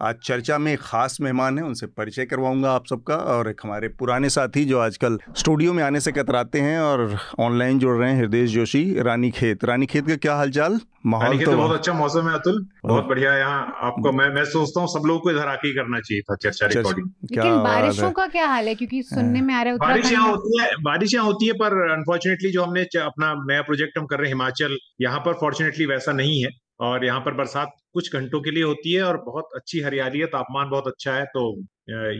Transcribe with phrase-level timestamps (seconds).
[0.00, 4.28] आज चर्चा में खास मेहमान हैं उनसे परिचय करवाऊँगा आप सबका और एक हमारे पुराने
[4.30, 8.46] साथी जो आजकल स्टूडियो में आने से कतराते हैं और ऑनलाइन जुड़ रहे हैं हृदय
[8.46, 10.78] जोशी रानी खेत। रानी खेत का क्या हालचाल?
[11.06, 14.80] माहौल तो, तो बहुत अच्छा मौसम है अतुल। बहुत बढ़िया यहाँ। आपको मैं मैं सोचता
[14.80, 18.46] हूँ सब लोगों को इधर आके करना चाहिए था चर्चा रिकॉर्डिंग लेकिन बारिशों का क्या
[18.46, 18.74] हाल है?
[18.74, 21.78] क्योंकि सुनने में आ रहा है बारिश यहाँ होती है बारिश यहाँ होती है पर
[21.90, 26.12] अनफॉर्चुनेटली जो हमने अपना नया प्रोजेक्ट हम कर रहे हैं हिमाचल यहाँ पर फॉर्चुनेटली वैसा
[26.12, 26.50] नहीं है।
[26.80, 30.26] और यहाँ पर बरसात कुछ घंटों के लिए होती है और बहुत अच्छी हरियाली है
[30.26, 31.42] तापमान बहुत अच्छा है तो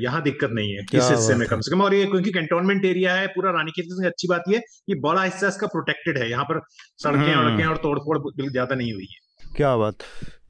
[0.02, 3.14] यहाँ दिक्कत नहीं है इस हिस्से में कम से कम। और ये क्योंकि कंटोनमेंट एरिया
[3.14, 6.60] है पूरा रानी खेत अच्छी बात ये कि बड़ा हिस्सा इसका प्रोटेक्टेड है यहाँ पर
[7.02, 8.18] सड़कें हम्म। वड़कें और तोड़फोड़
[8.50, 9.26] ज़्यादा नहीं हुई है।
[9.58, 9.94] क्या बात।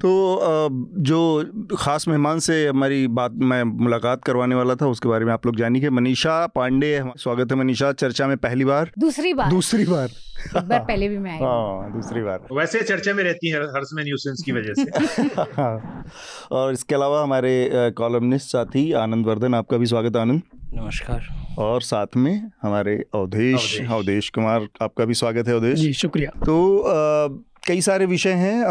[0.00, 0.10] तो
[0.98, 1.18] जो
[1.76, 5.56] ख़ास मेहमान से हमारी बात मैं मुलाकात करवाने वाला था उसके बारे में आप लोग
[5.56, 10.08] जानिए मनीषा पांडे स्वागत है मनीषा चर्चा में पहली बार। दूसरी बार। दूसरी बार।
[10.54, 14.04] बार पहले भी मैं आई हाँ। दूसरी बार। वैसे चर्चा में रहती है हर्ष में
[14.04, 15.28] न्यूसेंस की वजह से।
[16.54, 20.42] और इसके अलावा हमारे कॉलमनिस्ट साथी आनंद वर्धन आपका भी स्वागत है आनंद।
[20.74, 21.26] नमस्कार।
[21.58, 26.78] और साथ में हमारे अवधेश अवधेश। कुमार आपका भी स्वागत है अवधेश। जी शुक्रिया। तो
[26.78, 27.28] आ,
[27.68, 28.62] कई सारे विषय हैं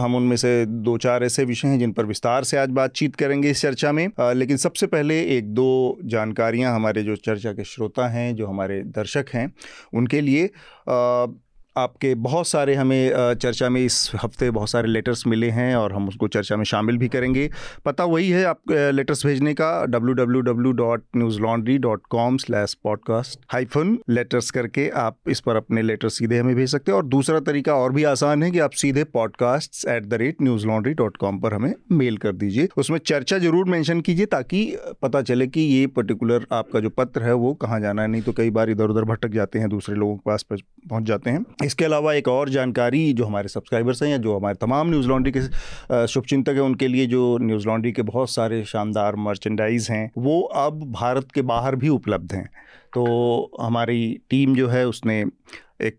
[0.00, 3.50] हम उनमें से दो चार ऐसे विषय हैं जिन पर विस्तार से आज बातचीत करेंगे
[3.50, 8.08] इस चर्चा में। आ, लेकिन सबसे पहले एक दो जानकारियाँ हमारे जो चर्चा के श्रोता
[8.08, 9.52] हैं जो हमारे दर्शक हैं
[9.94, 10.44] उनके लिए
[10.88, 11.26] आ,
[11.76, 16.08] आपके बहुत सारे हमें चर्चा में इस हफ़्ते बहुत सारे लेटर्स मिले हैं और हम
[16.08, 17.48] उसको चर्चा में शामिल भी करेंगे।
[17.84, 22.36] पता वही है आप लेटर्स भेजने का W W W dot news laundry dot com
[22.36, 26.96] slash podcast hyphen letters करके आप इस पर अपने लेटर सीधे हमें भेज सकते हैं।
[26.96, 30.66] और दूसरा तरीका और भी आसान है कि आप सीधे podcast at the rate news
[30.66, 34.64] laundry dot com पर हमें मेल कर दीजिए। उसमें चर्चा ज़रूर मैंशन कीजिए ताकि
[35.02, 38.32] पता चले कि ये पर्टिकुलर आपका जो पत्र है वो कहाँ जाना है। नहीं तो
[38.32, 41.84] कई बार इधर उधर भटक जाते हैं, दूसरे लोगों के पास पहुँच जाते हैं। इसके
[41.84, 46.06] अलावा एक और जानकारी जो हमारे सब्सक्राइबर्स हैं या जो हमारे तमाम न्यूज़ लॉन्ड्री के
[46.06, 50.84] शुभचिंतक हैं, उनके लिए जो न्यूज़ लॉन्ड्री के बहुत सारे शानदार मर्चेंडाइज़ हैं, वो अब
[50.92, 52.48] भारत के बाहर भी उपलब्ध हैं।
[52.94, 55.98] तो हमारी टीम जो है, उसने एक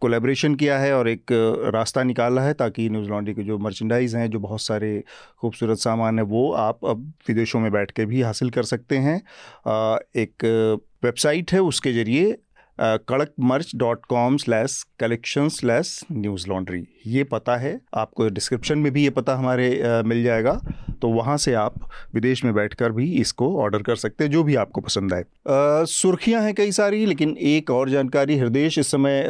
[0.00, 1.32] कोलेब्रेशन किया है और एक
[1.74, 5.02] रास्ता निकाला है ताकि न्यूज़ लॉन्ड्री के जो मर्चेंडाइज़ हैं, जो बहुत सारे
[5.40, 9.16] खूबसूरत सामान है, वो आप अब विदेशों में बैठ के भी हासिल कर सकते हैं।
[10.16, 10.44] एक
[11.04, 12.36] वेबसाइट है, उसके ज़रिए
[12.82, 18.92] Kadak merch dot com slash collection slash news laundry ये पता है आपको डिस्क्रिप्शन में
[18.92, 20.60] भी ये पता हमारे आ, मिल जाएगा।
[21.02, 21.74] तो वहाँ से आप
[22.14, 25.24] विदेश में बैठकर भी इसको ऑर्डर कर सकते हैं जो भी आपको पसंद आए।
[25.86, 29.26] सुर्खियाँ हैं कई सारी लेकिन एक और जानकारी हृदय इस समय आ,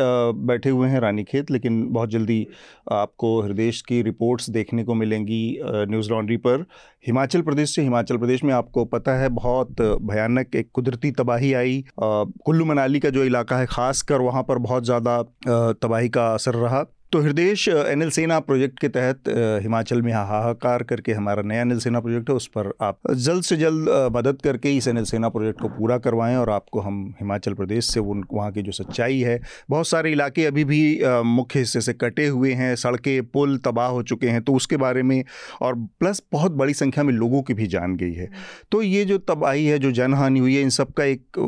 [0.47, 2.47] बैठे हुए हैं रानी खेत लेकिन बहुत जल्दी
[2.93, 6.67] आपको हृदय की रिपोर्ट्स देखने को मिलेंगी न्यूज़ लॉन्ड्री पर।
[7.07, 11.85] हिमाचल प्रदेश से हिमाचल प्रदेश में आपको पता है बहुत भयानक एक कुदरती तबाही आई।
[11.99, 16.55] कुल्लू मनाली का जो इलाका है ख़ास कर वहाँ पर बहुत ज़्यादा तबाही का असर
[16.57, 17.55] रहा। तो हृदय
[17.91, 19.29] एन एल सेना प्रोजेक्ट के तहत
[19.63, 23.43] हिमाचल में हाहाकार करके हमारा नया एन एल सेना प्रोजेक्ट है, उस पर आप जल्द
[23.45, 27.03] से जल्द मदद करके इस एन एल सेना प्रोजेक्ट को पूरा करवाएँ और आपको हम
[27.21, 29.41] हिमाचल प्रदेश से उन, वहाँ की जो सच्चाई है,
[29.71, 34.03] बहुत सारे इलाके अभी भी मुख्य हिस्से से कटे हुए हैं, सड़कें, पुल तबाह हो
[34.03, 35.25] चुके हैं तो उसके बारे में
[35.61, 38.31] और प्लस बहुत बड़ी संख्या में लोगों की भी जान गई है।
[38.73, 41.39] तो ये जो तबाही है, जो जनहानि हुई है, इन सब का एक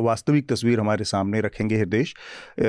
[0.00, 2.04] वास्तविक तस्वीर हमारे सामने रखेंगे हृदय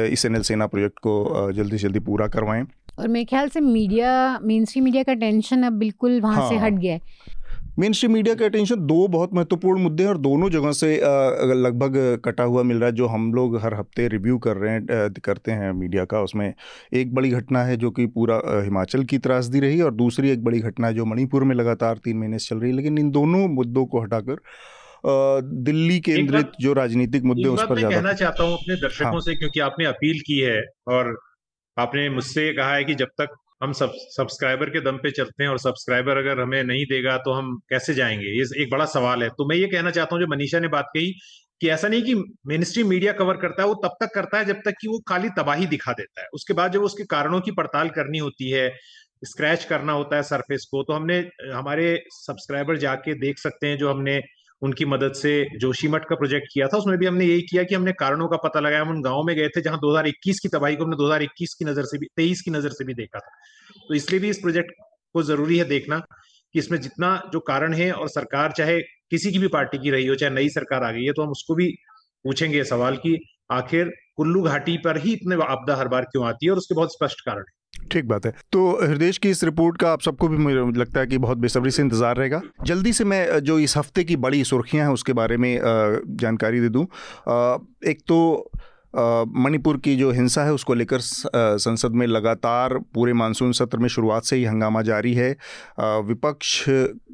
[0.10, 2.66] इस एन सेना प्रोजेक्ट को जल्दी से जल्दी पूरा करवाएँ
[3.00, 4.13] और मेरे ख्याल से मीडिया
[4.44, 7.38] मेन स्ट्रीम मीडिया का टेंशन अब बिल्कुल वहाँ हाँ। से हट गया है
[7.79, 10.95] मेन स्ट्रीम मीडिया का अटेंशन दो बहुत महत्वपूर्ण मुद्दे हैं और दोनों जगह से
[11.55, 11.94] लगभग
[12.25, 15.51] कटा हुआ मिल रहा है जो हम लोग हर हफ़्ते रिव्यू कर रहे हैं करते
[15.51, 16.53] हैं मीडिया का उसमें
[16.94, 20.59] एक बड़ी घटना है जो कि पूरा हिमाचल की त्रासदी रही और दूसरी एक बड़ी
[20.61, 23.47] घटना है जो मणिपुर में लगातार तीन महीने से चल रही है लेकिन इन दोनों
[23.53, 24.44] मुद्दों को हटाकर
[25.63, 29.59] दिल्ली केंद्रित जो राजनीतिक मुद्दे उस पर कहना चाहता हूँ अपने दर्शकों हाँ। से क्योंकि
[29.61, 31.18] आपने अपील की है और
[31.80, 35.44] आपने मुझसे ये कहा है कि जब तक हम सब सब्सक्राइबर के दम पे चलते
[35.44, 38.38] हैं और सब्सक्राइबर अगर हमें नहीं देगा तो हम कैसे जाएँगे?
[38.40, 40.86] ये एक बड़ा सवाल है। तो मैं ये कहना चाहता हूँ, जो मनीषा ने बात
[40.94, 41.12] कही
[41.62, 42.16] कि ऐसा नहीं कि
[42.48, 45.30] मिनिस्ट्री मीडिया कवर करता है, वो तब तक करता है जब तक कि वो खाली
[45.30, 48.74] तबाही दिखा देता है। उसके बाद जब उसके कारणों की पड़ताल करनी होती है
[49.26, 51.18] स्क्रैच करना होता है सरफेस को तो हमने,
[51.54, 54.22] हमारे सब्सक्राइबर जाके देख सकते हैं जो हमने
[54.61, 57.91] उनकी मदद से जोशीमठ का प्रोजेक्ट किया था। उसमें भी हमने यही किया कि हमने
[58.00, 60.83] कारणों का पता लगाया। हम उन गाँव में गए थे जहाँ 2021 की तबाही को
[60.83, 63.31] हमने 2021 की नज़र से भी 23 की नज़र से भी देखा था।
[63.88, 64.71] तो इसलिए भी इस प्रोजेक्ट
[65.15, 66.00] को ज़रूरी है देखना
[66.56, 68.79] कि इसमें जितना जो कारण है और सरकार चाहे
[69.11, 71.31] किसी की भी पार्टी की रही हो, चाहे नई सरकार आ गई है तो हम
[71.31, 71.67] उसको भी
[72.25, 73.17] पूछेंगे सवाल की,
[73.51, 76.51] आखिर कुल्लू घाटी पर ही इतने आपदा हर बार क्यों आती है?
[76.51, 77.58] और उसके बहुत स्पष्ट कारण है।
[77.92, 81.08] ठीक बात है। तो हृदय की इस रिपोर्ट का आप सबको भी मुझे लगता है
[81.08, 84.86] कि बहुत बेसब्री से इंतज़ार रहेगा। जल्दी से मैं, जो इस हफ़्ते की बड़ी सुर्खियाँ
[84.86, 86.84] हैं उसके बारे में जानकारी दे दूँ।
[87.88, 88.52] एक तो
[88.94, 94.24] मणिपुर की जो हिंसा है उसको लेकर संसद में लगातार पूरे मानसून सत्र में शुरुआत
[94.24, 95.30] से ही हंगामा जारी है।
[95.80, 96.63] विपक्ष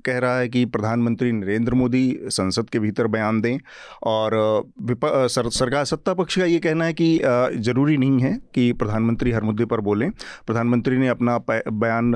[0.05, 3.57] कह रहा है कि प्रधानमंत्री नरेंद्र मोदी संसद के भीतर बयान दें
[4.03, 4.31] और
[5.29, 7.17] सर, सरकार सत्ता पक्ष का ये कहना है कि
[7.57, 10.09] ज़रूरी नहीं है कि प्रधानमंत्री हर मुद्दे पर बोलें।
[10.47, 12.13] प्रधानमंत्री ने अपना बयान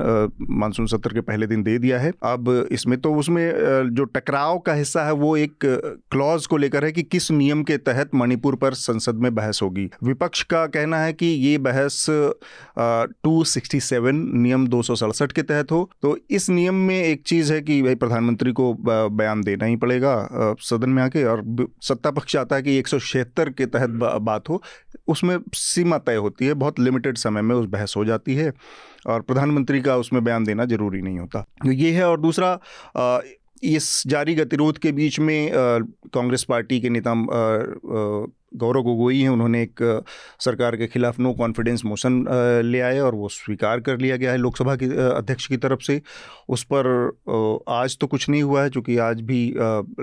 [0.50, 3.50] मानसून सत्र के पहले दिन दे दिया है। अब इसमें तो उसमें
[3.94, 5.54] जो टकराव का हिस्सा है वो एक
[6.10, 9.88] क्लॉज को लेकर है कि किस नियम के तहत मणिपुर पर संसद में बहस होगी।
[10.04, 12.06] विपक्ष का कहना है कि ये बहस
[12.78, 17.22] टू सिक्सटी सेवन नियम दो सौ सड़सठ के तहत हो। तो इस नियम में एक
[17.26, 21.44] चीज़ है कि भाई प्रधानमंत्री को बयान देना ही पड़ेगा सदन में आके। और
[21.82, 23.90] सत्ता पक्ष आता है कि एक सौ छिहत्तर के तहत
[24.22, 24.62] बात हो।
[25.08, 28.52] उसमें सीमा तय होती है, बहुत लिमिटेड समय में उस बहस हो जाती है।
[29.06, 32.58] और प्रधानमंत्री का उसमें बयान देना ज़रूरी नहीं होता। ये है। और दूसरा
[33.62, 35.50] इस जारी गतिरोध के बीच में
[36.14, 37.12] कांग्रेस पार्टी के नेता
[38.52, 40.02] गौरव गोगोई हैं, उन्होंने एक
[40.40, 42.24] सरकार के खिलाफ नो कॉन्फिडेंस मोशन
[42.64, 46.00] ले आए और वो स्वीकार कर लिया गया है लोकसभा की अध्यक्ष की तरफ़ से।
[46.48, 49.46] उस पर आज तो कुछ नहीं हुआ है क्योंकि आज भी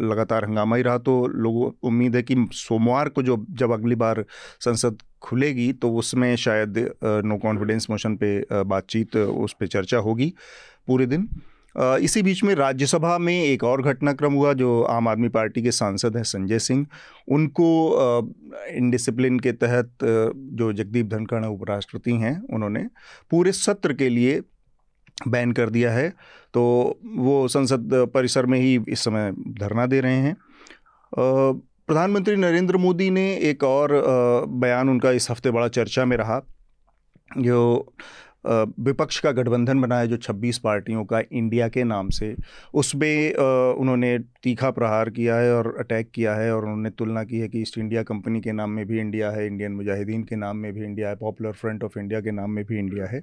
[0.04, 4.24] लगातार हंगामा ही रहा तो लोगों उम्मीद है कि सोमवार को जो, जब अगली बार
[4.60, 10.34] संसद खुलेगी तो उसमें शायद नो कॉन्फिडेंस मोशन पे बातचीत, उस पर चर्चा होगी
[10.88, 11.30] पूरे दिन।
[11.78, 16.18] इसी बीच में राज्यसभा में एक और घटनाक्रम हुआ, जो आम आदमी पार्टी के सांसद
[16.18, 16.86] हैं संजय सिंह।
[17.28, 17.68] उनको
[18.70, 22.86] इनडिसिप्लिन के तहत जो जगदीप धनखड़ उपराष्ट्रपति हैं, उन्होंने
[23.32, 24.42] पूरे सत्र के लिए
[25.20, 26.10] बैन कर दिया है।
[26.54, 30.36] तो वो संसद परिसर में ही इस समय धरना दे रहे हैं।
[31.14, 33.92] प्रधानमंत्री नरेंद्र मोदी ने एक और
[34.56, 36.42] बयान उनका इस हफ़्ते बड़ा चर्चा में रहा,
[37.38, 37.94] जो
[38.48, 42.36] विपक्ष का गठबंधन बनाया जो 26 पार्टियों का इंडिया के नाम से
[42.74, 47.48] उसमें उन्होंने तीखा प्रहार किया है और अटैक किया है और उन्होंने तुलना की है
[47.48, 50.72] कि ईस्ट इंडिया कंपनी के नाम में भी इंडिया है, इंडियन मुजाहिदीन के नाम में
[50.74, 53.22] भी इंडिया है, पॉपुलर फ्रंट ऑफ़ इंडिया के नाम में भी इंडिया है।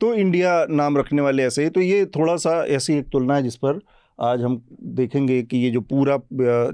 [0.00, 3.42] तो इंडिया नाम रखने वाले ऐसे ही तो ये थोड़ा सा ऐसी एक तुलना है
[3.42, 3.80] जिस पर
[4.22, 6.16] आज हम देखेंगे कि ये जो पूरा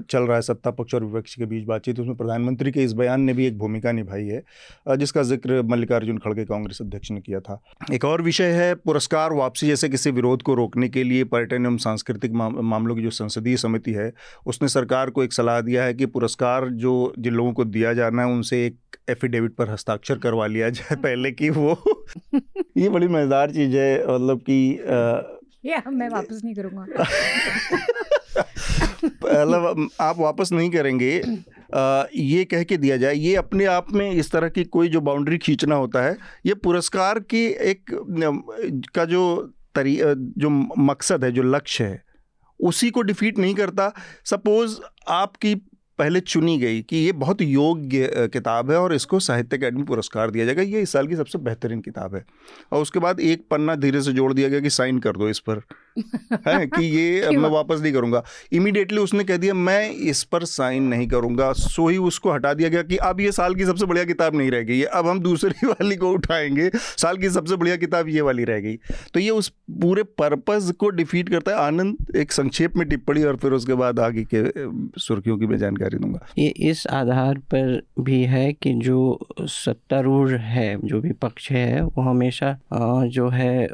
[0.09, 3.21] चल रहा है सत्ता पक्ष और विपक्ष के बीच बातचीत उसमें प्रधानमंत्री के इस बयान
[3.21, 4.43] ने भी एक भूमिका निभाई है
[4.97, 7.61] जिसका ज़िक्र मल्लिकार्जुन खड़गे कांग्रेस अध्यक्ष ने किया था।
[7.93, 11.77] एक और विषय है पुरस्कार वापसी जैसे किसी विरोध को रोकने के लिए पर्यटन एवं
[11.77, 14.13] सांस्कृतिक मामलों की जो संसदीय समिति है
[14.45, 18.21] उसने सरकार को एक सलाह दिया है कि पुरस्कार जो जिन लोगों को दिया जाना
[18.21, 21.77] है उनसे एक एफिडेविट पर हस्ताक्षर करवा लिया जाए पहले कि वो
[22.77, 24.79] ये बड़ी मज़ेदार चीज़ है मतलब कि
[25.71, 26.81] या मैं वापस नहीं करूँगा।
[29.05, 31.21] मतलब आप वापस नहीं करेंगे
[31.75, 35.01] आ, ये कह के दिया जाए ये अपने आप में इस तरह की कोई जो
[35.01, 37.85] बाउंड्री खींचना होता है ये पुरस्कार की एक
[38.95, 40.01] का जो तरी
[40.37, 42.03] जो मकसद है जो लक्ष्य है
[42.59, 43.93] उसी को डिफीट नहीं करता।
[44.25, 45.55] सपोज़ आपकी
[45.99, 50.45] पहले चुनी गई कि ये बहुत योग्य किताब है और इसको साहित्य अकेडमी पुरस्कार दिया
[50.45, 52.25] जाएगा। ये इस साल की सबसे बेहतरीन किताब है।
[52.71, 55.39] और उसके बाद एक पन्ना धीरे से जोड़ दिया गया कि साइन कर दो इस
[55.39, 55.61] पर।
[56.47, 60.83] है कि ये मैं वापस नहीं करूँगा। इमीडिएटली उसने कह दिया मैं इस पर साइन
[60.83, 64.05] नहीं करूँगा। सो ही उसको हटा दिया गया कि अब ये साल की सबसे बढ़िया
[64.05, 68.09] किताब नहीं रह गई अब हम दूसरी वाली को उठाएँगे। साल की सबसे बढ़िया किताब
[68.09, 68.75] ये वाली रह गई।
[69.13, 69.49] तो ये उस
[69.81, 73.99] पूरे पर्पज को डिफीट करता है। आनंद एक संक्षेप में टिप्पणी और फिर उसके बाद
[73.99, 74.43] आगे के
[74.99, 80.77] सुर्खियों की मैं जानकारी दूँगा। ये इस आधार पर भी है कि जो सत्तारूढ़ है
[80.83, 82.57] जो विपक्ष है वो हमेशा
[83.07, 83.67] जो है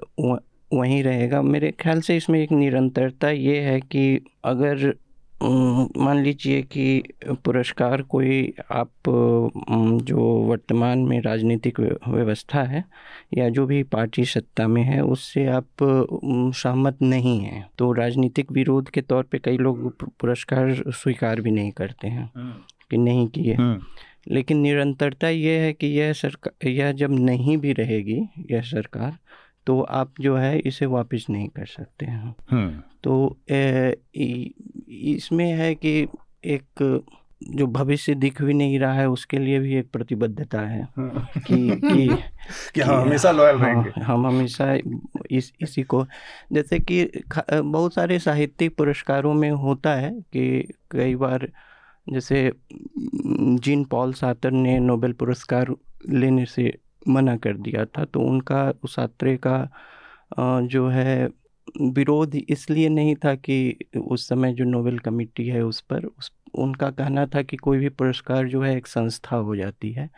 [0.73, 4.03] वहीं रहेगा मेरे ख्याल से इसमें एक निरंतरता ये है कि
[4.45, 4.93] अगर
[5.41, 7.03] मान लीजिए कि
[7.45, 9.09] पुरस्कार कोई आप
[10.03, 12.83] जो वर्तमान में राजनीतिक व्यवस्था है
[13.37, 15.83] या जो भी पार्टी सत्ता में है उससे आप
[16.55, 21.71] सहमत नहीं हैं तो राजनीतिक विरोध के तौर पे कई लोग पुरस्कार स्वीकार भी नहीं
[21.71, 23.79] करते हैं हाँ। कि नहीं किए हाँ।
[24.27, 29.17] लेकिन निरंतरता ये है कि यह सरकार यह जब नहीं भी रहेगी यह सरकार
[29.67, 33.37] तो आप जो है इसे वापस नहीं कर सकते हैं हम्म। तो
[34.95, 36.07] इसमें है कि
[36.45, 37.01] एक
[37.49, 41.55] जो भविष्य दिख भी नहीं रहा है उसके लिए भी एक प्रतिबद्धता है हाँ। कि
[41.69, 42.07] कि,
[42.75, 44.77] कि हम हमेशा लॉयल हाँ, रहेंगे हम हमेशा
[45.31, 46.05] इस इसी को
[46.53, 47.09] जैसे कि
[47.51, 51.47] बहुत सारे साहित्यिक पुरस्कारों में होता है कि कई बार
[52.09, 52.51] जैसे
[53.59, 55.75] जीन पॉल सातर ने नोबेल पुरस्कार
[56.09, 59.57] लेने से मना कर दिया था तो उनका उस यात्रे का
[60.67, 61.29] जो है
[61.93, 66.89] विरोध इसलिए नहीं था कि उस समय जो नोबेल कमेटी है उस पर उस उनका
[66.91, 70.09] कहना था कि कोई भी पुरस्कार जो है एक संस्था हो जाती है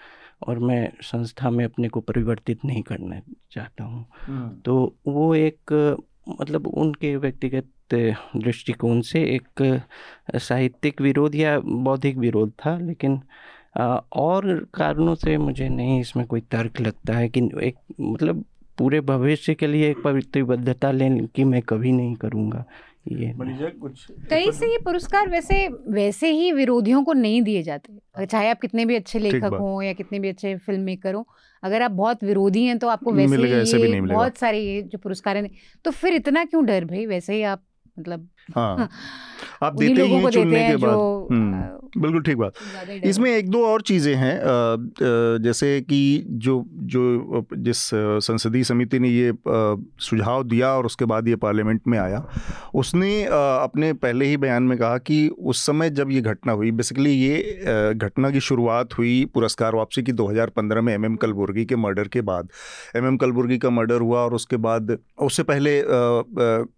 [0.42, 5.74] और मैं संस्था में अपने को परिवर्तित नहीं करना चाहता हूँ हम्म। तो वो एक
[6.30, 9.82] मतलब उनके व्यक्तिगत दृष्टिकोण से एक
[10.38, 13.22] साहित्यिक विरोध या बौद्धिक विरोध था लेकिन
[14.14, 18.46] और कारणों से मुझे नहीं इसमें कोई तर्क लगता है कि एक मतलब
[18.78, 22.66] पूरे भविष्य के लिए एक प्रतिबद्धता लेने की मैं कभी नहीं करूँगा
[23.08, 23.34] ये
[23.70, 28.60] कुछ कई से ये पुरस्कार वैसे वैसे ही विरोधियों को नहीं दिए जाते। चाहे आप
[28.60, 31.24] कितने भी अच्छे लेखक हों या कितने भी अच्छे फ़िल्म मेकर हों
[31.64, 35.38] अगर आप बहुत विरोधी हैं तो आपको वैसे ही ये बहुत सारे ये जो पुरस्कार
[35.38, 35.52] हैं
[35.86, 37.06] तो फिर इतना क्यों डर भाई?
[37.06, 37.62] वैसे ही आप
[38.00, 38.90] मतलब हाँ।
[39.64, 40.94] आप देते ही हैं चुनने के बाद।
[41.32, 42.54] हम्म, बिल्कुल ठीक बात।
[43.06, 44.40] इसमें एक दो और चीज़ें हैं
[45.44, 46.00] जैसे कि
[46.46, 47.78] जो जो जिस
[48.26, 52.24] संसदीय समिति ने ये सुझाव दिया और उसके बाद ये पार्लियामेंट में आया
[52.76, 57.12] उसने अपने पहले ही बयान में कहा कि उस समय जब ये घटना हुई बेसिकली
[57.12, 62.08] ये घटना की शुरुआत हुई पुरस्कार वापसी की 2015 में एम एम कलबुर्गी के मर्डर
[62.08, 62.50] के बाद।
[62.96, 65.82] एम एम कलबुर्गी का मर्डर हुआ और उसके बाद उससे पहले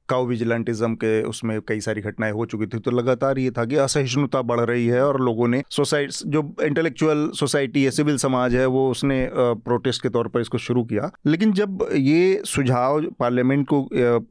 [0.09, 3.75] काउ विजिलेंटिज्म के उसमें कई सारी घटनाएँ हो चुकी थी तो लगातार ये था कि
[3.77, 8.65] असहिष्णुता बढ़ रही है और लोगों ने सोसाइटी, जो इंटेलेक्चुअल सोसाइटी है सिविल समाज है,
[8.65, 13.87] वो उसने प्रोटेस्ट के तौर पर इसको शुरू किया। लेकिन जब ये सुझाव पार्लियामेंट को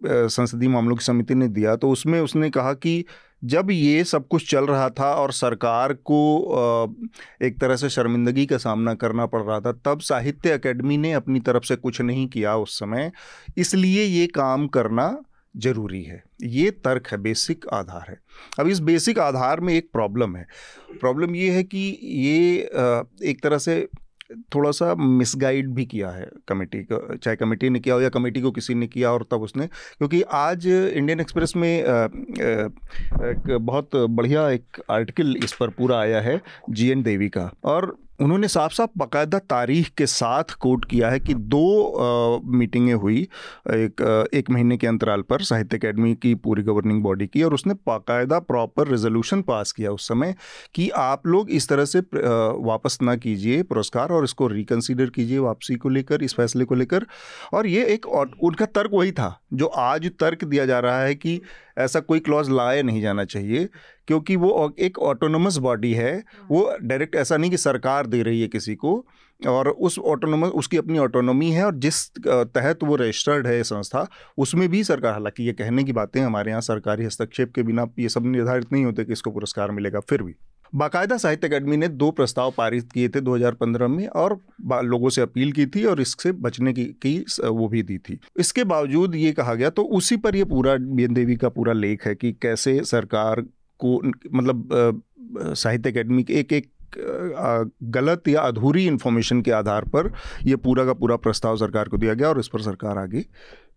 [0.06, 3.04] संसदीय मामलों की समिति ने दिया तो उसमें उसने कहा कि
[3.44, 6.18] जब ये सब कुछ चल रहा था और सरकार को
[7.42, 11.40] एक तरह से शर्मिंदगी का सामना करना पड़ रहा था, तब साहित्य अकेडमी ने अपनी
[11.40, 13.10] तरफ़ से कुछ नहीं किया उस समय।
[13.56, 15.06] इसलिए ये काम करना
[15.56, 18.18] ज़रूरी है। ये तर्क है, बेसिक आधार है।
[18.60, 20.46] अब इस बेसिक आधार में एक प्रॉब्लम है।
[21.00, 22.58] प्रॉब्लम ये है कि ये
[23.30, 23.86] एक तरह से
[24.54, 28.40] थोड़ा सा मिसगाइड भी किया है कमेटी को, चाहे कमेटी ने किया हो या कमेटी
[28.40, 34.48] को किसी ने किया और तब उसने, क्योंकि आज इंडियन एक्सप्रेस में एक बहुत बढ़िया
[34.50, 38.90] एक आर्टिकल इस पर पूरा आया है जी एन देवी का। और उन्होंने साफ़ साफ़
[38.98, 43.20] बाकायदा तारीख के साथ कोट किया है कि दो मीटिंगें हुई,
[43.66, 47.74] एक एक महीने के अंतराल पर साहित्य अकेडमी की पूरी गवर्निंग बॉडी की और उसने
[47.86, 50.34] बाकायदा प्रॉपर रेजोल्यूशन पास किया उस समय
[50.74, 52.00] कि आप लोग इस तरह से
[52.64, 57.06] वापस ना कीजिए पुरस्कार और इसको रिकन्सिडर कीजिए वापसी को लेकर, इस फैसले को लेकर।
[57.52, 61.40] और ये एक उनका तर्क वही था, जो आज तर्क दिया जा रहा है कि
[61.78, 63.68] ऐसा कोई क्लॉज लाया नहीं जाना चाहिए।
[64.08, 68.48] क्योंकि वो एक ऑटोनोमस बॉडी है वो डायरेक्ट ऐसा नहीं कि सरकार दे रही है
[68.48, 69.04] किसी को
[69.40, 74.06] और उस ऑटोनोमस उसकी अपनी ऑटोनोमी है और जिस तहत वो रजिस्टर्ड है संस्था
[74.38, 78.08] उसमें भी सरकार हालाँकि ये कहने की बातें हमारे यहाँ सरकारी हस्तक्षेप के बिना ये
[78.08, 80.34] सब निर्धारित नहीं होते कि इसको पुरस्कार मिलेगा फिर भी।
[80.74, 84.32] बाकायदा साहित्य अकेडमी ने दो प्रस्ताव पारित किए थे 2015 में और
[84.84, 88.64] लोगों से अपील की थी और इससे बचने की, की वो भी दी थी। इसके
[88.64, 92.14] बावजूद ये कहा गया तो उसी पर ये पूरा बेन देवी का पूरा लेख है
[92.14, 93.44] कि कैसे सरकार
[93.78, 94.00] को
[94.32, 95.02] मतलब
[95.34, 96.70] साहित्य अकेडमी के एक एक
[97.92, 100.10] गलत या अधूरी इन्फॉर्मेशन के आधार पर
[100.46, 103.24] यह पूरा का पूरा प्रस्ताव सरकार को दिया गया और इस पर सरकार आगे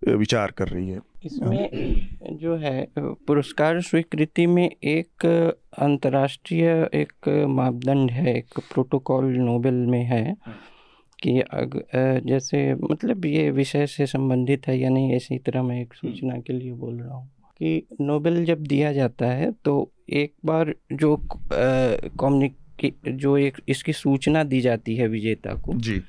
[0.08, 8.38] विचार कर रही है। इसमें जो है पुरस्कार स्वीकृति में एक अंतर्राष्ट्रीय एक मापदंड है,
[8.38, 10.36] एक प्रोटोकॉल नोबेल में है
[11.20, 11.82] कि अग
[12.28, 16.54] जैसे मतलब ये विषय से संबंधित है या नहीं, इसी तरह मैं एक सूचना के
[16.54, 17.30] लिए बोल रहा हूँ।
[17.60, 22.56] कि नोबेल जब दिया जाता है तो एक बार जो कम्युनिक
[23.08, 26.02] जो एक इसकी सूचना दी जाती है विजेता को जी।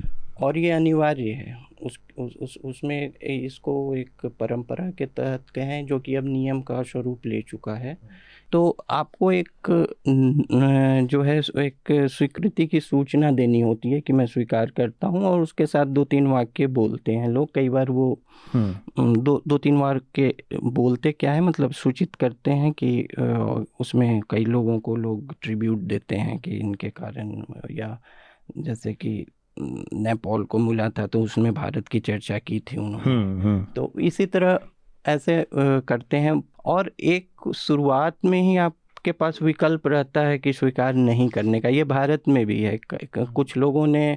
[0.43, 6.01] और ये अनिवार्य है। उस उस, उस उसमें इसको एक परंपरा के तहत कहें जो
[6.01, 7.99] कि अब नियम का स्वरूप ले चुका है।
[8.53, 9.71] तो आपको एक
[11.11, 15.41] जो है एक स्वीकृति की सूचना देनी होती है कि मैं स्वीकार करता हूँ और
[15.41, 18.09] उसके साथ दो तीन वाक्य बोलते हैं लोग कई बार वो
[18.47, 22.93] हम्म। दो दो तीन वाक्य बोलते क्या है मतलब सूचित करते हैं कि
[23.81, 27.33] उसमें कई लोगों को लोग ट्रिब्यूट देते हैं कि इनके कारण
[27.71, 27.99] या
[28.59, 29.25] जैसे कि
[29.57, 33.93] नेपाल को मिला था तो उसमें भारत की चर्चा की थी उन्होंने हम्म, हम्म। तो
[34.01, 34.59] इसी तरह
[35.05, 40.95] ऐसे करते हैं। और एक शुरुआत में ही आपके पास विकल्प रहता है कि स्वीकार
[40.95, 44.17] नहीं करने का। ये भारत में भी है। कुछ लोगों ने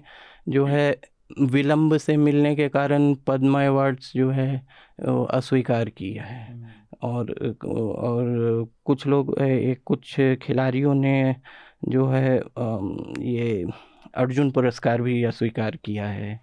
[0.49, 0.95] जो है
[1.41, 4.55] विलंब से मिलने के कारण पद्म अवार्ड्स जो है
[5.01, 7.31] अस्वीकार किया है। और
[7.65, 11.35] और कुछ लोग एक कुछ खिलाड़ियों ने
[11.89, 12.35] जो है
[13.21, 13.65] ये
[14.15, 16.39] अर्जुन पुरस्कार भी अस्वीकार किया है।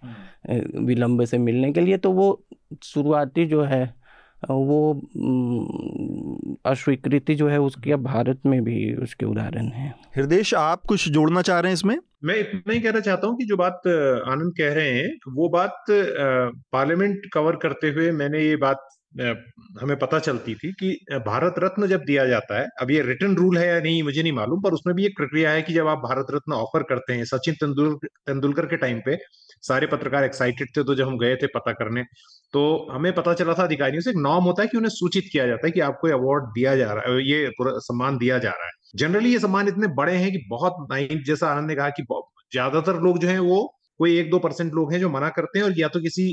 [0.85, 2.43] विलंब से मिलने के लिए। तो वो
[2.83, 3.83] शुरुआती जो है
[4.49, 4.93] वो
[6.65, 11.41] अस्वीकृति जो है उसकी अब भारत में भी उसके उदाहरण है। हृदय आप कुछ जोड़ना
[11.41, 11.97] चाह रहे हैं इसमें?
[12.23, 13.81] मैं इतना ही कहना चाहता हूँ कि जो बात
[14.27, 18.87] आनंद कह रहे हैं वो बात पार्लियामेंट कवर करते हुए मैंने ये बात
[19.81, 20.91] हमें पता चलती थी कि
[21.25, 24.31] भारत रत्न जब दिया जाता है अब ये रिटर्न रूल है या नहीं मुझे नहीं
[24.31, 27.25] मालूम पर उसमें भी एक प्रक्रिया है कि जब आप भारत रत्न ऑफ़र करते हैं
[27.25, 29.15] सचिन तेंदुलकर तेंदुलकर के टाइम पे
[29.63, 32.03] सारे पत्रकार एक्साइटेड थे तो जब हम गए थे पता करने
[32.53, 35.45] तो हमें पता चला था अधिकारियों से, एक नॉर्म होता है कि उन्हें सूचित किया
[35.47, 38.71] जाता है कि आपको अवार्ड दिया जा रहा है, ये सम्मान दिया जा रहा है।
[38.95, 40.87] जनरली ये सम्मान इतने बड़े हैं कि बहुत
[41.27, 42.03] जैसा आनंद ने कहा कि
[42.51, 43.61] ज़्यादातर लोग जो है वो
[43.99, 46.23] कोई एक दो परसेंट लोग हैं जो मना करते हैं और या तो किसी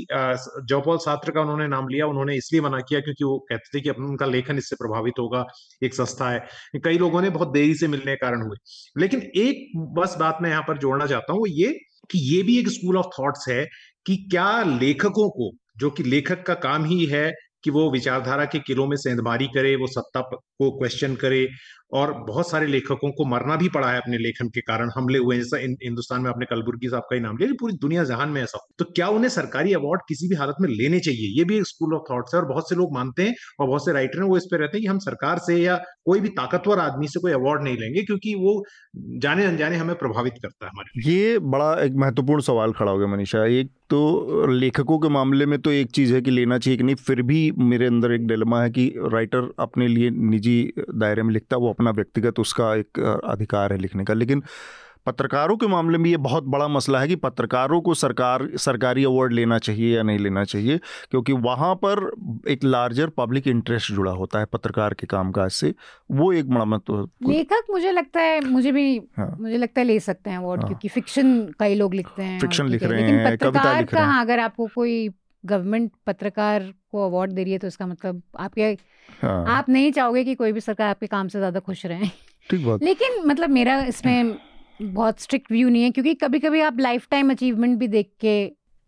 [0.69, 3.89] जौपॉल छात्र का उन्होंने नाम लिया, उन्होंने इसलिए मना किया क्योंकि वो कहते थे कि
[3.91, 5.45] उनका लेखन इससे प्रभावित होगा,
[5.83, 8.57] एक संस्था है। कई लोगों ने बहुत देरी से मिलने के कारण हुए।
[8.97, 11.77] लेकिन एक बस बात मैं यहाँ पर जोड़ना चाहता हूँ, वो ये
[12.11, 13.65] कि ये भी एक स्कूल ऑफ़ थॉट्स है
[14.05, 17.31] कि क्या लेखकों को, जो कि लेखक का काम ही है
[17.63, 21.47] कि वो विचारधारा के किलों में सेंधमारी करे, वो सत्ता को क्वेश्चन करे
[21.91, 25.37] और बहुत सारे लेखकों को मरना भी पड़ा है अपने लेखन के कारण, हमले हुए
[25.37, 28.59] जैसा हिंदुस्तान में आपने कलबुर्गी साहब का ही नाम लिया पूरी दुनिया जहान में ऐसा
[28.79, 31.27] तो क्या उन्हें सरकारी अवार्ड किसी भी हालत में लेने चाहिए?
[31.37, 33.85] ये भी एक स्कूल ऑफ़ थॉट्स है और बहुत से लोग मानते हैं और बहुत
[33.85, 36.29] से राइटर हैं, वो इस पर रहते हैं कि हम सरकार से या कोई भी
[36.37, 38.63] ताकतवर आदमी से कोई अवार्ड नहीं लेंगे क्योंकि वो
[39.19, 43.07] जाने अनजाने हमें प्रभावित करता है हमारे ये बड़ा एक महत्वपूर्ण सवाल खड़ा हो गया
[43.07, 46.83] मनीषा। एक तो लेखकों के मामले में तो एक चीज़ है कि लेना चाहिए कि
[46.83, 51.33] नहीं, फिर भी मेरे अंदर एक डिलमा है कि राइटर अपने लिए निजी दायरे में
[51.33, 54.43] लिखता है, वो अपना व्यक्तिगत उसका एक अधिकार है लिखने का लेकिन
[55.05, 59.33] पत्रकारों के मामले में ये बहुत बड़ा मसला है कि पत्रकारों को सरकार सरकारी अवार्ड
[59.33, 60.77] लेना चाहिए या नहीं लेना चाहिए
[61.11, 62.01] क्योंकि वहाँ पर
[62.47, 65.73] एक लार्जर पब्लिक इंटरेस्ट जुड़ा होता है पत्रकार के कामकाज से
[66.11, 68.85] वो एक बड़ा महत्व लेखक मुझे लगता है मुझे भी
[69.17, 72.39] हाँ। मुझे लगता है ले सकते हैं अवार्ड हाँ। क्योंकि फिक्शन कई लोग लिखते हैं
[72.39, 75.09] फिक्शन लिख रहे हैं कविता लिख रहे हैं अगर आपको कोई
[75.43, 78.77] गवर्नमेंट पत्रकार को अवार्ड दे रही है तो इसका मतलब आपके
[79.21, 82.09] हाँ। आप नहीं चाहोगे कि कोई भी सरकार आपके काम से ज़्यादा खुश रहे
[82.49, 84.35] ठीक बात लेकिन मतलब मेरा इसमें
[84.79, 88.39] बहुत स्ट्रिक्ट व्यू नहीं है क्योंकि कभी कभी आप लाइफ टाइम अचीवमेंट भी देख के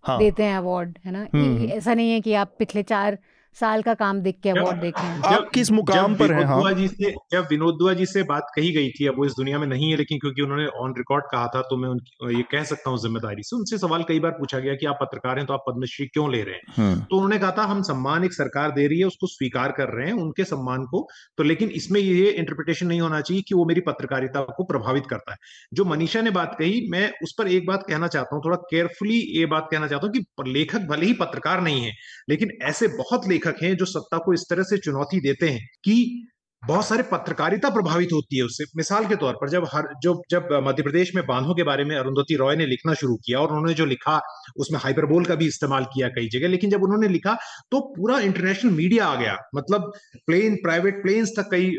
[0.03, 0.17] हाँ.
[0.19, 3.17] देते हैं अवार्ड है ना हम्म, हम्म। ऐसा नहीं है कि आप पिछले चार
[3.55, 6.73] साल का काम देख के अवार्ड देख रहे हैं। आप किस मुकाम पर हैं हाँ?
[6.73, 9.59] जी से जब विनोद दुआ जी से बात कही गई थी अब वो इस दुनिया
[9.59, 12.63] में नहीं है लेकिन क्योंकि उन्होंने ऑन रिकॉर्ड कहा था तो मैं उनकी ये कह
[12.63, 15.53] सकता हूँ ज़िम्मेदारी से। उनसे सवाल कई बार पूछा गया कि आप पत्रकार हैं तो
[15.53, 16.61] आप पद्मश्री क्यों ले रहे हैं?
[16.77, 19.89] हम्म। तो उन्होंने कहा था हम सम्मान एक सरकार दे रही है उसको स्वीकार कर
[19.89, 23.65] रहे हैं उनके सम्मान को तो लेकिन इसमें ये इंटरप्रिटेशन नहीं होना चाहिए कि वो
[23.65, 25.37] मेरी पत्रकारिता को प्रभावित करता है।
[25.73, 29.19] जो मनीषा ने बात कही मैं उस पर एक बात कहना चाहता हूँ थोड़ा केयरफुली
[29.39, 31.91] ये बात कहना चाहता हूँ कि लेखक भले ही पत्रकार नहीं है
[32.29, 36.27] लेकिन ऐसे बहुत लेखक हैं जो सत्ता को इस तरह से चुनौती देते हैं कि
[36.63, 40.49] बहुत सारे पत्रकारिता प्रभावित होती है उससे। मिसाल के तौर पर जब हर जो जब
[40.63, 43.73] मध्य प्रदेश में बांधों के बारे में अरुंधति रॉय ने लिखना शुरू किया और उन्होंने
[43.73, 44.19] जो लिखा,
[44.57, 47.33] उसमें हाइपरबोल का भी इस्तेमाल किया कई जगह, लेकिन जब उन्होंने लिखा
[47.71, 49.91] तो पूरा इंटरनेशनल मीडिया आ गया। मतलब
[50.27, 51.71] प्लेन, प्राइवेट प्लेन्स तक कई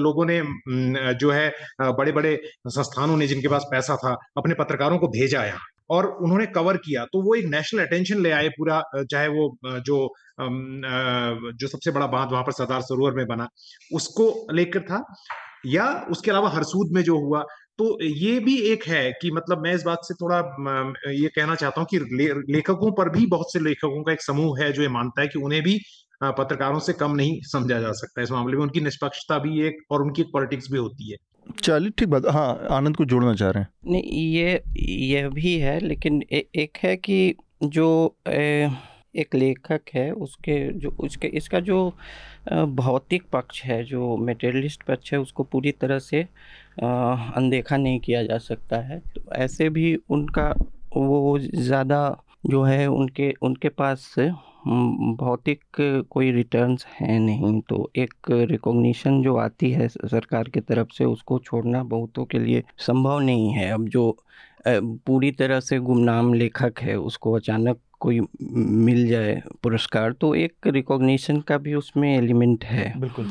[0.00, 0.42] लोगों ने
[1.14, 2.36] जो है बड़े बड़े
[2.68, 7.04] संस्थानों ने जिनके पास पैसा था, अपने पत्रकारों को भेजा यहाँ। और उन्होंने कवर किया।
[7.04, 9.96] तो वो एक नेशनल अटेंशन ले आए पूरा चाहे वो जो
[10.40, 13.48] जो सबसे बड़ा बाँध वहाँ पर सरदार सरोवर में बना
[13.92, 15.02] उसको लेकर था
[15.66, 17.42] या उसके अलावा हरसूद में जो हुआ।
[17.78, 20.38] तो ये भी एक है कि मतलब मैं इस बात से थोड़ा
[21.12, 24.62] ये कहना चाहता हूँ कि ले, लेखकों पर भी बहुत से लेखकों का एक समूह
[24.62, 25.78] है जो ये मानता है कि उन्हें भी
[26.22, 30.02] पत्रकारों से कम नहीं समझा जा सकता। इस मामले में उनकी निष्पक्षता भी एक और
[30.02, 31.16] उनकी पॉलिटिक्स भी होती है।
[31.62, 35.78] चलिए ठीक बात। हाँ आनंद को जोड़ना चाह रहे हैं। नहीं ये ये भी है
[35.80, 38.70] लेकिन ए, एक है कि जो ए,
[39.16, 41.78] एक लेखक है उसके जो उसके इसका जो
[42.50, 46.22] भौतिक पक्ष है जो मेटेरियलिस्ट पक्ष है उसको पूरी तरह से
[46.82, 50.48] अनदेखा नहीं किया जा सकता है। तो ऐसे भी उनका
[50.96, 52.00] वो ज़्यादा
[52.46, 54.14] जो है उनके उनके पास
[54.66, 55.60] भौतिक
[56.10, 61.38] कोई रिटर्न्स हैं नहीं तो एक रिकॉग्निशन जो आती है सरकार की तरफ़ से उसको
[61.38, 64.16] छोड़ना बहुतों के लिए संभव नहीं है। अब जो
[64.68, 71.40] पूरी तरह से गुमनाम लेखक है उसको अचानक कोई मिल जाए पुरस्कार तो एक रिकॉग्निशन
[71.40, 73.26] का भी उसमें एलिमेंट है। बिल्कुल।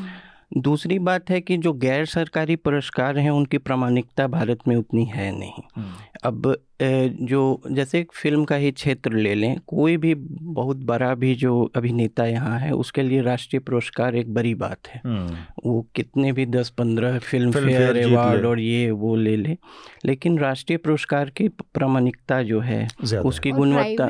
[0.58, 5.32] दूसरी बात है कि जो गैर सरकारी पुरस्कार हैं उनकी प्रामाणिकता भारत में उतनी है
[5.32, 7.40] नहीं। हम्म। अब जो
[7.72, 12.26] जैसे एक फ़िल्म का ही क्षेत्र ले लें कोई भी बहुत बड़ा भी जो अभिनेता
[12.26, 16.70] यहाँ है उसके लिए राष्ट्रीय पुरस्कार एक बड़ी बात है। हम्म। वो कितने भी दस
[16.70, 19.58] पंद्रह फ़िल्म फेयर अवार्ड और ये वो ले ले
[20.06, 22.88] लेकिन राष्ट्रीय पुरस्कार की प्रामाणिकता जो है
[23.26, 24.06] उसकी गुणवत्ता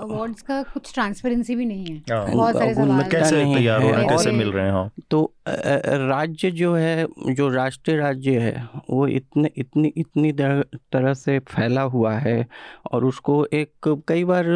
[0.00, 2.26] अवार्ड्स का कुछ ट्रांसपेरेंसी भी नहीं है। हाँ।
[2.74, 8.68] गुणवत्ता नहीं है कैसे मिल रहे हैं तो राज्य जो है जो राष्ट्रीय राज्य है
[8.90, 12.46] वो इतने इतनी इतनी तरह से फैला हुआ है
[12.92, 14.48] और उसको एक कई बार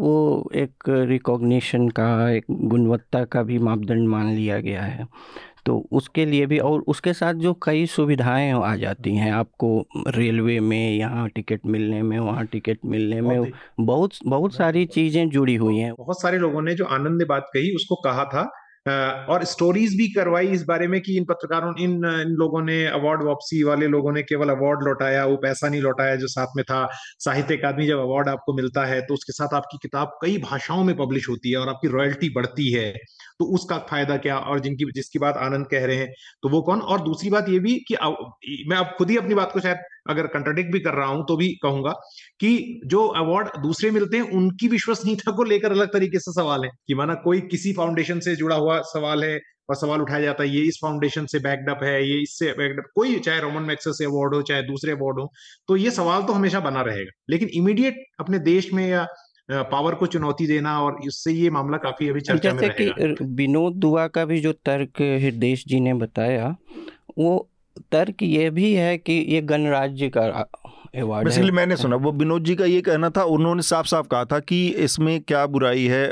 [0.00, 5.06] वो एक रिकॉग्निशन का एक गुणवत्ता का भी मापदंड मान लिया गया है।
[5.66, 10.60] तो उसके लिए भी और उसके साथ जो कई सुविधाएँ आ जाती हैं आपको रेलवे
[10.60, 15.78] में यहाँ टिकट मिलने में वहाँ टिकट मिलने में बहुत बहुत सारी चीज़ें जुड़ी हुई
[15.78, 18.50] हैं। बहुत सारे लोगों ने जो आनंद ने बात कही उसको कहा था
[18.86, 21.90] और स्टोरीज भी करवाई इस बारे में कि इन पत्रकारों, इन
[22.20, 26.16] इन लोगों ने अवार्ड वापसी वाले लोगों ने केवल अवार्ड लौटाया, वो पैसा नहीं लौटाया
[26.16, 26.86] जो साथ में था।
[27.20, 30.96] साहित्य अकादमी जब अवार्ड आपको मिलता है तो उसके साथ आपकी किताब कई भाषाओं में
[30.96, 32.90] पब्लिश होती है और आपकी रॉयल्टी बढ़ती है।
[33.38, 34.38] तो उसका फ़ायदा क्या?
[34.38, 36.80] और जिनकी, जिसकी बात आनंद कह रहे हैं तो वो कौन?
[36.80, 37.96] और दूसरी बात ये भी कि
[38.68, 41.36] मैं अब खुद ही अपनी बात को शायद अगर कंट्राडिक्ट भी कर रहा हूँ तो
[41.36, 41.90] भी कहूँगा
[42.40, 46.70] कि जो अवार्ड दूसरे मिलते हैं उनकी विश्वसनीयता को लेकर अलग तरीके से सवाल है।
[46.88, 49.38] कि माना कोई किसी फाउंडेशन से जुड़ा हुआ सवाल है
[49.70, 53.18] और सवाल उठाया जाता है ये इस फाउंडेशन से बैकडअप है ये इससे बैकडअप कोई
[53.18, 55.30] चाहे रोमन मैक्सेस से अवार्ड हो चाहे दूसरे अवार्ड हो
[55.68, 59.06] तो ये सवाल तो हमेशा बना रहेगा। लेकिन इमीडिएट अपने देश में या
[59.50, 63.74] पावर को चुनौती देना और इससे ये मामला काफ़ी अभी चर्चा में रहेगा कि विनोद
[63.76, 66.54] दुआ का भी जो तर्क हृदय जी ने बताया
[67.18, 67.48] वो
[67.92, 70.26] तर्क ये भी है कि ये गणराज्य का
[70.94, 74.24] अवार्ड बेसिकली मैंने सुना वो विनोद जी का ये कहना था उन्होंने साफ़ साफ़ कहा
[74.24, 76.02] था कि इसमें क्या बुराई है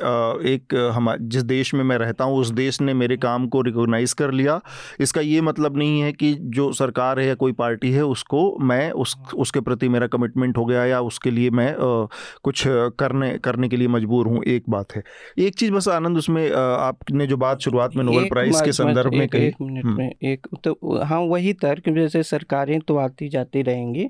[0.48, 4.14] एक हम जिस देश में मैं रहता हूँ उस देश ने मेरे काम को रिकोगनाइज़
[4.14, 4.60] कर लिया।
[5.00, 8.90] इसका ये मतलब नहीं है कि जो सरकार है या कोई पार्टी है उसको मैं
[8.92, 11.74] उस उसके प्रति मेरा कमिटमेंट हो गया या उसके लिए मैं
[12.44, 12.64] कुछ
[12.98, 15.02] करने करने के लिए मजबूर हूँ एक बात है।
[15.38, 19.26] एक चीज़ बस आनंद उसमें आपने जो बात शुरुआत में नोबेल प्राइज़ के संदर्भ में
[19.28, 23.62] कही एक मिनट हम्म। में एक तो हाँ वही तर्क जैसे सरकारें तो आती जाती
[23.62, 24.08] रहेंगी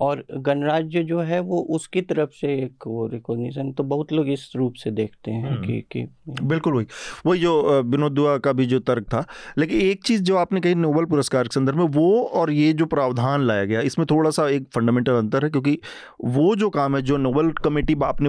[0.00, 4.50] और गणराज्य जो है वो उसकी तरफ़ से एक वो रिकॉग्निशन तो बहुत लोग इस
[4.56, 6.06] रूप से देखते हैं हम्म। कि कि
[6.42, 6.86] बिल्कुल वही
[7.26, 9.24] वही जो विनोद दुआ का भी जो तर्क था
[9.58, 12.86] लेकिन एक चीज़ जो आपने कही नोबल पुरस्कार के संदर्भ में वो और ये जो
[12.86, 15.78] प्रावधान लाया गया इसमें थोड़ा सा एक फंडामेंटल अंतर है क्योंकि
[16.26, 18.28] वो जो काम है जो नोबल कमेटी अपने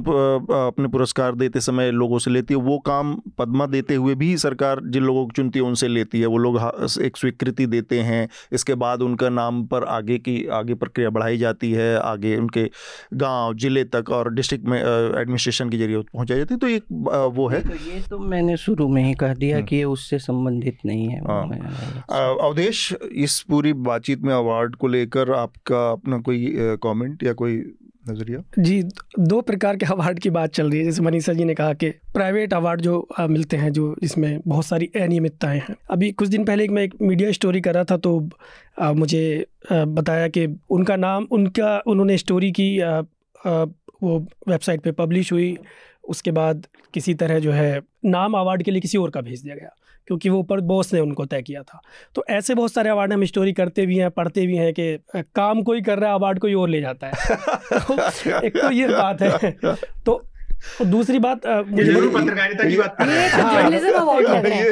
[0.60, 4.82] अपने पुरस्कार देते समय लोगों से लेती है वो काम पद्मा देते हुए भी सरकार
[4.88, 6.58] जिन लोगों को चुनती है उनसे लेती है वो लोग
[7.02, 11.57] एक स्वीकृति देते हैं इसके बाद उनका नाम पर आगे की आगे प्रक्रिया बढ़ाई जाती
[11.58, 12.70] जाती है आगे उनके
[13.16, 16.84] गाँव ज़िले तक और डिस्ट्रिक्ट में एडमिनिस्ट्रेशन के ज़रिए पहुंचाई जाती है तो एक
[17.34, 20.20] वो है तो ये तो मैंने शुरू में ही कह दिया हम्म। कि ये उससे
[20.20, 26.56] संबंधित नहीं है हाँ। अवधेश इस पूरी बातचीत में अवार्ड को लेकर आपका अपना कोई
[26.82, 27.62] कॉमेंट या कोई
[28.10, 28.40] नज़रिया?
[28.60, 28.84] जी
[29.20, 31.90] दो प्रकार के अवार्ड की बात चल रही है। जैसे मनीषा जी ने कहा कि
[31.90, 36.68] प्राइवेट अवार्ड जो मिलते हैं जो इसमें बहुत सारी अनियमितताएँ हैं। अभी कुछ दिन पहले
[36.68, 38.30] मैं एक मीडिया स्टोरी कर रहा था तो
[38.80, 43.02] आ, मुझे आ, बताया कि उनका नाम उनका उन्होंने स्टोरी की आ,
[43.46, 43.66] आ,
[44.04, 45.58] वो वेबसाइट पे पब्लिश हुई।
[46.08, 49.56] उसके बाद किसी तरह जो है नाम अवार्ड के लिए किसी और का भेज दिया
[49.56, 49.70] गया
[50.08, 51.80] क्योंकि वो ऊपर बॉस ने उनको तय किया था।
[52.16, 54.98] तो ऐसे बहुत सारे अवार्ड हम स्टोरी करते भी हैं पढ़ते भी हैं कि
[55.36, 57.14] काम कोई कर रहा है अवार्ड कोई और ले जाता है।
[57.80, 59.52] तो एक तो ये बात है।
[60.06, 60.24] तो
[60.86, 64.64] दूसरी बात मुझे पत्रकारिता की बात जर्नलिज्म अवार्ड लग रहा है।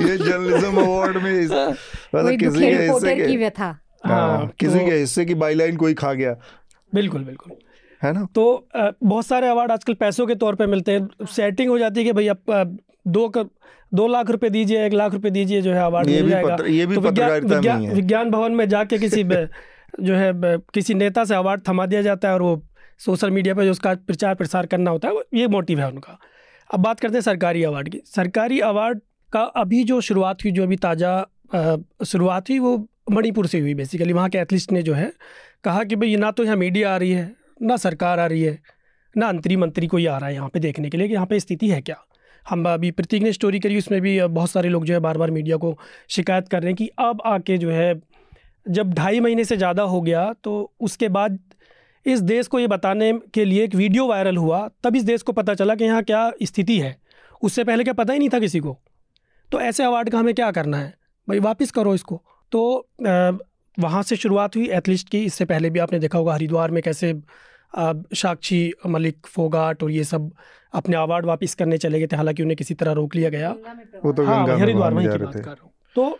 [0.00, 3.68] ये जर्नलिज्म अवार्ड में मतलब किसी के हिस्से की व्यथा।
[4.06, 6.36] हाँ, किसी तो के हिस्से की बाईलाइन कोई खा गया।
[6.92, 7.52] बिल्कुल बिल्कुल।
[8.02, 8.26] है ना?
[8.34, 12.04] तो बहुत सारे अवार्ड आजकल पैसों के तौर पे मिलते हैं। सेटिंग हो जाती है
[12.04, 12.76] कि भाई अब
[13.08, 13.44] दो कर,
[13.92, 16.94] दो लाख रुपए दीजिए एक लाख रुपए दीजिए जो है अवार्ड मिल जाएगा। ये भी
[16.94, 20.32] तो विज्ञान विज्ञान भवन में जाके किसी जो है
[20.74, 22.62] किसी नेता से अवार्ड थमा दिया जाता है और वो
[23.00, 26.18] सोशल मीडिया पर जो उसका प्रचार प्रसार करना होता है ये मोटिव है उनका।
[26.70, 29.00] अब बात करते हैं सरकारी अवार्ड की। सरकारी अवार्ड
[29.32, 31.14] का अभी जो शुरुआत हुई जो अभी ताज़ा
[32.06, 32.76] शुरुआत हुई वो
[33.10, 35.10] मणिपुर से हुई बेसिकली वहाँ के एथलीस्ट ने जो है
[35.64, 37.26] कहा कि भाई ना तो यहाँ मीडिया आ रही है
[37.60, 38.58] ना सरकार आ रही है,
[39.14, 41.40] ना अंतरी मंत्री कोई आ रहा है यहाँ पे देखने के लिए कि यहाँ पे
[41.40, 41.96] स्थिति है क्या?
[42.46, 45.30] हम अभी प्रतीक ने स्टोरी करी, उसमें भी बहुत सारे लोग जो है बार बार
[45.30, 45.76] मीडिया को
[46.08, 48.00] शिकायत कर रहे हैं कि अब आके जो है,
[48.66, 51.38] जब ढाई महीने से ज़्यादा हो गया तो उसके बाद
[52.06, 55.32] इस देश को ये बताने के लिए एक वीडियो वायरल हुआ, तब इस देश को
[55.32, 56.96] पता चला कि यहाँ क्या स्थिति है।
[57.42, 58.76] उससे पहले क्या पता ही नहीं था किसी को।
[59.50, 60.94] तो ऐसे अवार्ड का हमें क्या करना है?
[61.28, 62.88] भाई वापस करो इसको। तो
[63.78, 67.12] वहाँ से शुरुआत हुई एथलीस्ट की इससे पहले भी आपने देखा होगा हरिद्वार में कैसे
[68.14, 70.30] साक्षी मलिक फोगाट और ये सब
[70.74, 73.50] अपने अवार्ड वापस करने चले गए थे हालाँकि उन्हें किसी तरह रोक लिया गया।
[74.04, 76.18] वो तो हाँ हरिद्वार वहीं की बात कर रहा हूँ। तो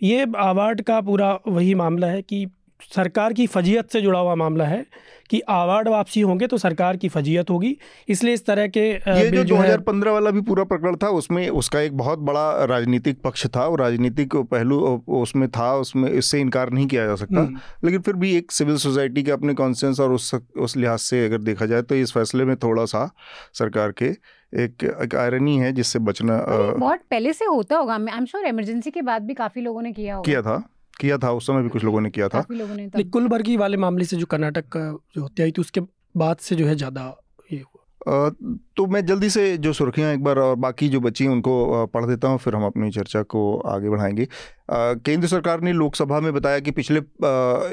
[0.00, 2.46] ये अवार्ड का पूरा वही मामला है कि
[2.82, 4.86] सरकार की फजीयत से जुड़ा हुआ मामला है
[5.30, 9.44] कि अवार्ड वापसी होंगे तो सरकार की फजीयत होगी। इसलिए इस तरह के ये जो,
[9.44, 13.66] जो 2015 वाला भी पूरा प्रकरण था उसमें उसका एक बहुत बड़ा राजनीतिक पक्ष था
[13.66, 18.14] और राजनीतिक पहलू उसमें था उसमें इससे इनकार नहीं किया जा सकता। हम्म। लेकिन फिर
[18.14, 21.82] भी एक सिविल सोसाइटी के अपने कॉन्सेंस और उस उस लिहाज से अगर देखा जाए
[21.82, 23.10] तो इस फैसले में थोड़ा सा
[23.54, 24.06] सरकार के
[24.54, 26.46] एक एक आयरनी है जिससे बचना
[26.78, 29.92] बहुत पहले से होता होगा। आई एम श्योर इमरजेंसी के बाद भी काफ़ी लोगों ने
[29.92, 30.68] किया होगा। किया था।
[31.00, 34.26] किया था उस समय भी कुछ लोगों ने किया था। कुलबर्गी वाले मामले से जो
[34.26, 35.80] कर्नाटक का जो हत्या हुई थी उसके
[36.16, 37.14] बाद से जो है ज़्यादा
[37.52, 37.74] ये हुआ।
[38.76, 42.28] तो मैं जल्दी से जो सुर्खियाँ एक बार और बाकी जो बची उनको पढ़ देता
[42.28, 44.26] हूँ फिर हम अपनी चर्चा को आगे बढ़ाएँगे।
[44.70, 47.00] केंद्र सरकार ने लोकसभा में बताया कि पिछले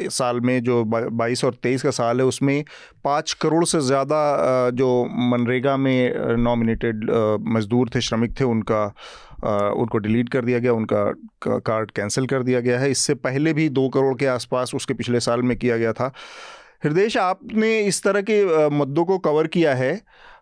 [0.09, 0.83] साल में जो
[1.13, 2.63] 22 और 23 का साल है उसमें
[3.03, 4.89] पाँच करोड़ से ज़्यादा जो
[5.31, 7.09] मनरेगा में नॉमिनेटेड
[7.49, 8.85] मज़दूर थे श्रमिक थे उनका
[9.45, 13.69] उनको डिलीट कर दिया गया, उनका कार्ड कैंसिल कर दिया गया है। इससे पहले भी
[13.69, 16.11] दो करोड़ के आसपास उसके पिछले साल में किया गया था।
[16.83, 19.93] हृदय आपने इस तरह के मुद्दों को कवर किया है।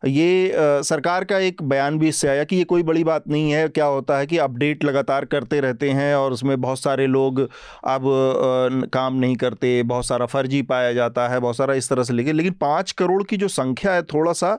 [0.06, 0.52] ये
[0.84, 3.86] सरकार का एक बयान भी इससे आया कि ये कोई बड़ी बात नहीं है। क्या
[3.86, 8.02] होता है कि अपडेट लगातार करते रहते हैं और उसमें बहुत सारे लोग अब
[8.94, 12.32] काम नहीं करते, बहुत सारा फर्जी पाया जाता है, बहुत सारा इस तरह से लेके।
[12.32, 14.58] लेकिन पाँच करोड़ की जो संख्या है, थोड़ा सा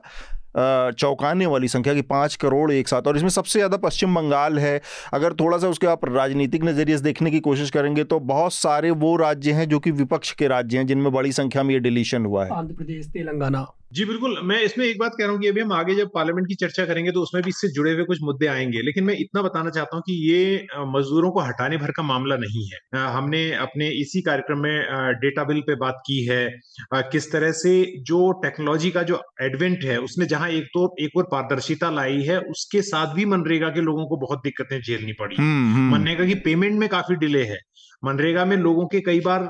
[0.57, 4.81] चौंकाने वाली संख्या की पाँच करोड़ एक साथ, और इसमें सबसे ज़्यादा पश्चिम बंगाल है।
[5.13, 9.15] अगर थोड़ा सा उसके आप राजनीतिक नज़रिए देखने की कोशिश करेंगे तो बहुत सारे वो
[9.17, 12.45] राज्य हैं जो कि विपक्ष के राज्य हैं, जिनमें बड़ी संख्या में ये डिलीशन हुआ
[12.45, 15.61] है। आंध्र प्रदेश, तेलंगाना। जी बिल्कुल। मैं इसमें एक बात कह रहा हूँ कि अभी
[15.61, 18.47] हम आगे जब पार्लियामेंट की चर्चा करेंगे तो उसमें भी इससे जुड़े हुए कुछ मुद्दे
[18.47, 20.55] आएँगे। लेकिन मैं इतना बताना चाहता हूँ कि ये
[20.87, 25.61] मजदूरों को हटाने भर का मामला नहीं है। हमने अपने इसी कार्यक्रम में डेटा बिल
[25.61, 26.45] पे बात की है।
[26.93, 31.27] किस तरह से जो टेक्नोलॉजी का जो एडवेंट है उसने जहाँ एक तो एक और
[31.31, 35.73] पारदर्शिता लाई है उसके साथ भी मनरेगा के लोगों को बहुत दिक्कतें झेलनी पड़ी। हम्म,
[35.73, 37.57] हम्म। मनरेगा की पेमेंट में काफ़ी डिले है।
[38.05, 39.43] मनरेगा में लोगों के कई बार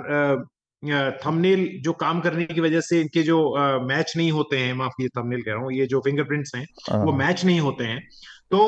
[0.84, 3.38] थंबनेल जो काम करने की वजह से इनके जो
[3.88, 6.66] मैच नहीं होते हैं माफ़ कीजिए थंबनेल कह रहा हूँ ये जो फिंगरप्रिंट्स हैं
[7.06, 8.08] वो मैच हाँ। नहीं होते हैं।
[8.52, 8.60] तो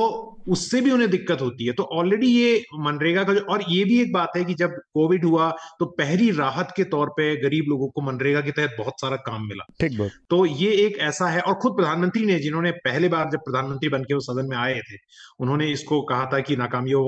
[0.50, 4.00] उससे भी उन्हें दिक्कत होती है। तो ऑलरेडी ये मनरेगा का जो और ये भी
[4.02, 7.88] एक बात है कि जब कोविड हुआ तो पहली राहत के तौर पे गरीब लोगों
[7.88, 11.42] को मनरेगा के तहत बहुत सारा काम मिला। ठीक बात। तो ये एक ऐसा है
[11.42, 14.98] और खुद प्रधानमंत्री ने जिन्होंने पहले बार जब प्रधानमंत्री बनके वो सदन में आए थे
[15.40, 17.04] उन्होंने इसको कहा था कि नाकामियों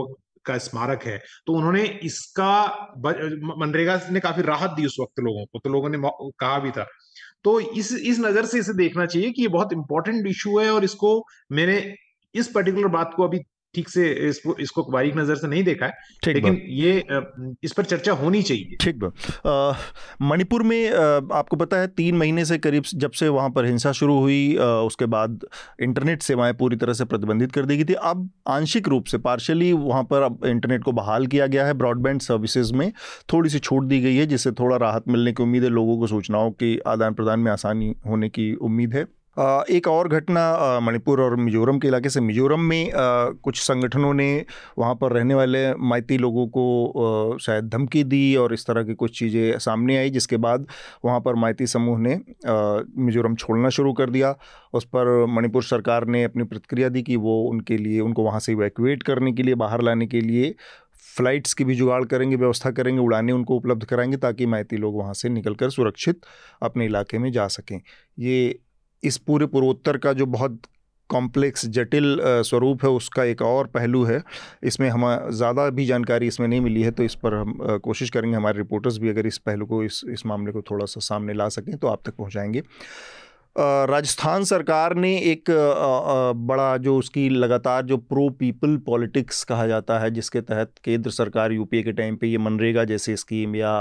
[0.46, 2.52] का स्मारक है। तो उन्होंने इसका
[3.58, 6.86] मनरेगा ने काफ़ी राहत दी उस वक्त लोगों को तो लोगों ने कहा भी था।
[7.44, 10.84] तो इस इस नज़र से इसे देखना चाहिए कि ये बहुत इंपॉर्टेंट इशू है और
[10.84, 11.12] इसको
[11.52, 11.78] मैंने
[12.36, 13.40] इस पर्टिकुलर बात को अभी
[13.74, 17.04] ठीक से इसको इसको बारीक नज़र से नहीं देखा है लेकिन ये
[17.64, 19.04] इस पर चर्चा होनी चाहिए। ठीक
[20.22, 24.18] मणिपुर में आपको पता है तीन महीने से करीब जब से वहाँ पर हिंसा शुरू
[24.20, 25.46] हुई उसके बाद
[25.82, 29.72] इंटरनेट सेवाएँ पूरी तरह से प्रतिबंधित कर दी गई थी। अब आंशिक रूप से पार्शली
[29.74, 32.92] वहाँ पर अब इंटरनेट को बहाल किया गया है ब्रॉडबैंड सर्विसेज़ में
[33.34, 36.08] थोड़ी सी छूट दी गई है जिससे थोड़ा राहत मिलने की उम्मीद है लोगों को
[36.08, 39.06] सूचनाओं के आदान प्रदान में आसानी होने की उम्मीद है।
[39.70, 42.92] एक और घटना मणिपुर और मिजोरम के इलाके से, मिजोरम में
[43.44, 44.46] कुछ संगठनों ने
[44.78, 49.18] वहाँ पर रहने वाले माइती लोगों को शायद धमकी दी और इस तरह की कुछ
[49.20, 50.68] चीज़ें सामने आई, जिसके बाद
[51.06, 52.20] वहाँ पर माइती समूह ने
[52.98, 54.36] मिजोरम छोड़ना शुरू कर दिया।
[54.74, 58.52] उस पर मणिपुर सरकार ने अपनी प्रतिक्रिया दी कि वो उनके लिए, उनको वहाँ से
[58.52, 60.54] इवैक्यूएट करने के लिए, बाहर लाने के लिए
[61.16, 65.14] फ़्लाइट्स की भी जुगाड़ करेंगे, व्यवस्था करेंगे, उड़ाने उनको उपलब्ध कराएँगे, ताकि माइती लोग वहाँ
[65.14, 66.20] से निकल कर सुरक्षित
[66.62, 67.80] अपने इलाके में जा सकें।
[68.20, 68.60] ये
[69.04, 70.62] इस पूरे पूर्वोत्तर का जो बहुत
[71.10, 74.22] कॉम्प्लेक्स जटिल स्वरूप है, उसका एक और पहलू है।
[74.64, 78.36] इसमें हम ज़्यादा भी जानकारी इसमें नहीं मिली है तो इस पर हम कोशिश करेंगे,
[78.36, 81.48] हमारे रिपोर्टर्स भी अगर इस पहलू को, इस इस मामले को थोड़ा सा सामने ला
[81.50, 82.64] सकें तो आप तक पहुंचाएँगे।
[83.60, 85.50] राजस्थान सरकार ने एक
[86.48, 91.52] बड़ा जो उसकी लगातार जो प्रो पीपल पॉलिटिक्स कहा जाता है, जिसके तहत केंद्र सरकार
[91.52, 93.80] यूपीए के टाइम पे ये मनरेगा जैसे स्कीम या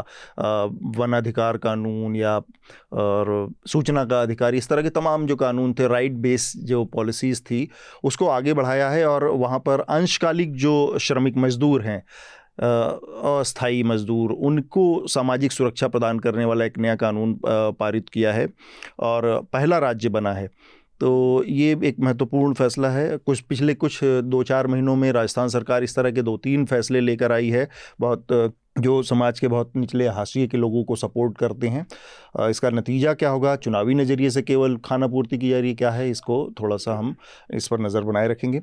[0.96, 5.88] वन अधिकार कानून या, और सूचना का अधिकार, इस तरह के तमाम जो कानून थे
[5.88, 7.68] राइट बेस जो पॉलिसीज़ थी,
[8.04, 12.02] उसको आगे बढ़ाया है और वहाँ पर अंशकालिक जो श्रमिक मजदूर हैं
[12.58, 18.48] अस्थाई मजदूर, उनको सामाजिक सुरक्षा प्रदान करने वाला एक नया कानून पारित किया है
[19.00, 20.50] और पहला राज्य बना है।
[21.00, 25.84] तो ये एक महत्वपूर्ण फैसला है। कुछ पिछले कुछ दो चार महीनों में राजस्थान सरकार
[25.84, 27.68] इस तरह के दो तीन फैसले लेकर आई है।
[28.00, 28.26] बहुत
[28.78, 31.86] जो समाज के बहुत निचले हाशिए के लोगों को सपोर्ट करते हैं।
[32.50, 33.54] इसका नतीजा क्या होगा?
[33.56, 36.10] चुनावी नज़रिए से केवल खाना पूर्ति की जा रही क्या है?
[36.10, 37.14] इसको थोड़ा सा हम
[37.54, 38.62] इस पर नज़र बनाए रखेंगे।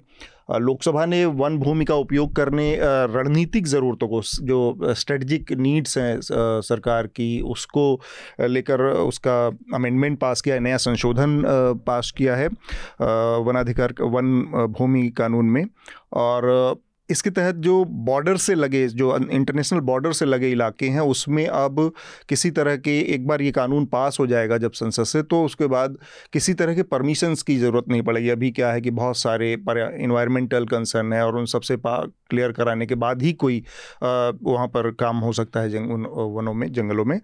[0.51, 7.07] लोकसभा ने वन भूमि का उपयोग करने रणनीतिक ज़रूरतों को जो स्ट्रेटजिक नीड्स हैं सरकार
[7.07, 8.01] की, उसको
[8.41, 11.41] लेकर उसका अमेंडमेंट पास किया है नया संशोधन
[11.87, 14.41] पास किया है वनाधिकार, वन
[14.77, 15.65] भूमि कानून में।
[16.13, 16.75] और
[17.09, 21.91] इसके तहत जो बॉर्डर से लगे, जो इंटरनेशनल बॉर्डर से लगे इलाके हैं, उसमें अब
[22.29, 25.67] किसी तरह के, एक बार ये कानून पास हो जाएगा जब संसद से तो उसके
[25.67, 25.97] बाद
[26.33, 30.65] किसी तरह के परमिशंस की ज़रूरत नहीं पड़ेगी। अभी क्या है कि बहुत सारे इन्वायरमेंटल
[30.67, 31.97] कंसर्न है और उन सबसे पा
[32.29, 33.63] क्लियर कराने के बाद ही कोई
[34.03, 37.19] वहाँ पर काम हो सकता है जंग वनों में, जंगलों में।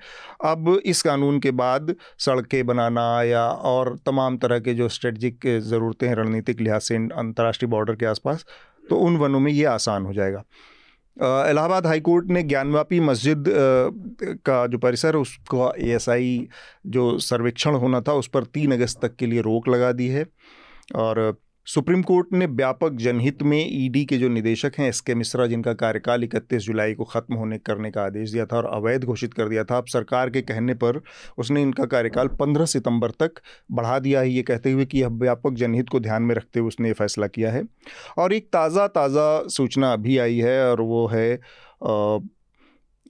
[0.45, 6.07] अब इस कानून के बाद सड़कें बनाना या और तमाम तरह के जो स्ट्रेटजिक ज़रूरतें
[6.07, 8.45] हैं, रणनीतिक लिहाज से, अंतर्राष्ट्रीय बॉर्डर के आसपास
[8.89, 10.43] तो उन वनों में ये आसान हो जाएगा।
[11.49, 13.45] इलाहाबाद हाईकोर्ट ने ज्ञानवापी मस्जिद
[14.45, 16.47] का जो परिसर है, उसका एएसआई
[16.87, 20.25] जो सर्वेक्षण होना था, उस पर तीन अगस्त तक के लिए रोक लगा दी है।
[20.95, 25.45] और सुप्रीम कोर्ट ने व्यापक जनहित में ईडी के जो निदेशक हैं एस के मिश्रा
[25.47, 29.33] जिनका कार्यकाल इकतीस जुलाई को ख़त्म होने करने का आदेश दिया था और अवैध घोषित
[29.33, 31.01] कर दिया था अब सरकार के कहने पर
[31.37, 35.53] उसने इनका कार्यकाल 15 सितंबर तक बढ़ा दिया है। ये कहते हुए कि अब व्यापक
[35.53, 37.63] जनहित को ध्यान में रखते हुए उसने ये फैसला किया है।
[38.17, 42.17] और एक ताज़ा ताज़ा सूचना अभी आई है और वो है आ,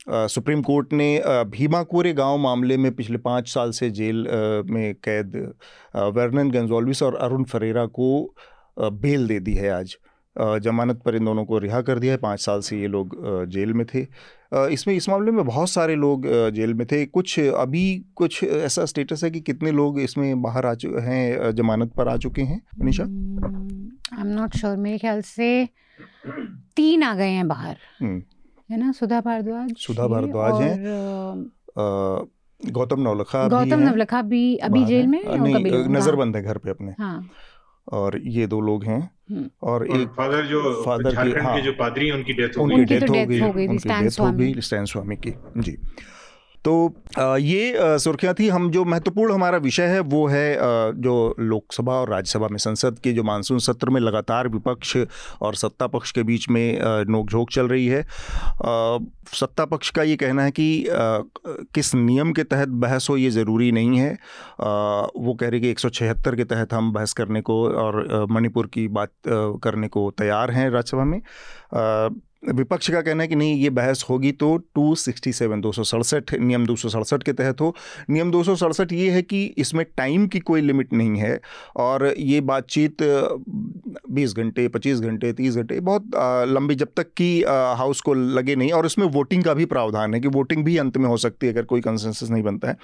[0.10, 4.28] सुप्रीम कोर्ट ने भीमा कोरे गाँव मामले में पिछले पाँच साल से जेल
[4.70, 5.36] में कैद
[6.16, 8.36] वर्नन गंजोल्विस और अरुण फरेरा को
[8.80, 9.96] बेल दे दी है आज।
[10.36, 13.16] जमानत पर इन दोनों को रिहा कर दिया है। पाँच साल से ये लोग
[13.50, 14.06] जेल में थे।
[14.74, 17.84] इसमें इस मामले में बहुत सारे लोग जेल में थे। कुछ अभी
[18.16, 22.18] कुछ ऐसा स्टेटस है कि कितने लोग इसमें बाहर आ चुके हैं जमानत पर आ
[22.18, 22.62] चुके हैं?
[22.80, 23.04] Manisha?
[23.04, 25.66] I am not sure मेरे ख्याल से
[26.76, 28.22] तीन आ गए हैं बाहर। हम्म।
[28.72, 28.92] है ना?
[28.92, 30.78] सुधा भारद्वाज सुधा भारद्वाज हैं।
[32.62, 37.30] गौतम नवलखा गौतम नवलखा भी अभी जेल में नहीं नजरबंद है घर पे अपने। हाँ।
[37.92, 39.00] और ये दो लोग हैं।
[39.32, 42.66] हम्म। और एक फादर जो फादर के, हाँ, के जो पादरी हैं उनकी डेथ हो
[42.66, 45.78] गई उनकी डेथ हो गई। उनकी डेथ हो गई स्टैन स्वामी की जी।
[46.66, 46.94] तो
[47.40, 50.58] ये सुर्खियाँ थी। हम जो महत्वपूर्ण हमारा विषय है, वो है
[51.02, 54.96] जो लोकसभा और राज्यसभा में संसद के जो मानसून सत्र में लगातार विपक्ष
[55.42, 58.04] और सत्ता पक्ष के बीच में नोकझोंक चल रही है।
[59.34, 60.86] सत्ता पक्ष का ये कहना है कि
[61.76, 64.14] किस नियम के तहत बहस हो, ये ज़रूरी नहीं है।
[64.62, 68.68] वो कह रहे कि एक सौ छिहत्तर के तहत हम बहस करने को और मणिपुर
[68.74, 71.22] की बात करने को तैयार हैं राज्यसभा में।
[72.44, 75.84] विपक्ष का कहना है कि नहीं, ये बहस होगी तो टू सिक्सटी सेवन दो सौ
[75.84, 77.74] सड़सठ नियम दो सौ सड़सठ के तहत हो।
[78.10, 81.40] नियम दो सौ सड़सठ ये है कि इसमें टाइम की कोई लिमिट नहीं है
[81.78, 82.98] और ये बातचीत,
[84.12, 86.10] बीस घंटे, पच्चीस घंटे, तीस घंटे, बहुत
[86.50, 90.20] लंबी जब तक कि हाउस को लगे नहीं और इसमें वोटिंग का भी प्रावधान है
[90.20, 92.78] कि वोटिंग भी अंत में हो सकती है अगर कोई कंसेंसस नहीं बनता है।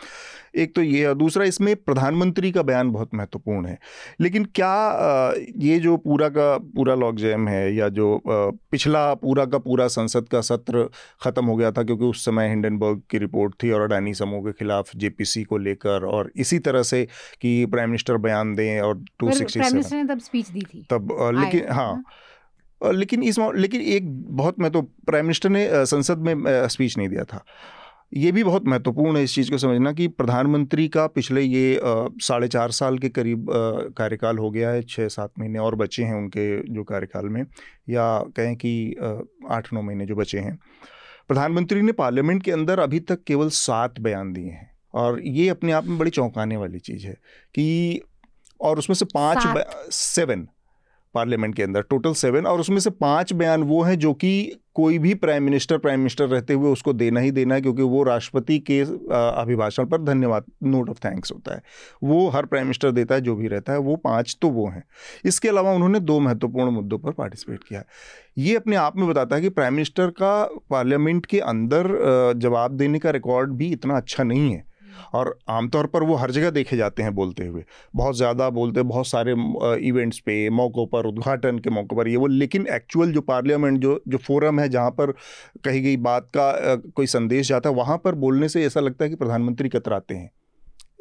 [0.55, 3.77] एक तो ये है, दूसरा इसमें प्रधानमंत्री का बयान बहुत महत्वपूर्ण है।
[4.21, 9.57] लेकिन क्या ये जो पूरा का, पूरा लॉक जैम है या जो पिछला पूरा का
[9.57, 10.89] पूरा संसद का सत्र
[11.23, 14.51] ख़त्म हो गया था क्योंकि उस समय हिंडनबर्ग की रिपोर्ट थी और अडानी समूह के
[14.51, 17.07] खिलाफ जेपीसी को लेकर और इसी तरह से
[17.41, 22.03] कि प्राइम मिनिस्टर बयान दें और टू सिक्सटी तब स्पीच दी थी। तब लेकिन हाँ।
[22.93, 27.23] लेकिन इस लेकिन एक बहुत मैं तो प्राइम मिनिस्टर ने संसद में स्पीच नहीं दिया
[27.23, 27.43] था।
[28.13, 32.47] ये भी बहुत महत्वपूर्ण है इस चीज़ को समझना कि प्रधानमंत्री का पिछले ये साढ़े
[32.47, 33.47] चार साल के करीब
[33.97, 37.45] कार्यकाल हो गया है छः सात महीने और बचे हैं उनके जो कार्यकाल में
[37.89, 38.95] या कहें कि
[39.49, 40.59] आठ नौ महीने जो बचे हैं।
[41.27, 45.71] प्रधानमंत्री ने पार्लियामेंट के अंदर अभी तक केवल सात बयान दिए हैं और ये अपने
[45.71, 47.13] आप में बड़ी चौंकाने वाली चीज़ है
[47.55, 48.01] कि
[48.61, 50.47] और उसमें से पाँच सेवन
[51.17, 54.97] पार्लियामेंट के अंदर, टोटल सेवन, और उसमें से पाँच बयान वो हैं जो कि कोई
[54.99, 58.57] भी प्राइम मिनिस्टर प्राइम मिनिस्टर रहते हुए उसको देना ही देना है, क्योंकि वो राष्ट्रपति
[58.61, 61.61] के अभिभाषण पर धन्यवाद नोट ऑफ़ थैंक्स होता है।
[62.03, 64.83] वो हर प्राइम मिनिस्टर देता है, जो भी रहता है, वो पाँच तो वो हैं।
[65.25, 67.83] इसके अलावा उन्होंने दो महत्वपूर्ण मुद्दों पर पार्टिसिपेट किया।
[68.37, 72.99] ये अपने आप में बताता है कि प्राइम मिनिस्टर का पार्लियामेंट के अंदर जवाब देने
[72.99, 74.65] का रिकॉर्ड भी इतना अच्छा नहीं है।
[75.13, 77.63] और आमतौर पर वो हर जगह देखे जाते हैं बोलते हुए।
[77.95, 79.35] बहुत ज़्यादा बोलते हैं बहुत सारे
[79.87, 83.99] इवेंट्स पे, मौक़ों पर, उद्घाटन के मौक़ों पर ये वो, लेकिन एक्चुअल जो पार्लियामेंट जो
[84.07, 85.11] जो फोरम है जहाँ पर
[85.65, 89.09] कही गई बात का कोई संदेश जाता है, वहाँ पर बोलने से ऐसा लगता है
[89.09, 90.31] कि प्रधानमंत्री कतराते हैं।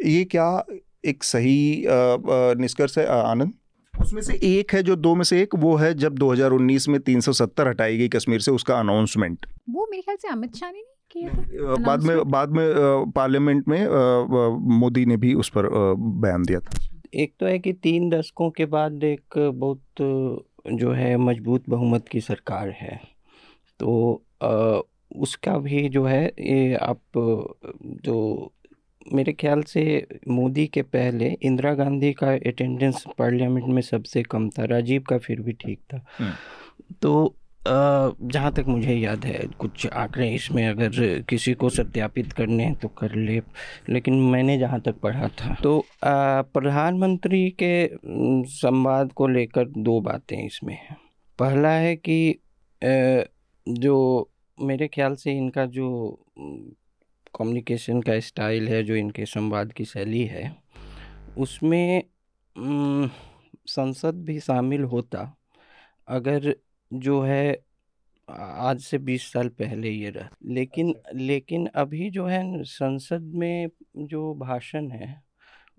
[0.07, 0.65] ये क्या
[1.05, 3.53] एक सही निष्कर्ष है आनंद?
[3.95, 7.69] उसमें से एक है, जो दो में से एक, वो है जब 2019 में 370
[7.69, 10.83] हटाई गई कश्मीर से उसका अनाउंसमेंट वो मेरे ख्याल से अमित शाह ने
[11.15, 13.87] बाद में बाद में पार्लियामेंट में
[14.79, 15.69] मोदी ने भी उस पर
[16.23, 16.79] बयान दिया था।
[17.15, 19.81] एक तो है कि तीन दशकों के बाद एक बहुत
[20.73, 23.01] जो है मज़बूत बहुमत की सरकार है।
[23.81, 24.23] तो
[25.17, 27.01] उसका भी जो है ये आप
[28.05, 28.53] जो
[29.13, 34.65] मेरे ख्याल से मोदी के पहले इंदिरा गांधी का अटेंडेंस पार्लियामेंट में सबसे कम था
[34.65, 36.33] राजीव का फिर भी ठीक था। हम्म।
[37.03, 37.35] तो
[37.67, 42.89] जहाँ तक मुझे याद है, कुछ आंकड़े इसमें अगर किसी को सत्यापित करने हैं तो
[42.99, 43.41] कर ले।
[43.89, 47.89] लेकिन मैंने जहाँ तक पढ़ा था। तो प्रधानमंत्री के
[48.51, 50.97] संवाद को लेकर दो बातें इसमें हैं।
[51.39, 52.35] पहला है कि
[53.67, 55.89] जो मेरे ख्याल से इनका जो
[57.39, 60.55] कम्युनिकेशन का स्टाइल है, जो इनके संवाद की शैली है,
[61.39, 62.03] उसमें
[63.69, 65.33] संसद भी शामिल होता।
[66.09, 66.55] अगर
[66.91, 67.57] जो है
[68.39, 74.35] आज से बीस साल पहले ये रहा। लेकिन लेकिन अभी जो है संसद में जो
[74.35, 75.15] भाषण है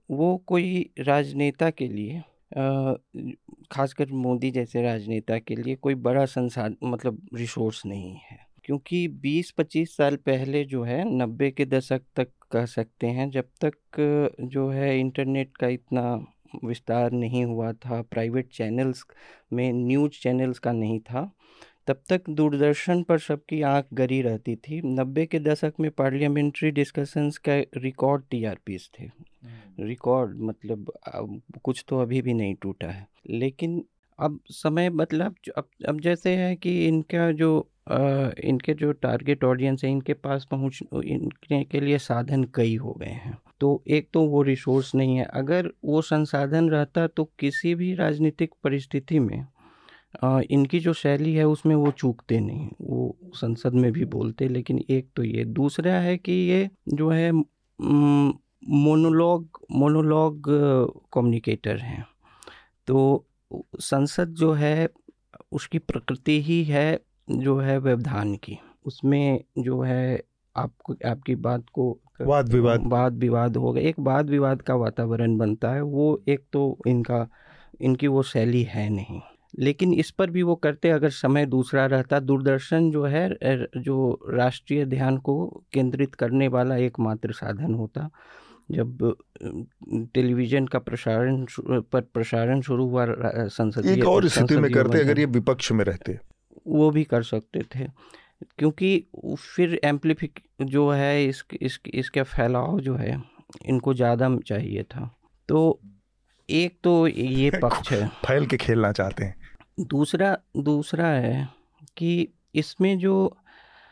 [0.09, 2.21] वो कोई राजनेता के लिए
[3.71, 9.95] खासकर मोदी जैसे राजनेता के लिए कोई बड़ा संसाधन मतलब रिसोर्स नहीं है। क्योंकि 20-25
[9.97, 14.99] साल पहले जो है नब्बे के दशक तक कह सकते हैं जब तक जो है
[14.99, 16.03] इंटरनेट का इतना
[16.65, 19.03] विस्तार नहीं हुआ था प्राइवेट चैनल्स
[19.53, 21.31] में न्यूज़ चैनल्स का नहीं था।
[21.87, 27.37] तब तक दूरदर्शन पर सबकी आँख गरी रहती थी। नब्बे के दशक में पार्लियामेंट्री डिस्कशंस
[27.37, 29.09] का रिकॉर्ड टीआरपीस थे।
[29.79, 30.91] रिकॉर्ड मतलब
[31.63, 33.85] कुछ तो अभी भी नहीं टूटा है। लेकिन
[34.19, 39.83] अब समय मतलब अब अब जैसे है कि इनका जो आ, इनके जो टारगेट ऑडियंस
[39.83, 44.21] है इनके पास पहुँच इनके के लिए साधन कई हो गए हैं। तो एक तो
[44.27, 49.45] वो रिसोर्स नहीं है। अगर वो संसाधन रहता तो किसी भी राजनीतिक परिस्थिति में
[50.23, 54.83] आ, इनकी जो शैली है उसमें वो चूकते नहीं। वो संसद में भी बोलते लेकिन
[54.89, 60.43] एक तो ये। दूसरा है कि ये जो है मोनोलॉग मोनोलॉग
[61.13, 62.05] कम्युनिकेटर हैं।
[62.87, 63.26] तो
[63.79, 64.89] संसद जो है
[65.51, 66.99] उसकी प्रकृति ही है
[67.31, 70.23] जो है व्यवधान की। उसमें जो है
[70.55, 75.71] आपको आपकी बात को वाद विवाद। वाद विवाद होगा एक वाद विवाद का वातावरण बनता
[75.71, 77.27] है वो एक तो इनका
[77.81, 79.21] इनकी वो शैली है नहीं।
[79.59, 83.29] लेकिन इस पर भी वो करते अगर समय दूसरा रहता दूरदर्शन जो है
[83.77, 88.09] जो राष्ट्रीय ध्यान को केंद्रित करने वाला एकमात्र साधन होता।
[88.69, 89.15] जब
[90.13, 93.05] टेलीविज़न का प्रसारण पर प्रसारण शुरू हुआ
[93.47, 96.17] संसदीय एक और स्थिति में करते अगर ये विपक्ष में रहते।
[96.67, 97.87] वो भी कर सकते थे
[98.57, 99.07] क्योंकि
[99.37, 103.21] फिर एम्पलीफिक जो है इस, इस इसका फैलाव जो है
[103.65, 105.09] इनको ज़्यादा चाहिए था।
[105.49, 105.79] तो
[106.49, 109.35] एक तो ये पक्ष है। फैल के खेलना चाहते हैं।
[109.79, 111.47] दूसरा दूसरा है
[111.97, 113.37] कि इसमें जो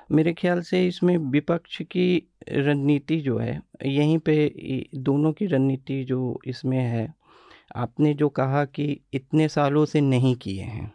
[0.10, 2.08] मेरे ख्याल से इसमें विपक्ष की
[2.50, 7.14] रणनीति जो है, यहीं पे दोनों की रणनीति जो इसमें है,
[7.76, 10.92] आपने जो कहा कि इतने सालों से नहीं किए हैं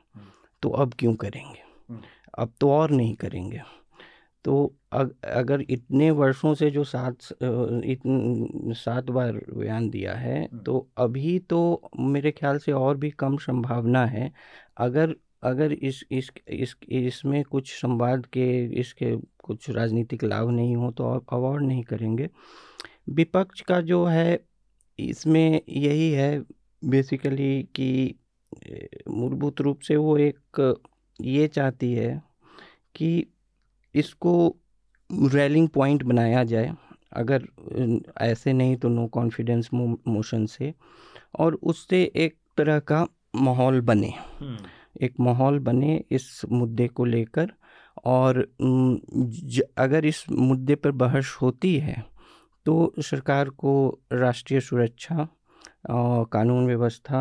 [0.62, 1.62] तो अब क्यों करेंगे?
[2.38, 3.60] अब तो और नहीं करेंगे।
[4.44, 7.16] तो अगर इतने वर्षों से जो सात
[8.74, 14.04] सात बार बयान दिया है तो अभी तो मेरे ख्याल से और भी कम संभावना
[14.06, 14.30] है,
[14.78, 20.90] अगर अगर इस इस इस, इसमें कुछ संवाद के, इसके कुछ राजनीतिक लाभ नहीं हो
[20.90, 22.28] तो अवॉर्ड नहीं करेंगे।
[23.10, 24.40] विपक्ष का जो है,
[24.98, 26.42] इसमें यही है
[26.82, 28.14] बेसिकली कि
[29.08, 30.76] मूलभूत रूप से वो एक
[31.20, 32.22] ये चाहती है
[32.94, 33.26] कि
[33.94, 34.32] इसको
[35.10, 36.72] रैलिंग पॉइंट बनाया जाए।
[37.12, 37.46] अगर
[38.20, 40.72] ऐसे नहीं तो नो कॉन्फिडेंस मोशन से
[41.38, 44.58] और उससे एक तरह का माहौल बने। हम्म।
[44.96, 47.52] एक माहौल बने इस मुद्दे को लेकर।
[48.06, 48.38] और
[49.78, 52.04] अगर इस मुद्दे पर बहस होती है
[52.66, 53.72] तो सरकार को
[54.12, 55.28] राष्ट्रीय सुरक्षा
[56.32, 57.20] कानून व्यवस्था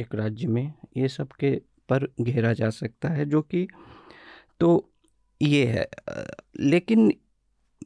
[0.00, 1.50] एक राज्य में ये सब के
[1.88, 3.66] पर घेरा जा सकता है, जो कि
[4.60, 4.88] तो
[5.40, 5.88] ये है।
[6.60, 7.12] लेकिन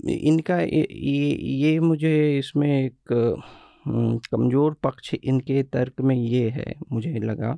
[0.06, 0.86] इनका ये
[1.54, 3.12] ये मुझे इसमें एक
[4.30, 7.56] कमज़ोर पक्ष इनके तर्क में ये है, मुझे लगा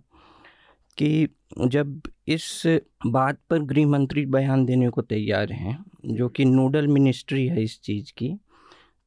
[0.99, 1.29] कि
[1.69, 2.63] जब इस
[3.07, 7.81] बात पर गृह मंत्री बयान देने को तैयार हैं जो कि नोडल मिनिस्ट्री है इस
[7.81, 8.35] चीज़ की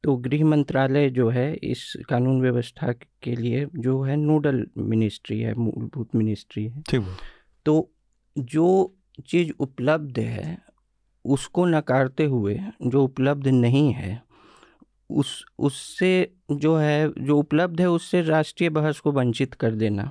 [0.04, 5.54] तो गृह मंत्रालय जो है इस कानून व्यवस्था के लिए जो है नोडल मिनिस्ट्री है
[5.54, 7.04] मूलभूत मिनिस्ट्री है। ठीक
[7.66, 7.90] तो
[8.36, 10.58] जो चीज़ उपलब्ध है
[11.24, 14.22] उसको नकारते हुए जो उपलब्ध नहीं है
[15.10, 16.10] उस उससे
[16.50, 20.10] जो है जो उपलब्ध है उससे राष्ट्रीय बहस को वंचित कर देना।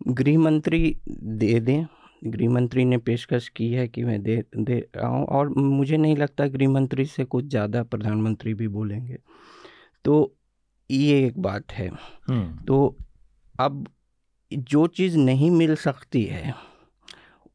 [0.00, 1.86] गृह मंत्री दे दें
[2.24, 6.16] गृह मंत्री ने पेशकश की है कि मैं दे दे रहा हूँ और मुझे नहीं
[6.16, 9.18] लगता गृह मंत्री से कुछ ज़्यादा प्रधानमंत्री भी बोलेंगे
[10.04, 10.34] तो
[10.90, 12.96] ये एक बात है हम्म। तो
[13.54, 13.86] अब
[14.52, 16.54] जो चीज़ नहीं मिल सकती है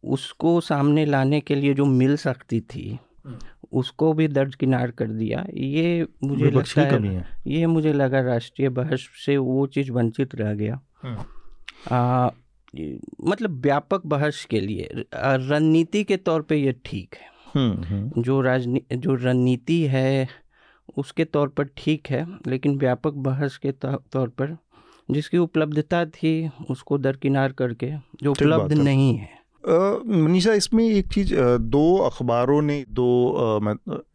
[0.03, 2.87] उसको सामने लाने के लिए जो मिल सकती थी
[3.25, 3.37] हम्म।
[3.71, 8.69] उसको भी दर्ज किनार कर दिया ये मुझे लगता है, है ये मुझे लगा राष्ट्रीय
[8.69, 11.25] बहस से वो चीज़ वंचित रह गया हम्म।
[11.91, 12.29] आ,
[13.25, 18.41] मतलब व्यापक बहस के लिए रणनीति के तौर पे ये ठीक है। हम्म, हम्म। जो
[18.41, 20.27] राजनी जो रणनीति है
[20.97, 24.57] उसके तौर पर ठीक है लेकिन व्यापक बहस के तौर पर
[25.11, 27.91] जिसकी उपलब्धता थी उसको दरकिनार करके
[28.23, 29.29] जो उपलब्ध नहीं है।
[30.23, 31.33] मनीषा इसमें एक चीज़
[31.75, 33.59] दो अखबारों ने दो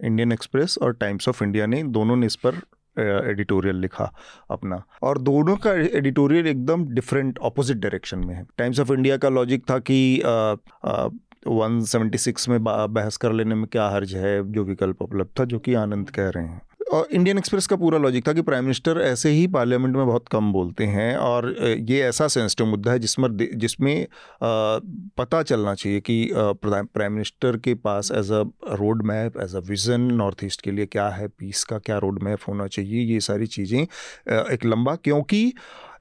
[0.04, 2.60] इंडियन एक्सप्रेस और टाइम्स ऑफ़ इंडिया ने दोनों ने इस पर
[2.98, 4.12] एडिटोरियल लिखा
[4.50, 9.28] अपना। और दोनों का एडिटोरियल एकदम डिफरेंट ऑपोजिट डायरेक्शन में है। टाइम्स ऑफ़ इंडिया का
[9.28, 10.22] लॉजिक था कि
[11.46, 15.44] वन सेवेंटी सिक्स में बहस कर लेने में क्या हर्ज है, जो विकल्प उपलब्ध था,
[15.44, 16.60] जो कि आनंद कह रहे हैं।
[16.92, 20.28] और इंडियन एक्सप्रेस का पूरा लॉजिक था कि प्राइम मिनिस्टर ऐसे ही पार्लियामेंट में बहुत
[20.28, 21.48] कम बोलते हैं और
[21.88, 23.28] ये ऐसा सेंसिटिव मुद्दा है जिसमें
[23.58, 24.06] जिसमें
[24.42, 30.00] पता चलना चाहिए कि प्राइम मिनिस्टर के पास as a road map as a vision
[30.14, 33.46] north east के लिए क्या है पीस का क्या रोड मैप होना चाहिए, ये सारी
[33.48, 35.52] चीज़ें एक लंबा, क्योंकि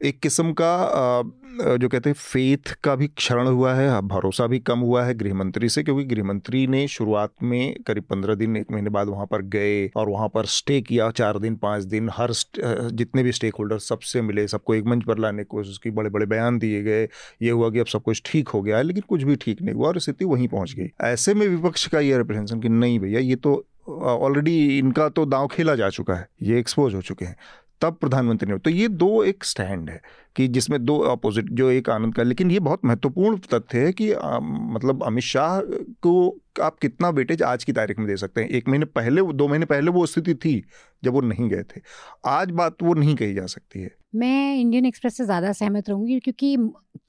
[0.02, 1.24] एक किस्म का
[1.60, 5.34] जो कहते हैं फेथ का भी क्षरण हुआ है भरोसा भी कम हुआ है गृह
[5.34, 9.26] मंत्री से, क्योंकि गृह मंत्री ने शुरुआत में करीब पंद्रह दिन, एक महीने बाद वहाँ
[9.26, 13.56] पर गए और वहाँ पर स्टे किया, चार दिन, पाँच दिन, हर जितने भी स्टेक
[13.56, 16.84] होल्डर सबसे मिले, सबको एक मंच पर लाने की कोशिश की बड़े बड़े बयान दिए
[16.84, 17.04] गए,
[17.42, 19.76] ये हुआ कि अब सब कुछ ठीक हो गया है लेकिन कुछ भी ठीक नहीं
[19.76, 23.20] हुआ और स्थिति वहीं पहुँच गई। ऐसे में विपक्ष का ये रिप्रेजेंटेशन कि नहीं भैया,
[23.20, 27.36] ये तो ऑलरेडी इनका तो दांव खेला जा चुका है, ये एक्सपोज हो चुके हैं।
[27.82, 30.02] तब प्रधानमंत्री ने तो ये दो एक स्टैंड है
[30.36, 34.12] कि जिसमें दो अपोजिट जो एक आनंद का लेकिन ये बहुत महत्वपूर्ण तथ्य है कि
[34.12, 35.62] आ, मतलब अमित शाह
[36.02, 39.48] को आप कितना वेटेज आज की तारीख में दे सकते हैं। एक महीने पहले दो
[39.48, 40.64] महीने पहले वो स्थिति थी
[41.04, 41.82] जब वो नहीं गए थे।
[42.26, 46.20] आज बात वो नहीं कही जा सकती है। मैं इंडियन एक्सप्रेस से ज़्यादा सहमत रहूँगी
[46.20, 46.56] क्योंकि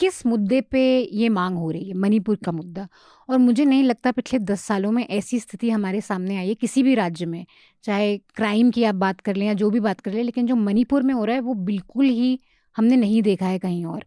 [0.00, 1.94] किस मुद्दे पे ये मांग हो रही है?
[1.94, 2.86] मणिपुर का मुद्दा।
[3.28, 6.82] और मुझे नहीं लगता पिछले दस सालों में ऐसी स्थिति हमारे सामने आई है किसी
[6.82, 7.44] भी राज्य में।
[7.84, 10.56] चाहे क्राइम की आप बात कर लें या जो भी बात कर लें लेकिन जो
[10.56, 12.38] मणिपुर में हो रहा है वो बिल्कुल ही
[12.76, 14.04] हमने नहीं देखा है कहीं और।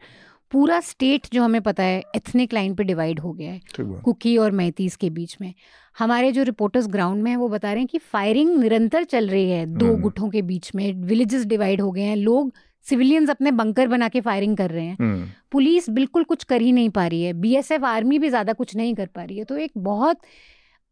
[0.52, 4.52] पूरा स्टेट जो हमें पता है एथनिक लाइन पे डिवाइड हो गया है कुकी और
[4.52, 5.54] मैतीस के बीच में।
[6.00, 9.50] हमारे जो रिपोर्टर्स ग्राउंड में हैं वो बता रहे हैं कि फायरिंग निरंतर चल रही
[9.50, 12.54] है। दो हम्म। गुटों के बीच में विलेजेस डिवाइड हो गए हैं लोग
[12.86, 16.72] सिविलियंस अपने बंकर बना के फायरिंग कर रहे हैं। हम्म। पुलिस बिल्कुल कुछ कर ही
[16.72, 19.58] नहीं पा रही है। बीएसएफ आर्मी भी ज़्यादा कुछ नहीं कर पा रही है। तो
[19.58, 20.22] एक बहुत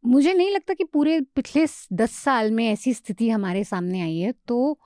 [0.03, 4.33] मुझे नहीं लगता कि पूरे पिछले दस साल में ऐसी स्थिति हमारे सामने आई है।
[4.47, 4.77] तो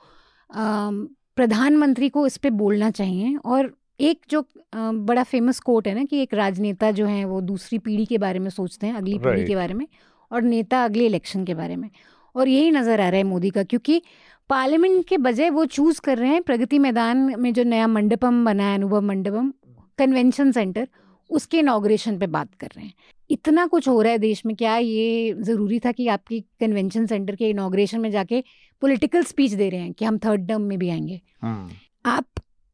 [0.49, 4.45] प्रधानमंत्री को इस पर बोलना चाहिए और एक जो
[4.75, 8.39] बड़ा फ़ेमस कोट है ना कि एक राजनेता जो है वो दूसरी पीढ़ी के बारे
[8.39, 9.87] में सोचते हैं अगली पीढ़ी के बारे में
[10.31, 11.89] और नेता अगले इलेक्शन के बारे में।
[12.35, 14.01] और यही नज़र आ रहा है मोदी का क्योंकि
[14.49, 18.63] पार्लियामेंट के बजाय वो चूज़ कर रहे हैं प्रगति मैदान में जो नया मंडपम बना
[18.63, 19.51] है अनुभव मंडपम
[19.99, 20.87] कन्वेंशन सेंटर
[21.29, 22.93] उसके इनाग्रेशन पे बात कर रहे हैं
[23.29, 27.35] इतना कुछ हो रहा है देश में क्या ये ज़रूरी था कि आपकी कन्वेंशन सेंटर
[27.35, 28.43] के इनाग्रेशन में जाके
[28.81, 31.71] पॉलिटिकल स्पीच दे रहे हैं कि हम थर्ड टर्म में भी आएँगे हम्म।
[32.05, 32.25] आप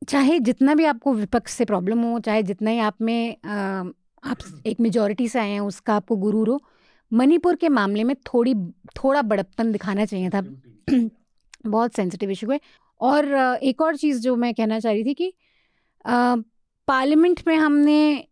[0.02, 3.84] चाहे जितना भी आपको विपक्ष से प्रॉब्लम हो चाहे जितना ही आप में आ,
[4.24, 6.62] आप एक मेजोरिटी से आए हैं उसका आपको गुरूर हो
[7.14, 8.54] मणिपुर के मामले में थोड़ी
[8.98, 10.42] थोड़ा बड़प्पन दिखाना चाहिए था।
[11.66, 12.60] बहुत सेंसिटिव इशू है।
[13.02, 13.34] और
[13.64, 15.34] एक और चीज़ जो मैं कहना चाह रही थी कि
[16.88, 18.26] पार्लियामेंट में हमने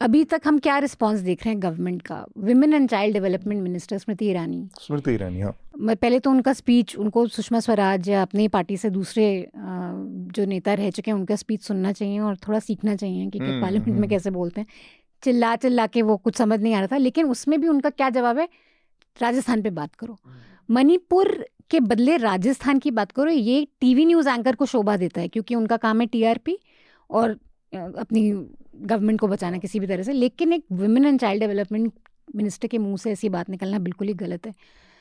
[0.00, 2.24] अभी तक हम क्या रिस्पांस देख रहे हैं गवर्नमेंट का?
[2.38, 5.56] Women and child development minister Smriti Irani Smriti Irani हाँ।
[5.94, 10.90] पहले तो उनका स्पीच उनको सुषमा स्वराज या अपनी पार्टी से दूसरे जो नेता रह
[10.90, 13.98] चुके हैं उनका स्पीच सुनना चाहिए और थोड़ा सीखना चाहिए कि, कि पार्लियामेंट हम्म, में
[13.98, 14.68] हम्म। कैसे बोलते हैं।
[15.22, 18.10] चिल्ला चिल्ला के वो कुछ समझ नहीं आ रहा था लेकिन उसमें भी उनका क्या
[18.10, 18.48] जवाब है?
[19.22, 24.28] राजस्थान पे बात करो। हम्म। मणिपुर के बदले राजस्थान की बात करो ये टीवी न्यूज़
[24.28, 26.58] एंकर को शोभा देता है क्योंकि उनका काम है टीआरपी
[27.10, 27.30] और
[27.72, 28.30] अपनी
[28.76, 31.92] गवर्नमेंट को बचाना किसी भी तरह से। लेकिन एक women and child development
[32.36, 34.54] minister के मुँह से ऐसी बात निकलना बिल्कुल ही गलत है।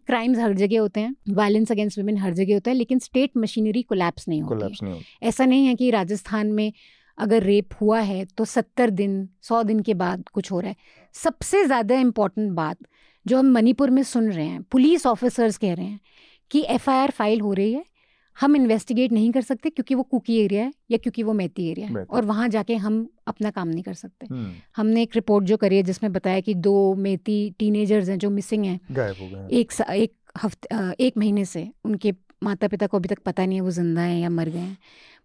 [0.08, 3.82] क्राइम्स हर जगह होते हैं वायलेंस अगेंस्ट वुमेन हर जगह होता है लेकिन स्टेट मशीनरी
[3.82, 6.74] कोलैप्स नहीं होती नहीं ऐसा नहीं है कि राजस्थान में
[7.20, 10.76] अगर रेप हुआ है तो सत्तर दिन सौ दिन के बाद कुछ हो रहा है।
[11.16, 12.78] सबसे ज़्यादा इंपॉर्टेंट बात
[13.26, 16.00] जो हम मणिपुर में सुन रहे हैं पुलिस ऑफिसर्स कह रहे हैं
[16.52, 17.84] कि एफआईआर फ़ाइल हो रही है
[18.38, 21.88] हम इन्वेस्टिगेट नहीं कर सकते क्योंकि वो कुकी एरिया है या क्योंकि वो मैती एरिया
[21.88, 25.58] है और वहाँ जाके हम अपना काम नहीं कर सकते। हम्म। हमने एक रिपोर्ट जो
[25.58, 28.80] करी है जिसमें बताया कि दो मेती टीनेजर्स हैं जो मिसिंग हैं।
[29.52, 30.14] एक एक
[30.44, 32.14] हफ़्ते एक महीने से उनके
[32.44, 34.78] माता पिता को अभी तक पता नहीं है वो ज़िंदा हैं या मर गए हैं।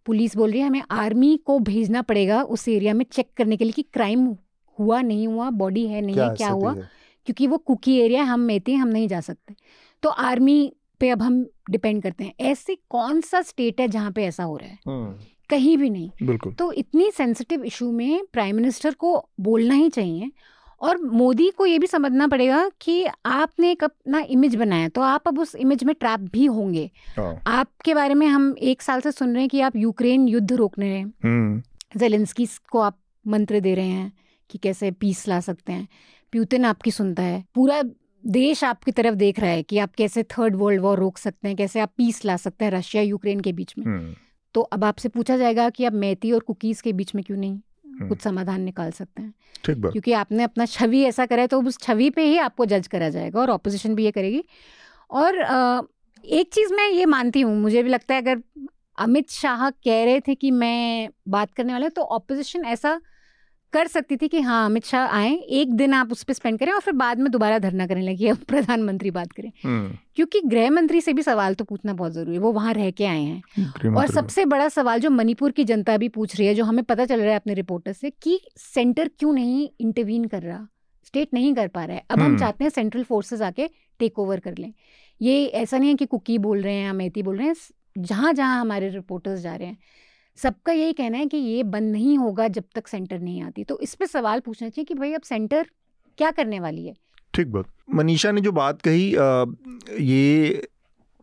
[0.07, 3.65] पुलिस बोल रही है हमें आर्मी को भेजना पड़ेगा उस एरिया में चेक करने के
[3.65, 4.37] लिए कि क्राइम
[4.79, 6.75] हुआ नहीं हुआ बॉडी है नहीं क्या है क्या हुआ?
[7.27, 9.55] क्योंकि वो कुकी एरिया हम मेती हम नहीं जा सकते।
[10.03, 14.25] तो आर्मी पे अब हम डिपेंड करते हैं। ऐसे कौन सा स्टेट है जहाँ पे
[14.25, 14.79] ऐसा हो रहा है?
[14.87, 19.89] हम्म। कहीं भी नहीं। बिल्कुल। तो इतनी सेंसिटिव इशू में प्राइम मिनिस्टर को बोलना ही
[19.89, 20.31] चाहिए
[20.85, 25.29] और मोदी को ये भी समझना पड़ेगा कि आपने एक अपना इमेज बनाया तो आप
[25.29, 29.13] अब उस इमेज में ट्रैप भी होंगे हाँ। आपके बारे में हम एक साल से
[29.13, 33.75] सुन रहे हैं कि आप यूक्रेन युद्ध रोकने रहे हम्म। जेलेंस्की को आप मंत्र दे
[33.75, 34.13] रहे हैं
[34.51, 35.89] कि कैसे पीस ला सकते हैं
[36.33, 37.83] प्यूतिन आपकी सुनता है पूरा
[38.27, 41.57] देश आपकी तरफ़ देख रहा है कि आप कैसे थर्ड वर्ल्ड वॉर रोक सकते हैं
[41.57, 44.15] कैसे आप पीस ला सकते हैं रशिया यूक्रेन के बीच में हम्म।
[44.55, 47.61] तो अब आपसे पूछा जाएगा कि आप मैती और कुकीज के बीच में क्यों नहीं।
[47.99, 49.33] कुछ समाधान निकाल सकते हैं।
[49.65, 52.67] ठीक बात। क्योंकि आपने अपना छवि ऐसा करा है तो उस छवि पे ही आपको
[52.67, 54.45] जज करा जाएगा और ऑपोजिशन भी ये करेगी।
[55.11, 55.39] और
[56.25, 58.43] एक चीज़ मैं ये मानती हूँ मुझे भी लगता है अगर
[58.99, 63.01] अमित शाह कह रहे थे कि मैं बात करने वाला तो ऑपोजिशन ऐसा
[63.75, 66.73] कर सकती थी कि हाँ अमित शाह आए एक दिन आप उस पर स्पेंड करें
[66.73, 70.71] और फिर बाद में दोबारा धरना करने लगी अब प्रधानमंत्री बात करें। हम्म। क्योंकि गृह
[70.71, 73.95] मंत्री से भी सवाल तो पूछना बहुत ज़रूरी है वो वहाँ रह के आए हैं।
[73.95, 77.05] और सबसे बड़ा सवाल जो मणिपुर की जनता भी पूछ रही है जो हमें पता
[77.05, 80.67] चल रहा है अपने रिपोर्टर से कि सेंटर क्यों नहीं इंटरवीन कर रहा?
[81.07, 83.69] स्टेट नहीं कर पा रहा है। अब हम हम्म। चाहते हैं सेंट्रल फोर्सेज आके
[84.01, 84.73] टेक ओवर कर लें।
[85.21, 87.55] ये ऐसा नहीं है कि कुकी बोल रहे हैं या मेती बोल रहे हैं
[87.99, 89.79] जहाँ जहाँ हमारे रिपोर्टर्स जा रहे हैं।
[90.37, 93.81] सबका यही कहना है कि ये बंद नहीं होगा जब तक सेंटर नहीं आती। तो
[93.81, 95.67] इस पर सवाल पूछना चाहिए कि भाई अब सेंटर
[96.19, 96.95] क्या करने वाली है?
[97.35, 99.45] ठीक बात। मनीषा ने जो बात कही आ,
[100.01, 100.69] ये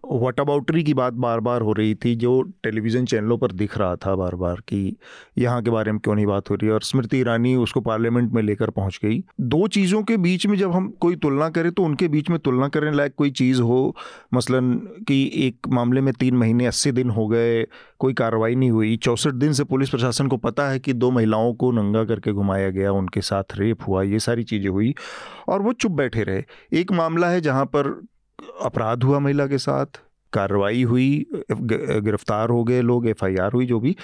[0.03, 3.95] वट अबाउटरी की बात बार बार हो रही थी, जो टेलीविज़न चैनलों पर दिख रहा
[3.95, 4.95] था बार बार कि
[5.37, 8.41] यहाँ के बारे में क्यों नहीं बात हो रही और स्मृति ईरानी उसको पार्लियामेंट में
[8.43, 12.07] लेकर पहुँच गई। दो चीज़ों के बीच में जब हम कोई तुलना करें तो उनके
[12.07, 13.95] बीच में तुलना करने लायक कोई चीज़ हो,
[14.33, 14.73] मसलन
[15.07, 17.63] कि एक मामले में तीन महीने अस्सी दिन हो गए,
[17.99, 21.53] कोई कार्रवाई नहीं हुई। चौंसठ दिन से पुलिस प्रशासन को पता है कि दो महिलाओं
[21.53, 24.93] को नंगा करके घुमाया गया, उनके साथ रेप हुआ, ये सारी चीज़ें हुई,
[25.49, 26.43] और वो चुप बैठे रहे।
[26.73, 28.01] एक मामला है जहाँ पर
[28.61, 29.85] अपराध हुआ महिला के साथ,
[30.33, 33.95] कार्रवाई हुई गिरफ़्तार हो गए लोग, एफआईआर हुई, जो भी।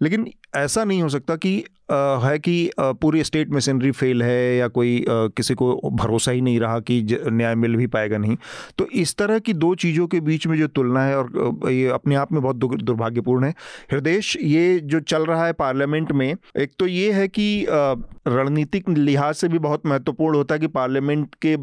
[0.00, 4.56] लेकिन ऐसा नहीं हो सकता कि आ, है कि आ, पूरी स्टेट मशीनरी फेल है
[4.56, 8.36] या कोई आ, किसी को भरोसा ही नहीं रहा कि न्याय मिल भी पाएगा नहीं।
[8.78, 12.14] तो इस तरह की दो चीज़ों के बीच में जो तुलना है और ये अपने
[12.14, 13.54] आप में बहुत दुर्भाग्यपूर्ण है।
[13.92, 19.34] हृदय ये जो चल रहा है पार्लियामेंट में एक तो ये है कि रणनीतिक लिहाज
[19.34, 21.56] से भी बहुत महत्वपूर्ण होता है कि पार्लियामेंट के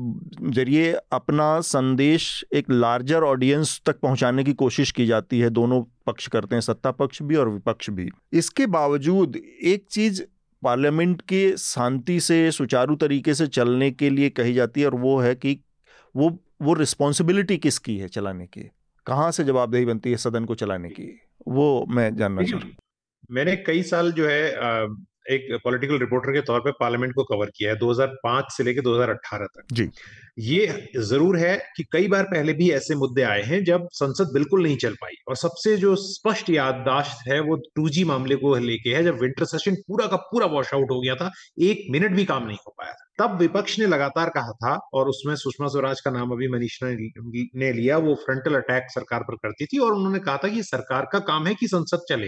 [0.52, 6.28] ज़रिए अपना संदेश एक लार्जर ऑडियंस तक पहुँचाने की कोशिश की जाती है। दोनों पक्ष
[6.28, 10.22] करते हैं सत्ता पक्ष भी और विपक्ष भी। इसके बावजूद एक चीज़
[10.64, 15.20] पार्लियामेंट के शांति से सुचारू तरीके से चलने के लिए कही जाती है और वो
[15.20, 15.60] है कि
[16.16, 16.30] वो
[16.62, 18.70] वो रिस्पॉन्सिबिलिटी किसकी है चलाने की?
[19.06, 21.22] कहाँ से जवाबदेही बनती है सदन को चलाने की?
[21.48, 22.72] वो मैं जानना चाहूँ
[23.32, 24.44] मैंने कई साल जो है
[25.30, 29.46] एक पॉलिटिकल रिपोर्टर के तौर पे पार्लियामेंट को कवर किया है 2005 से लेकर 2018
[29.46, 29.90] तक। जी।
[30.38, 34.64] ये ज़रूर है कि कई बार पहले भी ऐसे मुद्दे आए हैं जब संसद बिल्कुल
[34.64, 39.04] नहीं चल पाई। और सबसे जो स्पष्ट याददाश्त है वो टू मामले को लेके है,
[39.04, 41.32] जब विंटर सेशन पूरा का पूरा वॉश आउट हो गया था,
[41.62, 45.10] एक मिनट भी काम नहीं हो पाया था। तब विपक्ष ने लगातार कहा था और
[45.10, 49.66] उसमें सुषमा स्वराज का नाम अभी मनीषा ने लिया, वो फ्रंटल अटैक सरकार पर करती
[49.66, 52.28] थी और उन्होंने कहा था कि सरकार का काम है कि संसद चले।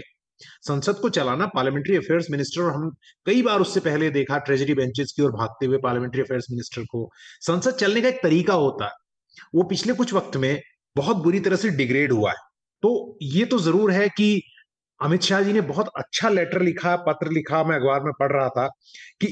[0.62, 2.90] संसद को चलाना पार्लियामेंट्री अफेयर्स मिनिस्टर और हम
[3.26, 7.08] कई बार उससे पहले देखा ट्रेजरी बेंचेस की ओर भागते हुए पार्लियामेंट्री अफेयर्स मिनिस्टर को।
[7.40, 10.60] संसद चलने का एक तरीका होता है। वो पिछले कुछ वक्त में
[10.96, 12.36] बहुत बुरी तरह से डिग्रेड हुआ है।
[12.82, 14.40] तो ये तो ज़रूर है कि
[15.00, 18.48] अमित शाह जी ने बहुत अच्छा लेटर लिखा, पत्र लिखा, मैं अखबार में पढ़ रहा
[18.48, 18.66] था,
[19.20, 19.26] कि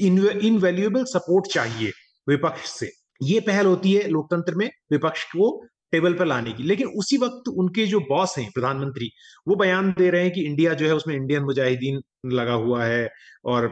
[0.47, 1.91] इनवैल्यूएबल सपोर्ट चाहिए
[2.27, 2.91] विपक्ष से।
[3.21, 5.49] ये पहल होती है लोकतंत्र में, विपक्ष को
[5.93, 9.09] टेबल पर लाने की। लेकिन उसी वक्त उनके जो बॉस हैं, प्रधानमंत्री,
[9.47, 13.09] वो बयान दे रहे हैं कि इंडिया जो है, उसमें इंडियन मुजाहिदीन लगा हुआ है
[13.45, 13.65] और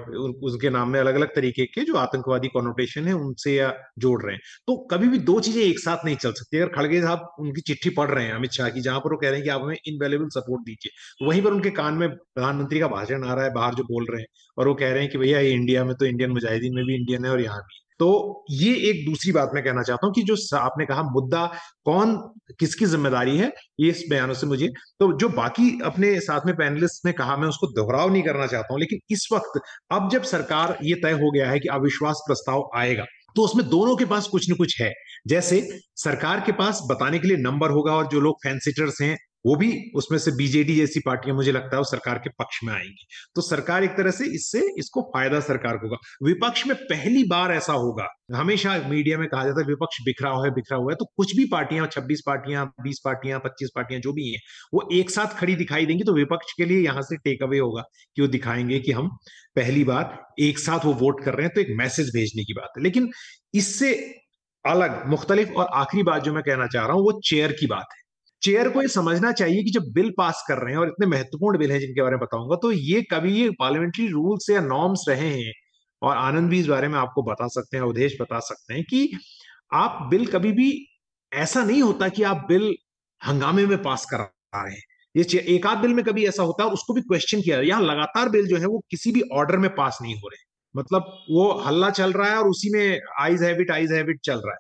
[0.44, 4.34] उसके नाम में अलग अलग तरीके के जो आतंकवादी कॉनोटेशन है, उनसे या जोड़ रहे
[4.34, 7.62] हैं। तो कभी भी दो चीज़ें एक साथ नहीं चल सकती। अगर खड़गे साहब उनकी
[7.64, 9.62] चिट्ठी पढ़ रहे हैं, अमित शाह की, जहाँ पर वो कह रहे हैं कि आप
[9.62, 13.46] हमें इनवेलेबल सपोर्ट दीजिए तो वहीं पर उनके कान में प्रधानमंत्री का भाषण आ रहा
[13.46, 15.84] है, बाहर जो बोल रहे हैं और वो कह रहे हैं कि भैया, ये इंडिया
[15.86, 19.32] में तो इंडियन मुजाहिदीन में भी इंडियन है और यहाँ भी तो ये एक दूसरी
[19.32, 21.46] बात मैं कहना चाहता हूँ कि जो आपने कहा मुद्दा,
[21.86, 22.16] कौन,
[22.60, 24.68] किसकी ज़िम्मेदारी है, ये इस बयानों से मुझे
[25.00, 28.74] तो जो बाकी अपने साथ में पैनलिस्ट ने कहा, मैं उसको दोहराव नहीं करना चाहता
[28.74, 29.60] हूँ, लेकिन इस वक्त,
[29.92, 33.96] अब जब सरकार ये तय हो गया है कि अविश्वास प्रस्ताव आएगा तो उसमें दोनों
[33.96, 34.92] के पास कुछ न कुछ है।
[35.28, 35.60] जैसे
[35.98, 39.16] सरकार के पास बताने के लिए नंबर होगा और जो लोग फैंसिटर्स हैं
[39.46, 42.74] वो भी उसमें से बीजेडी जैसी पार्टियाँ मुझे लगता है वो सरकार के पक्ष में
[42.74, 47.24] आएँगी। तो सरकार एक तरह से इससे, इसको फ़ायदा सरकार को होगा। विपक्ष में पहली
[47.24, 50.92] बार ऐसा होगा। हमेशा मीडिया में कहा जाता है, विपक्ष बिखरा हुआ है, बिखरा हुआ
[50.92, 54.40] है। तो कुछ भी पार्टियाँ, छब्बीस पार्टियाँ, बीस पार्टियाँ, पच्चीस पार्टियाँ, जो भी हैं,
[54.74, 57.82] वो एक साथ खड़ी दिखाई देंगी। तो विपक्ष के लिए यहाँ से टेक अवे होगा
[58.16, 59.08] कि वो दिखाएँगे कि हम
[59.56, 62.70] पहली बार एक साथ वो वोट कर रहे हैं। तो एक मैसेज भेजने की बात
[62.78, 63.10] है। लेकिन
[63.54, 63.94] इससे
[64.66, 67.88] अलग, मुख्तलिफ़ और आखिरी बात जो मैं कहना चाह रहा हूँ, वो चेयर की बात
[67.94, 68.05] है।
[68.46, 71.58] चेयर को ये समझना चाहिए कि जब बिल पास कर रहे हैं और इतने महत्वपूर्ण
[71.58, 75.30] बिल हैं जिनके बारे में बताऊँगा तो ये कभी ये पार्लियामेंट्री रूल्स या नॉर्म्स रहे
[75.30, 75.52] हैं?
[76.02, 79.18] और आनंद भी इस बारे में आपको बता सकते हैं, अवधेश बता सकते हैं कि
[79.74, 80.70] आप बिल कभी भी
[81.32, 82.74] ऐसा नहीं होता कि आप बिल
[83.22, 84.24] हंगामे में पास करा
[84.56, 84.84] रहे हैं।
[85.16, 88.30] ये एक आध बिल में कभी ऐसा होता है उसको भी क्वेश्चन किया यहाँ लगातार
[88.30, 90.44] बिल जो है वो किसी भी ऑर्डर में पास नहीं हो रहे
[90.76, 94.54] मतलब वो हल्ला चल रहा है और उसी में आइज़ हैबिट आइज़ हैबिट चल रहा
[94.54, 94.60] है।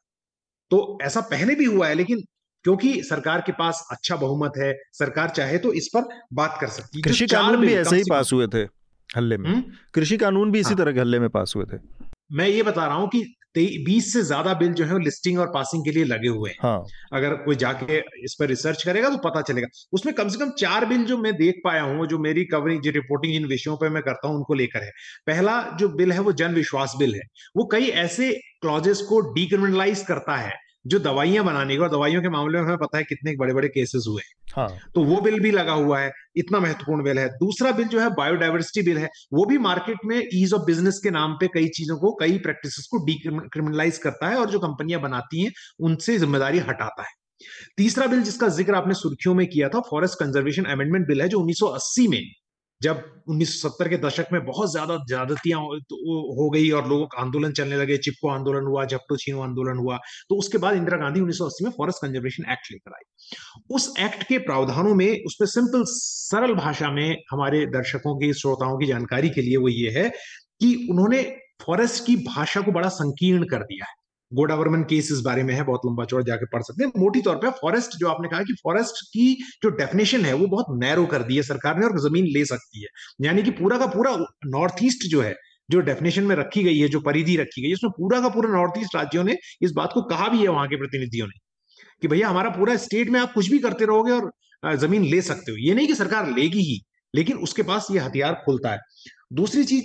[0.71, 2.23] तो ऐसा पहले भी हुआ है, लेकिन
[2.65, 6.97] क्योंकि सरकार के पास अच्छा बहुमत है सरकार चाहे तो इस पर बात कर सकती
[6.97, 8.63] है। कृषि कानून भी ऐसे ही पास हुए थे
[9.09, 9.63] हल्ले में। हम्म?
[9.93, 11.77] कृषि कानून भी इसी हाँ। तरह के हल्ले में पास हुए थे।
[12.31, 13.23] मैं ये बता रहा हूँ कि
[13.57, 16.57] बीस से ज़्यादा बिल जो है वो लिस्टिंग और पासिंग के लिए लगे हुए हैं।
[16.61, 20.49] हाँ। अगर कोई जाके इस पर रिसर्च करेगा तो पता चलेगा। उसमें कम से कम
[20.49, 23.89] चार बिल जो मैं देख पाया हूँ जो मेरी कवरिंग जो रिपोर्टिंग इन विषयों पर
[23.89, 24.91] मैं करता हूँ उनको लेकर है।
[25.27, 27.21] पहला जो बिल है वो जन विश्वास बिल है।
[27.57, 30.53] वो कई ऐसे क्लॉजेस को डिक्रिमिनलाइज करता है।
[30.87, 33.67] जो दवाइयाँ बनाने का और दवाइयों के मामले में हमें पता है कितने बड़े बड़े
[33.67, 34.21] केसेस हुए
[34.55, 37.99] हाँ। तो वो बिल भी लगा हुआ है इतना महत्वपूर्ण बिल है। दूसरा बिल जो
[37.99, 41.67] है बायोडाइवर्सिटी बिल है। वो भी मार्केट में ईज ऑफ़ बिज़नेस के नाम पे कई
[41.67, 46.59] चीज़ों को कई प्रैक्टिस को डिक्रिमिनलाइज करता है और जो कंपनियाँ बनाती हैं उनसे ज़िम्मेदारी
[46.59, 47.13] हटाता है।
[47.77, 51.39] तीसरा बिल जिसका ज़िक्र आपने सुर्खियों में किया था फॉरेस्ट कंजर्वेशन अमेंडमेंट बिल है जो
[51.39, 52.21] 1980 में
[52.81, 55.95] जब 1970 के दशक में बहुत ज़्यादा ज्यादतियाँ तो
[56.35, 59.97] हो गई और लोगों का आंदोलन चलने लगे। चिपको आंदोलन हुआ, झपटो छीनो आंदोलन हुआ।
[60.29, 63.35] तो उसके बाद इंदिरा गांधी 1980 में फॉरेस्ट कंजर्वेशन एक्ट लेकर आई।
[63.75, 68.85] उस एक्ट के प्रावधानों में उसमें सिंपल, सरल भाषा में हमारे दर्शकों की, श्रोताओं की
[68.85, 70.09] जानकारी के लिए वो ये है
[70.59, 71.21] कि उन्होंने
[71.61, 73.93] फॉरेस्ट की भाषा को बड़ा संकीर्ण कर दिया है।
[74.31, 77.35] गोडावरमन केस इस बारे में है, बहुत लंबा चौड़ा जाकर पढ़ सकते हैं। मोटी तौर
[77.35, 81.23] पे फॉरेस्ट जो आपने कहा कि फॉरेस्ट की जो डेफिनेशन है, वो बहुत नैरो कर
[81.23, 82.87] दी है सरकार ने और ज़मीन ले सकती है।
[83.21, 84.15] यानी कि पूरा का पूरा
[84.47, 85.33] नॉर्थ ईस्ट जो है,
[85.69, 88.49] जो डेफिनेशन में रखी गई है, जो परिधि रखी गई है, उसमें पूरा का पूरा
[88.49, 91.39] नॉर्थ ईस्ट राज्यों ने इस बात को कहा भी है वहाँ के प्रतिनिधियों ने
[92.01, 94.31] कि भैया हमारा पूरा स्टेट में आप कुछ भी करते रहोगे और
[94.77, 96.79] ज़मीन ले सकते हो। ये नहीं कि सरकार लेगी ही,
[97.13, 98.79] लेकिन उसके पास ये हथियार खुलता है।
[99.33, 99.83] दूसरी चीज़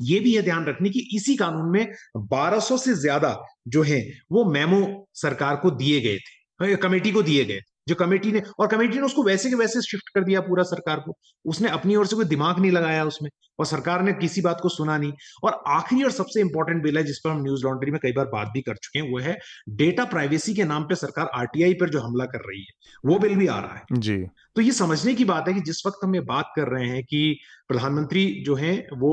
[0.00, 1.92] ये भी है ध्यान रखने की इसी कानून में
[2.32, 3.36] 1200 से ज़्यादा
[3.68, 4.00] जो है,
[4.32, 8.66] वो मेमो सरकार को दिए गए थे, कमेटी को दिए गए जो कमेटी ने और
[8.66, 12.06] कमेटी ने उसको वैसे के वैसे शिफ्ट कर दिया पूरा सरकार को। उसने अपनी ओर
[12.06, 13.28] से कोई दिमाग नहीं लगाया उसमें
[13.58, 15.12] और सरकार ने किसी बात को सुना नहीं।
[15.44, 18.26] और आखिरी और सबसे इंपॉर्टेंट बिल है जिस पर हम न्यूज़ लॉन्ड्री में कई बार
[18.26, 19.36] बात भी कर चुके हैं वो है
[19.76, 22.74] डेटा प्राइवेसी के नाम पे सरकार आरटीआई पर जो हमला कर रही है
[23.04, 24.16] वो बिल भी आ रहा है। जी।
[24.56, 27.02] तो ये समझने की बात है कि जिस वक्त हम ये बात कर रहे हैं
[27.04, 29.12] कि प्रधानमंत्री जो है वो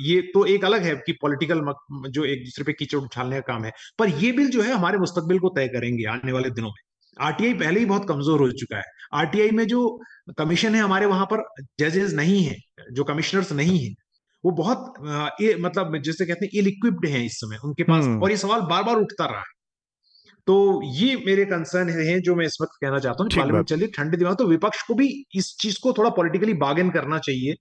[0.00, 1.62] ये तो एक अलग है कि पॉलिटिकल
[2.10, 4.98] जो एक दूसरे पे कीचड़ उछालने का काम है पर ये बिल जो है हमारे
[4.98, 6.82] मुस्तकबिल को तय करेंगे आने वाले दिनों में।
[7.18, 8.84] आरटीआई पहले ही बहुत कमज़ोर हो चुका है
[9.14, 9.80] आरटीआई में जो
[10.38, 11.44] कमीशन है हमारे वहाँ पर
[11.80, 12.56] जजेस नहीं है
[12.92, 13.94] जो कमिश्नर्स नहीं है
[14.44, 14.94] वो बहुत
[15.40, 18.36] ये मतलब जैसे कहते हैं इल इक्विप्ड है इस समय उनके पास हम्म। और ये
[18.36, 19.52] सवाल बार बार उठता रहा है
[20.46, 20.56] तो
[20.94, 24.36] ये मेरे कंसर्न है जो मैं इस वक्त कहना चाहता हूँ पार्लियामेंट चलिए ठंडे दिमाग
[24.36, 27.54] तो विपक्ष को भी इस चीज़ को थोड़ा पॉलिटिकली बागन करना चाहिए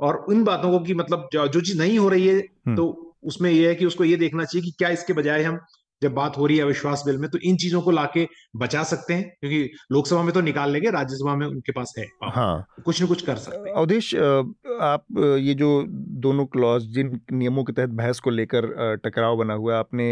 [0.00, 2.86] और उन बातों को कि मतलब जो चीज़ नहीं हो रही है हम्म। तो
[3.24, 5.58] उसमें यह है कि उसको ये देखना चाहिए कि क्या इसके बजाय हम
[6.02, 8.26] जब बात हो रही है अविश्वास बिल में तो इन चीज़ों को लाके
[8.56, 12.66] बचा सकते हैं क्योंकि लोकसभा में तो निकाल लेंगे राज्यसभा में उनके पास है। हाँ।
[12.84, 15.04] कुछ न कुछ कर सकते हैं। अवधेश आप
[15.40, 15.84] ये जो
[16.22, 20.08] दोनों क्लॉज जिन नियमों के तहत बहस को लेकर टकराव बना हुआ है आपने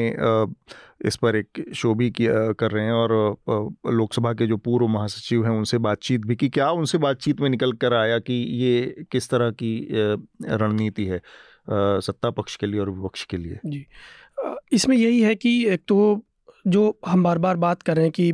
[1.06, 5.44] इस पर एक शो भी किया कर रहे हैं और लोकसभा के जो पूर्व महासचिव
[5.44, 9.30] हैं उनसे बातचीत भी की। क्या उनसे बातचीत में निकल कर आया कि ये किस
[9.30, 11.20] तरह की रणनीति है
[11.70, 13.58] सत्ता पक्ष के लिए और विपक्ष के लिए?
[13.66, 13.86] जी।
[14.72, 16.20] इसमें यही है कि एक तो
[16.66, 18.32] जो हम बार बार बात कर रहे हैं कि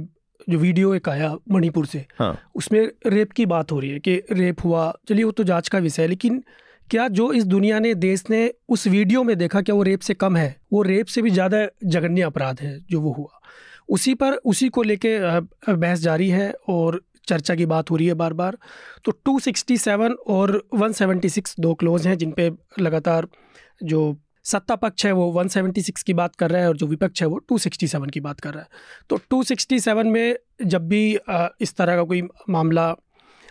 [0.49, 4.15] जो वीडियो एक आया मणिपुर से हाँ। उसमें रेप की बात हो रही है कि
[4.33, 6.43] रेप हुआ। चलिए वो तो जाँच का विषय है लेकिन
[6.91, 10.15] क्या जो इस दुनिया ने देश ने उस वीडियो में देखा क्या वो रेप से
[10.15, 10.57] कम है?
[10.73, 13.41] वो रेप से भी ज़्यादा जघन्य अपराध है जो वो हुआ।
[13.89, 15.19] उसी पर उसी को लेके
[15.71, 18.57] बहस जारी है और चर्चा की बात हो रही है बार बार
[19.05, 22.51] तो 267 और 176 दो क्लोज हैं जिन पे
[22.81, 23.27] लगातार
[23.83, 24.01] जो
[24.45, 27.41] सत्ता पक्ष है वो 176 की बात कर रहा है और जो विपक्ष है वो
[27.53, 28.69] 267 की बात कर रहा है।
[29.11, 30.37] तो 267 में
[30.67, 31.19] जब भी
[31.61, 32.95] इस तरह का कोई मामला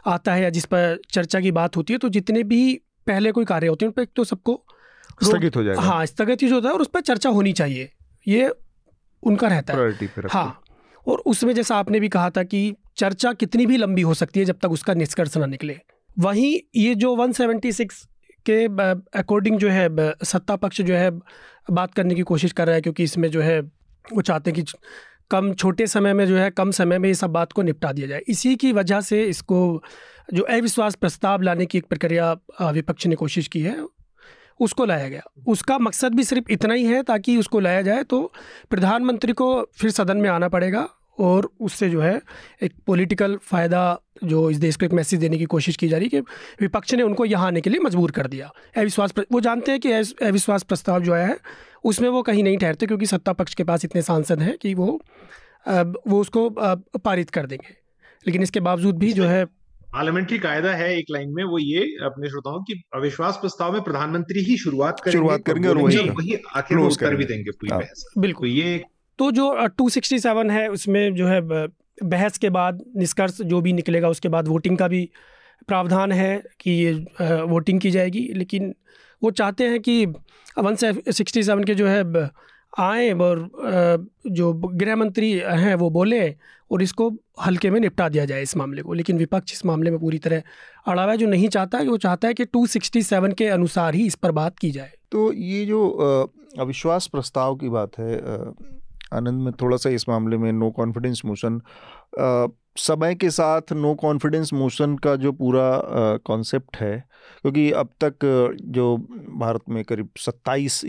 [0.08, 2.74] आता है या जिस पर चर्चा की बात होती है तो जितने भी
[3.08, 4.64] पहले कोई कार्य होते हैं उन पर तो सबको
[5.24, 7.90] स्थगित हो जाएगा। हाँ स्थगित होता है और उस पर चर्चा होनी चाहिए।
[8.28, 8.50] ये
[9.24, 10.60] उनका रहता है। हाँ।
[11.08, 14.46] और उसमें जैसा आपने भी कहा था कि चर्चा कितनी भी लंबी हो सकती है
[14.46, 15.80] जब तक उसका निष्कर्ष ना निकले।
[16.18, 18.08] वहीं ये जो 176
[18.46, 18.64] के
[19.20, 19.88] अकॉर्डिंग जो है
[20.24, 21.10] सत्ता पक्ष जो है,
[21.72, 24.78] बात करने की कोशिश कर रहा है क्योंकि इसमें जो है, वो चाहते हैं कि
[25.32, 28.08] कम, छोटे समय में जो है, कम समय में ये सब बात को निपटा दिया
[28.08, 29.84] जाए। इसी की वजह से इसको
[30.34, 32.32] जो अविश्वास प्रस्ताव लाने की एक प्रक्रिया
[32.64, 33.76] विपक्ष ने कोशिश की है,
[34.60, 38.22] उसको लाया गया। उसका मकसद भी सिर्फ़ इतना ही है ताकि उसको लाया जाए तो
[38.70, 40.88] प्रधानमंत्री को फिर सदन में आना पड़ेगा।
[41.18, 42.20] और उससे जो है
[42.64, 43.82] एक पॉलिटिकल फ़ायदा
[44.24, 46.20] जो इस देश को एक मैसेज देने की कोशिश की जा रही है कि
[46.62, 49.92] विपक्ष ने उनको यहाँ आने के लिए मजबूर कर दिया। अविश्वास वो जानते हैं कि
[50.26, 51.38] अविश्वास प्रस्ताव जो आया है
[51.84, 54.88] उसमें वो कहीं नहीं ठहरते क्योंकि सत्ता पक्ष के पास इतने सांसद हैं कि वो
[55.68, 57.76] वो उसको पारित कर देंगे।
[58.26, 59.46] लेकिन इसके बावजूद भी जो है
[59.94, 64.44] पार्लियामेंट्री कायदा है एक लाइन में वो ये अपने श्रोताओं की अविश्वास प्रस्ताव में प्रधानमंत्री
[64.44, 68.06] ही शुरुआत करेंगे शुरुआत करेंगे और वही वही आखिर उत्तर भी देंगे पूरी हाँ। बहस।
[68.18, 68.84] बिल्कुल। तो ये
[69.20, 71.42] तो जो 267 है, उसमें जो है
[72.04, 75.10] बहस के बाद, निष्कर्ष जो भी निकलेगा, उसके बाद वोटिंग का भी
[75.68, 76.94] प्रावधान है कि ये
[77.44, 78.74] वोटिंग की जाएगी। लेकिन
[79.22, 82.30] वो चाहते हैं कि वन सिक्सटी सेवन के जो है
[82.80, 83.50] आए और
[84.28, 86.36] जो गृह मंत्री हैं, वो बोले
[86.72, 87.10] और इसको
[87.46, 90.42] हल्के में निपटा दिया जाए इस मामले को। लेकिन विपक्ष इस मामले में पूरी तरह
[90.88, 94.32] अड़ावा जो नहीं चाहता है, वो चाहता है कि 267 के अनुसार ही इस पर
[94.32, 95.90] बात की जाए। तो ये जो
[96.60, 98.22] अविश्वास प्रस्ताव की बात है
[99.14, 101.62] आनंद, में थोड़ा सा इस मामले में नो कॉन्फिडेंस मोशन
[102.78, 105.70] समय के साथ नो कॉन्फिडेंस मोशन का जो पूरा
[106.26, 106.98] कॉन्सेप्ट है,
[107.42, 108.26] क्योंकि अब तक
[108.68, 108.96] जो
[109.38, 110.82] भारत में करीब 27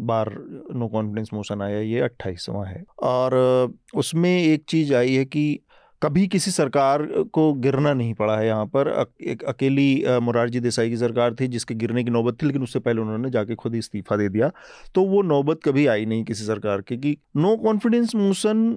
[0.00, 0.30] बार
[0.76, 5.58] नो कॉन्फिडेंस मोशन आया, ये अट्ठाईसवां है। और उसमें एक चीज़ आई है कि
[6.02, 8.88] कभी किसी सरकार को गिरना नहीं पड़ा है यहाँ पर।
[9.22, 13.00] एक अकेली मुरारजी देसाई की सरकार थी जिसके गिरने की नौबत थी लेकिन उससे पहले
[13.00, 14.50] उन्होंने जाके खुद ही इस्तीफा दे दिया।
[14.94, 18.76] तो वो नौबत कभी आई नहीं किसी सरकार की कि नो कॉन्फिडेंस मोशन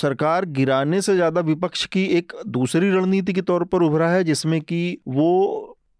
[0.00, 4.60] सरकार गिराने से ज़्यादा विपक्ष की एक दूसरी रणनीति के तौर पर उभरा है जिसमें
[4.60, 5.32] कि वो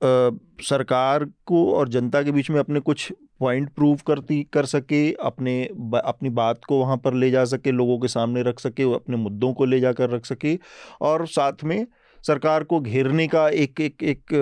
[0.02, 0.30] आ,
[0.62, 5.62] सरकार को और जनता के बीच में अपने कुछ पॉइंट प्रूव करती, कर सके, अपने
[6.04, 9.52] अपनी बात को वहाँ पर ले जा सके, लोगों के सामने रख सके अपने मुद्दों
[9.52, 10.58] को ले जाकर रख सके
[11.00, 11.86] और साथ में
[12.24, 14.34] सरकार को घेरने का एक एक एक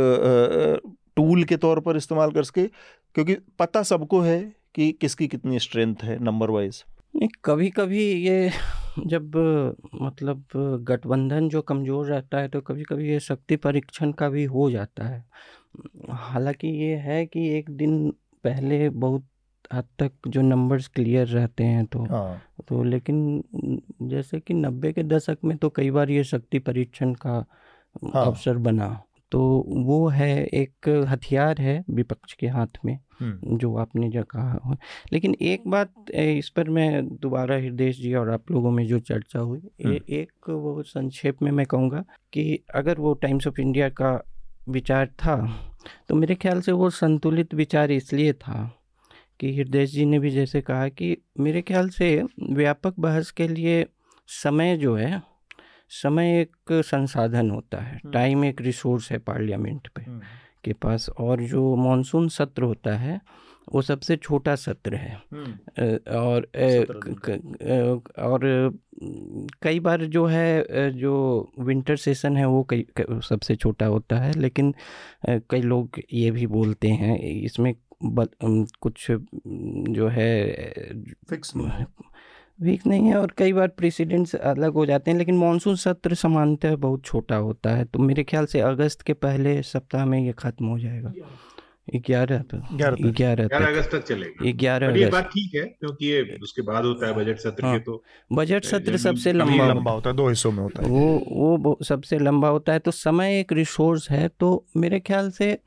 [1.17, 4.41] टूल के तौर पर इस्तेमाल कर सके, क्योंकि पता सबको है
[4.75, 6.85] कि किसकी कितनी स्ट्रेंथ है नंबर वाइज
[7.45, 8.51] कभी कभी ये
[8.99, 9.37] जब
[10.03, 10.45] मतलब
[10.89, 15.05] गठबंधन जो कमज़ोर रहता है तो कभी कभी ये शक्ति परीक्षण का भी हो जाता
[15.05, 15.25] है।
[16.11, 18.13] हालाँकि ये है कि एक दिन
[18.45, 19.27] पहले बहुत
[19.73, 23.43] हद तक जो नंबर्स क्लियर रहते हैं तो हाँ। तो लेकिन
[24.03, 27.45] जैसे कि नब्बे के दशक में तो कई बार ये शक्ति परीक्षण का
[28.15, 34.09] हाँ। अवसर बना तो वो है एक हथियार है विपक्ष के हाथ में जो आपने
[34.11, 34.77] जो कहा
[35.13, 39.39] लेकिन एक बात इस पर मैं दोबारा हृदय जी और आप लोगों में जो चर्चा
[39.39, 44.21] हुई ए, एक वो संक्षेप में मैं कहूँगा कि अगर वो टाइम्स ऑफ़ इंडिया का
[44.69, 45.37] विचार था
[46.09, 48.81] तो मेरे ख्याल से वो संतुलित विचार इसलिए था
[49.41, 53.87] कि हृदय जी ने भी जैसे कहा कि मेरे ख्याल से व्यापक बहस के लिए
[54.29, 55.23] समय जो है
[56.03, 60.05] समय एक संसाधन होता है। टाइम एक रिसोर्स है पार्लियामेंट पे
[60.65, 63.21] के पास और जो मानसून सत्र होता है
[63.69, 65.15] वो सबसे छोटा सत्र है।
[66.13, 66.47] और
[68.19, 68.41] और
[69.63, 71.15] कई बार जो है जो
[71.61, 74.75] विंटर सेशन है वो कई सबसे छोटा होता है। लेकिन
[75.29, 80.73] कई लोग ये भी बोलते हैं इसमें कुछ जो है
[81.31, 81.53] फिक्स
[82.59, 86.77] वीक नहीं है। और कई बार प्रेसिडेंट्स अलग हो जाते हैं लेकिन मानसून सत्र सामान्यतः
[86.77, 90.67] बहुत छोटा होता है। तो मेरे ख्याल से अगस्त के पहले सप्ताह में ये खत्म
[90.67, 91.13] हो जाएगा।
[91.89, 92.45] ग्यारह
[93.05, 97.15] ग्यारह अगस्त तक चलेगा। ग्यारह अगस्त। बात ठीक है क्योंकि ये उसके बाद होता है
[97.15, 100.63] बजट सत्र हाँ, के तो। बजट सत्र सबसे लंबा लंबा होता है दो हिस्सों में
[100.63, 105.01] होता है। वो वो सबसे लंबा होता है। तो समय एक रिसोर्स है। तो मेरे
[105.01, 105.59] ख्याल से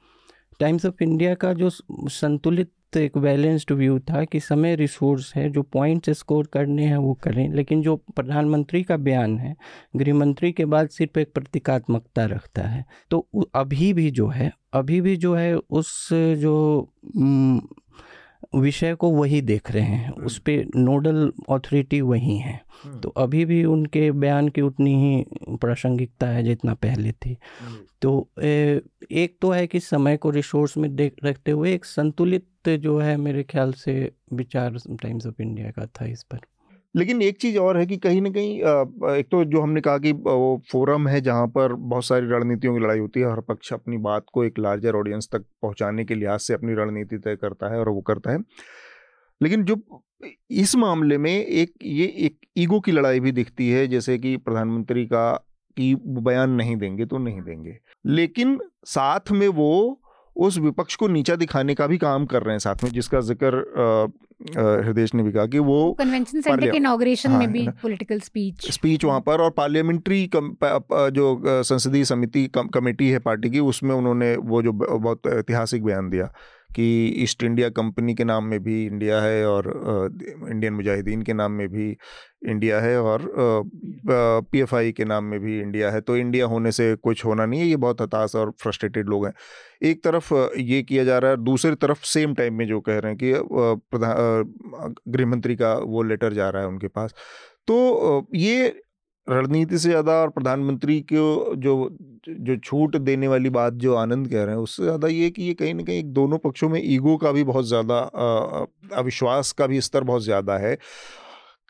[0.59, 5.49] टाइम्स ऑफ़ इंडिया का जो संतुलित तो एक बैलेंस्ड व्यू था कि समय रिसोर्स है,
[5.49, 9.55] जो पॉइंट्स स्कोर करने हैं, वो करें। लेकिन जो प्रधानमंत्री का बयान है,
[9.95, 15.15] गृहमंत्री के बाद सिर्फ़ एक प्रतीकात्मकता रखता है। तो अभी भी जो है, अभी भी
[15.17, 16.87] जो है, उस जो
[18.53, 23.09] विषय को वही देख रहे हैं हम्म। उस पर नोडल अथॉरिटी वही है हम्म। तो
[23.09, 27.37] अभी भी उनके बयान की उतनी ही प्रासंगिकता है जितना पहले थी
[28.01, 28.29] तो तो
[29.11, 33.15] एक तो है कि समय को रिसोर्स में देख रखते हुए एक संतुलित जो है
[33.17, 33.93] मेरे ख्याल से
[34.33, 36.39] विचार टाइम्स ऑफ़ इंडिया का था इस पर
[36.97, 38.59] लेकिन एक चीज़ और है कि कहीं ना कहीं
[39.15, 42.79] एक तो जो हमने कहा कि वो फोरम है जहाँ पर बहुत सारी रणनीतियों की
[42.79, 46.39] लड़ाई होती है, हर पक्ष अपनी बात को एक लार्जर ऑडियंस तक पहुँचाने के लिहाज
[46.39, 48.39] से अपनी रणनीति तय करता है और वो करता है।
[49.41, 49.77] लेकिन जो
[50.51, 55.05] इस मामले में एक, ये एक ईगो की लड़ाई भी दिखती है, जैसे कि प्रधानमंत्री
[55.05, 55.31] का
[55.77, 60.01] कि बयान नहीं देंगे तो नहीं देंगे। लेकिन साथ में वो
[60.37, 63.63] उस विपक्ष को नीचा दिखाने का भी काम कर रहे हैं साथ में जिसका ज़िक्र
[64.57, 68.71] हृदय ने भी कहा कि वो कन्वेंशन सेंटर के इनॉग्रेशन हाँ, में भी पॉलिटिकल स्पीच
[68.71, 74.61] स्पीच वहाँ पर और पार्लियामेंट्री जो संसदीय समिति कमेटी है पार्टी की उसमें उन्होंने वो
[74.61, 76.33] जो बहुत ऐतिहासिक बयान दिया।
[76.77, 76.85] कि
[77.17, 79.67] ईस्ट इंडिया कंपनी के नाम में भी इंडिया है और
[80.49, 81.89] इंडियन मुजाहिदीन के नाम में भी
[82.49, 83.21] इंडिया है और
[84.51, 87.67] पीएफआई के नाम में भी इंडिया है। तो इंडिया होने से कुछ होना नहीं है,
[87.67, 89.33] ये बहुत हताश और फ्रस्ट्रेटेड लोग हैं।
[89.83, 93.11] एक तरफ़ ये किया जा रहा है, दूसरी तरफ़ सेम टाइम में जो कह रहे
[93.11, 93.33] हैं कि
[93.91, 97.13] प्रधान गृह मंत्री का वो लेटर जा रहा है उनके पास।
[97.67, 98.67] तो ये
[99.27, 101.97] रणनीति से ज़्यादा और प्रधानमंत्री को जो
[102.29, 105.53] जो छूट देने वाली बात जो आनंद कह रहे हैं, उससे ज़्यादा ये कि ये
[105.53, 107.99] कहीं ना कहीं दोनों पक्षों में ईगो का भी बहुत ज़्यादा
[108.95, 110.77] अविश्वास का भी स्तर बहुत ज़्यादा है।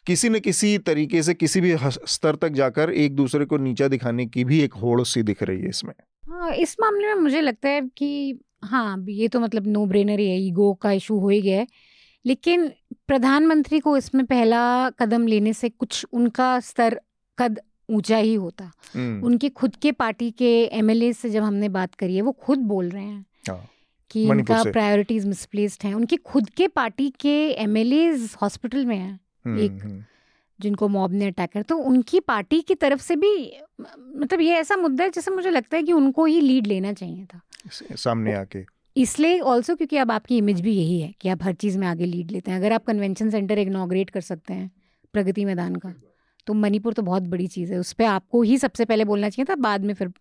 [0.08, 1.76] किसी न किसी तरीके से किसी भी
[2.08, 5.62] स्तर तक जाकर एक दूसरे को नीचा दिखाने की भी एक होड़ सी दिख रही
[5.62, 5.93] है इसमें।
[6.24, 10.30] हाँ इस मामले में मुझे लगता है कि हाँ ये तो मतलब नो ब्रेनर ही
[10.30, 11.68] है, ईगो का इशू हो ही गया है।
[12.26, 12.68] लेकिन
[13.08, 16.99] प्रधानमंत्री को इसमें पहला कदम लेने से कुछ उनका स्तर
[17.38, 17.60] कद
[17.90, 22.22] ऊँचा ही होता। उनके खुद के पार्टी के एमएलए से जब हमने बात करी है
[22.22, 23.68] वो खुद बोल रहे हैं हाँ,
[24.12, 28.06] कि उनका प्रायोरिटीज मिसप्लेस्ड हैं। उनके खुद के पार्टी के एमएलए
[28.42, 30.06] हॉस्पिटल में हैं एक
[30.60, 33.34] जिनको मॉब ने अटैक कर तो उनकी पार्टी की तरफ़ से भी
[33.82, 37.26] मतलब ये ऐसा मुद्दा है जैसे मुझे लगता है कि उनको ही लीड लेना चाहिए
[37.26, 37.42] था।
[37.96, 38.66] सामने आके।
[38.96, 42.06] इसलिए ऑल्सो क्योंकि अब आपकी इमेज भी यही है कि आप हर चीज़ में आगे
[42.06, 44.70] लीड लेते हैं। अगर आप कन्वेंशन सेंटर इग्नोग्रेट कर सकते हैं
[45.14, 45.94] प्रगति मैदान का।
[46.48, 49.45] तो मणिपुर तो बहुत बड़ी चीज़ है उस पर आपको ही सबसे पहले बोलना चाहिए
[49.50, 50.12] था बाद में फिर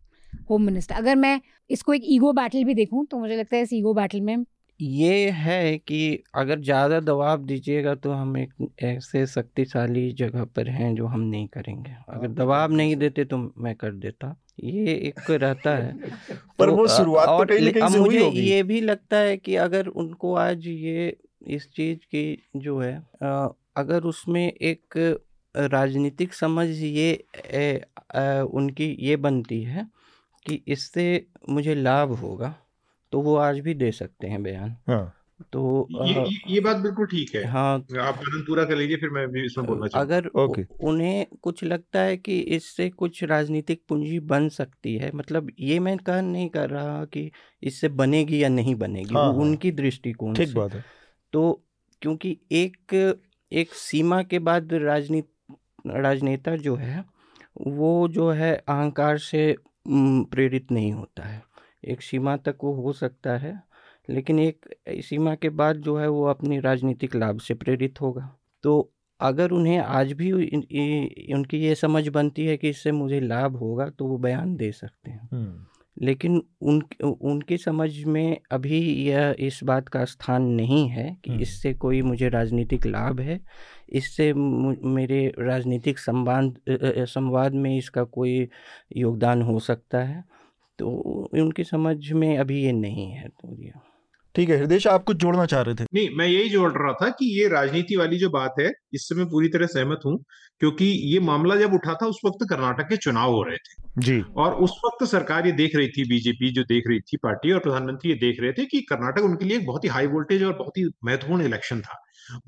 [0.51, 3.72] होम मिनिस्टर अगर मैं इसको एक ईगो बैटल भी देखूँ तो मुझे लगता है इस
[3.72, 4.45] ईगो बैटल में
[4.81, 10.95] ये है कि अगर ज़्यादा दबाव दीजिएगा तो हम एक ऐसे शक्तिशाली जगह पर हैं
[10.95, 15.77] जो हम नहीं करेंगे। अगर दबाव नहीं देते तो मैं कर देता। ये एक रहता
[15.77, 15.93] है।
[16.59, 19.87] पर तो, वो शुरुआत तो और तो से मुझे ये भी लगता है कि अगर
[19.87, 21.16] उनको आज ये
[21.47, 23.03] इस चीज़ की जो है
[23.77, 25.18] अगर उसमें एक
[25.57, 27.11] राजनीतिक समझ ये
[27.46, 27.80] ए,
[28.14, 29.86] आ, उनकी ये बनती है
[30.46, 32.54] कि इससे मुझे लाभ होगा
[33.12, 35.12] तो वो आज भी दे सकते हैं बयान हाँ।
[35.52, 39.26] तो ये, आ, ये बात बिल्कुल ठीक है हाँ आप पूरा कर लीजिए फिर मैं
[39.28, 44.48] भी इसमें बोलना अगर ओके। उन्हें कुछ लगता है कि इससे कुछ राजनीतिक पूंजी बन
[44.48, 47.30] सकती है मतलब ये मैं कह नहीं कर रहा कि
[47.62, 50.84] इससे बनेगी या नहीं बनेगी हाँ, वो हाँ। उनकी दृष्टिकोण ठीक बात है
[51.32, 51.62] तो
[52.02, 52.94] क्योंकि एक
[53.52, 55.32] एक सीमा के बाद राजनीति
[55.87, 57.05] राजनेता जो है,
[57.61, 59.57] वो जो है अहंकार से
[59.89, 61.43] प्रेरित नहीं होता है।
[61.84, 63.61] एक सीमा तक वो हो सकता है,
[64.11, 68.30] लेकिन एक सीमा के बाद जो है वो अपनी राजनीतिक लाभ से प्रेरित होगा।
[68.64, 73.89] तो अगर उन्हें आज भी उनकी ये समझ बनती है कि इससे मुझे लाभ होगा
[73.89, 75.28] तो वो बयान दे सकते हैं।
[76.03, 81.72] लेकिन उन उनकी समझ में अभी यह इस बात का स्थान नहीं है कि इससे
[81.74, 83.40] कोई मुझे राजनीतिक लाभ है।
[83.92, 86.55] इससे मेरे राजनीतिक संवाद
[87.09, 88.49] संवाद में इसका कोई
[88.97, 90.24] योगदान हो सकता है।
[90.78, 90.90] तो
[91.34, 93.57] उनकी समझ में अभी ये नहीं है तो
[94.37, 95.84] ठीक है हृदय आप कुछ जोड़ना चाह रहे थे?
[95.95, 99.26] नहीं मैं यही जोड़ रहा था कि ये राजनीति वाली जो बात है इससे मैं
[99.26, 100.16] पूरी तरह सहमत हूँ
[100.61, 104.20] क्योंकि ये मामला जब उठा था उस वक्त कर्नाटक के चुनाव हो रहे थे। जी।
[104.37, 107.59] और उस वक्त सरकार ये देख रही थी बीजेपी जो देख रही थी पार्टी और
[107.59, 110.53] प्रधानमंत्री ये देख रहे थे कि कर्नाटक उनके लिए एक बहुत ही हाई वोल्टेज और
[110.53, 111.99] बहुत ही महत्वपूर्ण इलेक्शन था।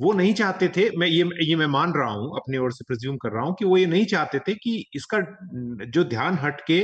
[0.01, 3.17] वो नहीं चाहते थे मैं ये ये मैं मान रहा हूँ अपनी ओर से प्रज्यूम
[3.17, 5.19] कर रहा हूँ कि वो ये नहीं चाहते थे कि इसका
[5.89, 6.81] जो ध्यान हट के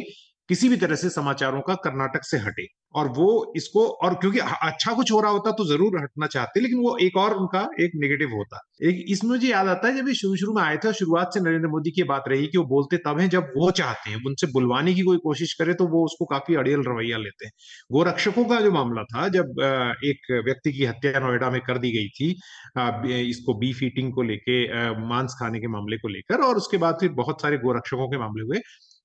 [0.49, 4.93] किसी भी तरह से समाचारों का कर्नाटक से हटे। और वो इसको, और क्योंकि अच्छा
[4.95, 8.35] कुछ हो रहा होता तो ज़रूर हटना चाहते, लेकिन वो एक और उनका एक नेगेटिव
[8.35, 11.31] होता। एक, इसमें मुझे याद आता है, जब ये शुरू शुरू में आए थे शुरुआत
[11.35, 14.17] से नरेंद्र मोदी की बात रही कि वो बोलते तब हैं जब वो चाहते हैं,
[14.27, 17.53] उनसे बुलवाने की कोई कोशिश करे तो वो उसको काफ़ी अड़ियल रवैया लेते हैं।
[17.91, 19.61] गोरक्षकों का जो मामला था, जब
[20.05, 22.31] एक व्यक्ति की हत्या नोएडा में कर दी गई थी
[23.29, 24.63] इसको बीफ ईटिंग को लेके
[25.09, 28.43] मांस खाने के मामले को लेकर, और उसके बाद फिर बहुत सारे गोरक्षकों के मामले
[28.45, 28.59] हुए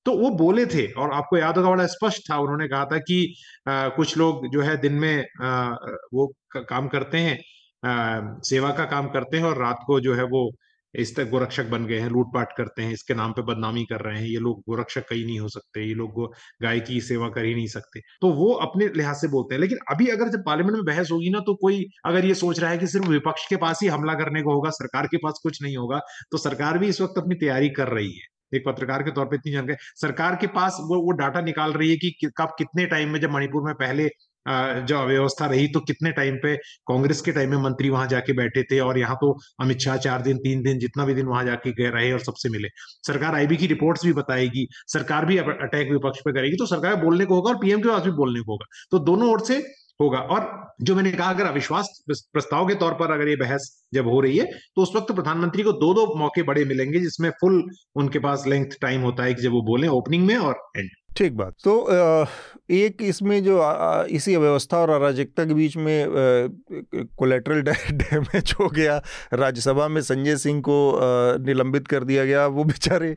[0.06, 3.34] तो वो बोले थे और आपको याद होगा बड़ा स्पष्ट था उन्होंने कहा था कि
[3.68, 5.70] आ, कुछ लोग जो है दिन में आ,
[6.14, 6.28] वो
[6.58, 7.38] काम करते हैं
[7.84, 10.50] आ, सेवा का काम करते हैं और रात को जो है वो
[10.94, 14.20] इस तक गोरक्षक बन गए हैं लूटपाट करते हैं इसके नाम पे बदनामी कर रहे
[14.20, 16.22] हैं ये लोग गोरक्षक कहीं नहीं हो सकते ये लोग
[16.62, 19.78] गाय की सेवा कर ही नहीं सकते। तो वो अपने लिहाज से बोलते हैं लेकिन
[19.92, 22.78] अभी अगर जब पार्लियामेंट में बहस होगी ना तो कोई अगर ये सोच रहा है
[22.78, 25.78] कि सिर्फ़ विपक्ष के पास ही हमला करने को होगा सरकार के पास कुछ नहीं
[25.78, 26.00] होगा
[26.32, 29.36] तो सरकार भी इस वक्त अपनी तैयारी कर रही है। एक पत्रकार के तौर पे
[29.36, 33.10] इतनी जानकारी। सरकार के पास वो वो डाटा निकाल रही है कि कब, कितने टाइम
[33.10, 34.10] में जब मणिपुर में पहले
[34.46, 36.56] जो अव्यवस्था रही तो कितने टाइम पे
[36.88, 39.32] कांग्रेस के टाइम में मंत्री वहाँ जाके बैठे थे और यहाँ तो
[39.62, 42.50] अमित शाह चार दिन, तीन दिन, जितना भी दिन वहाँ जाके गए रहे और सबसे
[42.50, 42.68] मिले।
[43.08, 47.26] सरकार आईबी की रिपोर्ट्स भी बताएगी, सरकार भी अटैक विपक्ष पे करेगी तो सरकार बोलने
[47.26, 49.62] को होगा और पीएम के पास भी बोलने को होगा। तो दोनों ओर से
[50.00, 54.08] होगा। और जो मैंने कहा, अगर अविश्वास प्रस्ताव के तौर पर अगर ये बहस जब
[54.08, 57.64] हो रही है तो उस वक्त प्रधानमंत्री को दो दो मौके बड़े मिलेंगे, जिसमें फुल
[57.96, 61.36] उनके पास लेंथ टाइम होता है कि जब वो बोले ओपनिंग में और एंड ठीक
[61.38, 62.26] बात। तो
[62.72, 63.62] एक इसमें जो
[64.10, 66.06] इसी अव्यवस्था और अराजकता के बीच में
[67.18, 69.02] कोलेट्रल डैमेज हो गया,
[69.34, 70.78] राज्यसभा में संजय सिंह को
[71.46, 73.16] निलंबित कर दिया गया, वो बेचारे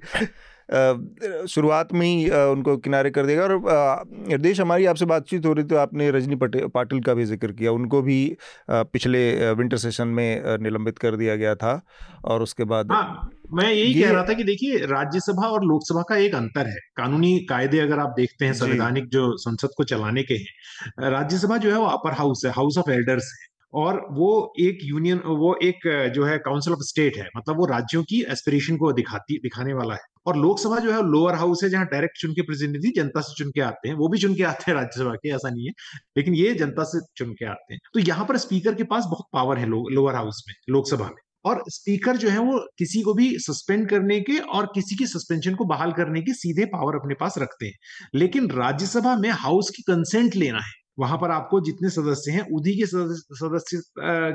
[1.48, 5.76] शुरुआत में ही उनको किनारे कर देगा और निर्देश हमारी आपसे बातचीत हो रही तो
[5.78, 8.36] आपने रजनी पटेल पाटिल का भी ज़िक्र किया। उनको भी
[8.70, 11.80] पिछले विंटर सेशन में निलंबित कर दिया गया था
[12.24, 16.16] और उसके बाद हाँ, मैं यही कह रहा था कि देखिए राज्यसभा और लोकसभा का
[16.18, 20.34] एक अंतर है। कानूनी कायदे अगर आप देखते हैं संवैधानिक जो संसद को चलाने के
[20.34, 24.78] हैं राज्यसभा जो है वो अपर हाउस है हाउस ऑफ़ एल्डर्स है और वो एक
[24.84, 28.92] यूनियन वो एक जो है काउंसिल ऑफ़ स्टेट है। मतलब वो राज्यों की एस्पिरेशन को
[28.92, 32.42] दिखाती दिखाने वाला है। और लोकसभा जो है लोअर हाउस है, जहाँ डायरेक्ट चुन के
[32.42, 35.28] प्रतिनिधि जनता से चुन के आते हैं। वो भी चुन के आते हैं राज्यसभा के,
[35.28, 35.72] ऐसा नहीं है।
[36.16, 39.26] लेकिन ये जनता से चुन के आते हैं। तो यहाँ पर स्पीकर के पास बहुत
[39.32, 43.38] पावर है लोअर हाउस में, लोकसभा में। और स्पीकर जो है वो किसी को भी
[43.38, 47.34] सस्पेंड करने के और किसी की सस्पेंशन को बहाल करने के सीधे पावर अपने पास
[47.38, 47.78] रखते हैं।
[48.14, 52.76] लेकिन राज्यसभा में हाउस की कंसेंट लेना है। वहाँ पर आपको जितने सदस्य हैं, उन्हीं
[52.78, 53.80] के सदस्य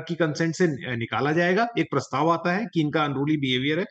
[0.08, 0.66] की कंसेंट से
[0.96, 3.84] निकाला जाएगा। एक प्रस्ताव आता है कि इनका अनरूली बिहेवियर है।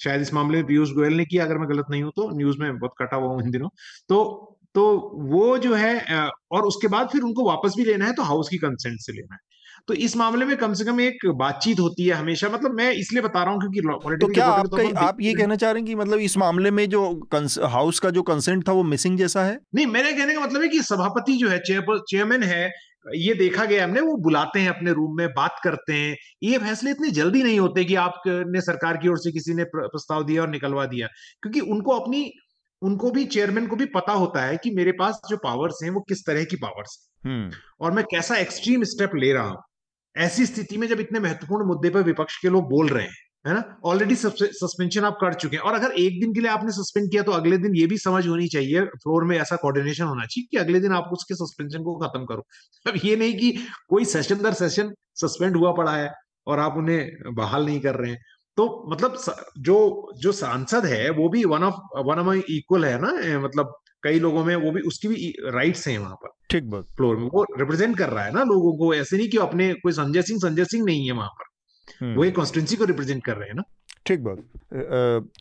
[0.00, 2.58] शायद इस मामले में पीयूष गोयल ने किया अगर मैं गलत नहीं हूँ तो। न्यूज़
[2.60, 3.68] में बहुत कटा हुआ हूँ इन दिनों।
[4.08, 4.84] तो तो
[5.24, 8.56] वो जो है और उसके बाद फिर उनको वापस भी लेना है तो हाउस की
[8.58, 9.40] कंसेंट से लेना है।
[9.88, 13.22] तो इस मामले में कम से कम एक बातचीत होती है हमेशा। मतलब मैं इसलिए
[13.22, 15.94] बता रहा हूँ क्योंकि तो क्या आप, तो आप ये कहना चाह रहे हैं कि
[15.94, 17.02] मतलब इस मामले में जो
[17.68, 19.58] हाउस का जो कंसेंट था वो मिसिंग जैसा है?
[19.74, 22.68] नहीं मेरे कहने का मतलब है कि सभापति जो है चेयरमैन है
[23.14, 26.90] ये देखा गया हमने वो बुलाते हैं अपने रूम में बात करते हैं। ये फैसले
[26.90, 30.48] इतने जल्दी नहीं होते कि आपने सरकार की ओर से किसी ने प्रस्ताव दिया और
[30.48, 31.06] निकलवा दिया।
[31.42, 32.32] क्योंकि उनको अपनी
[32.82, 36.00] उनको भी चेयरमैन को भी पता होता है कि मेरे पास जो पावर्स हैं वो
[36.00, 39.62] किस तरह की पावर्स हैं। हम्म। और मैं कैसा एक्सट्रीम स्टेप ले रहा हूँ।
[40.16, 43.54] ऐसी स्थिति में जब इतने महत्वपूर्ण मुद्दे पर विपक्ष के लोग बोल रहे हैं है
[43.54, 43.62] ना?
[43.84, 47.22] ऑलरेडी सस्पेंशन आप कर चुके हैं। और अगर एक दिन के लिए आपने सस्पेंड किया
[47.22, 50.56] तो अगले दिन ये भी समझ होनी चाहिए फ्लोर में ऐसा कोऑर्डिनेशन होना चाहिए कि
[50.56, 52.44] अगले दिन आप उसके सस्पेंशन को खत्म करो।
[52.86, 53.50] अब ये नहीं कि
[53.88, 56.10] कोई सेशन दर सेशन सस्पेंड हुआ पड़ा है
[56.46, 58.22] और आप उन्हें बहाल नहीं कर रहे हैं।
[58.58, 59.16] तो मतलब
[59.60, 59.76] जो
[60.18, 61.74] जो सांसद है वो भी one of
[62.08, 63.12] one of equal है ना?
[63.40, 67.16] मतलब कई लोगों में वो भी उसकी भी राइट्स हैं वहाँ पर। ठीक बात। फ्लोर
[67.16, 70.22] में वो रिप्रेजेंट कर रहा है ना लोगों को। ऐसे नहीं कि अपने कोई संजय
[70.22, 71.52] सिंह संजय सिंह नहीं है वहाँ पर।
[72.02, 73.62] वो एक कॉन्स्टिट्यूंसी को रिप्रेजेंट कर रहे हैं ना?
[74.06, 74.38] ठीक बात।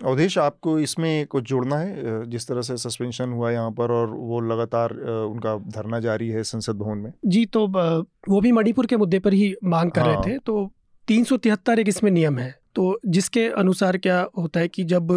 [0.04, 2.30] अवधेश आपको इसमें कुछ जोड़ना है?
[2.30, 4.94] जिस तरह से सस्पेंशन हुआ यहाँ पर और वो लगातार
[5.26, 7.12] उनका धरना जारी है संसद भवन में?
[7.26, 10.72] जी तो वो भी मणिपुर के मुद्दे पर ही मांग कर हाँ। रहे थे तो
[11.08, 15.08] तीन सौ तिहत्तर एक इसमें नियम है। तो जिसके अनुसार क्या होता है कि जब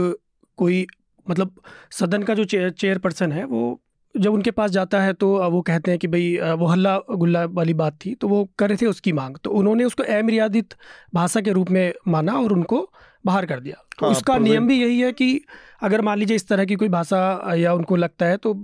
[0.59, 0.87] कोई
[1.27, 1.55] मतलब
[1.91, 3.81] सदन का जो चेयर चेयरपर्सन है वो
[4.17, 7.75] जब उनके पास जाता है तो वो कहते हैं कि भाई वो हल्ला गुल्ला वाली
[7.75, 10.75] बात थी तो वो कर रहे थे उसकी मांग। तो उन्होंने उसको अमर्यादित
[11.15, 12.89] भाषा के रूप में माना और उनको
[13.27, 15.41] बाहर कर दिया। तो हाँ, उसका नियम भी यही है कि
[15.83, 18.55] अगर मान लीजिए इस तरह की कोई भाषा या उनको लगता है तो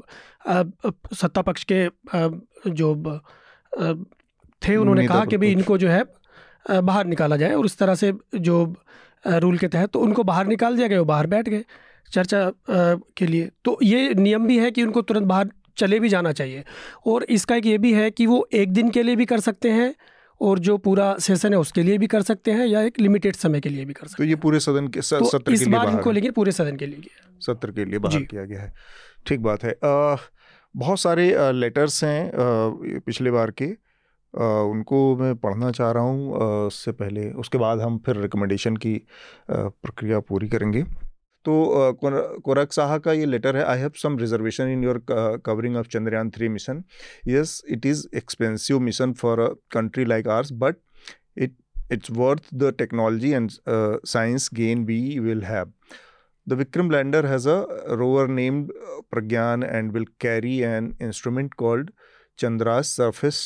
[1.14, 1.84] सत्ता पक्ष के
[2.70, 2.94] जो
[4.62, 6.05] थे उन्होंने कहा कि भाई इनको जो है
[6.70, 8.64] बाहर निकाला जाए और उस तरह से जो
[9.26, 11.64] रूल के तहत तो उनको बाहर निकाल दिया गया वो बाहर बैठ गए।
[12.07, 16.32] चर्चा के लिए। तो ये नियम भी है कि उनको तुरंत बाहर चले भी जाना
[16.32, 16.64] चाहिए।
[17.07, 19.70] और इसका एक ये भी है कि वो एक दिन के लिए भी कर सकते
[19.70, 19.94] हैं
[20.40, 23.61] और जो पूरा सेशन है उसके लिए भी कर सकते हैं या एक लिमिटेड समय
[23.61, 25.90] के लिए भी कर सकते हैं। तो ये पूरे सदन के तो सत्र इस बार
[25.90, 27.09] इनको लेकिन पूरे सदन के लिए।
[27.40, 28.72] सत्र के लिए बाहर किया गया है।
[29.26, 30.16] ठीक बात है। आ,
[30.74, 32.30] बहुत सारे लेटर्स हैं
[33.07, 37.98] पिछले बार के। आ, उनको मैं पढ़ना चाह रहा हूँ। उससे पहले उसके बाद हम
[38.07, 38.94] फिर रिकमेंडेशन की
[39.50, 40.84] प्रक्रिया पूरी करेंगे।
[41.45, 41.55] तो
[42.45, 46.30] कोरक साहा का ये लेटर है I have some reservation in your covering of Chandrayaan
[46.30, 46.82] three mission
[47.28, 50.76] yes it is expensive mission for a country like ours but
[51.38, 51.55] it
[51.93, 53.51] it's worth the technology and
[54.07, 55.72] science gain we will have
[56.47, 57.59] the Vikram lander has a
[57.90, 58.72] rover named
[59.11, 61.90] Pragyan and will carry an instrument called
[62.38, 63.43] Chandra's surface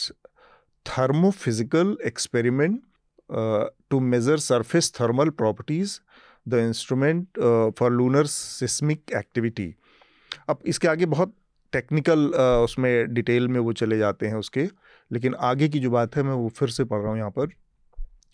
[0.87, 2.81] thermophysical experiment
[3.91, 5.99] to measure surface thermal properties
[6.49, 7.41] the instrument
[7.79, 9.75] for lunar seismic activity
[10.49, 11.35] अब इसके आगे बहुत
[11.73, 14.69] technical uh, उसमें detail में वो चले जाते हैं उसके,
[15.11, 17.49] लेकिन आगे की जो बात है, मैं वो फिर से पढ़ रहा हूँ यहाँ पर।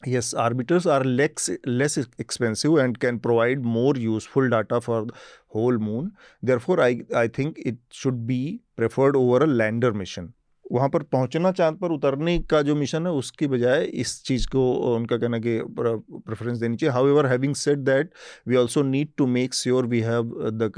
[0.09, 5.13] Yes orbiters are less less expensive and can provide more useful data for
[5.55, 6.11] whole moon
[6.45, 10.33] therefore I I think it should be preferred over a lander mission
[10.73, 14.73] वहाँ पर पहुँचना, चाँद पर उतरने का जो मिशन है, उसकी बजाय इस चीज़ को
[14.95, 18.11] उनका कहना कि प्रेफरेंस देनी चाहिए। However having set that
[18.49, 20.71] we also need to make sure we have the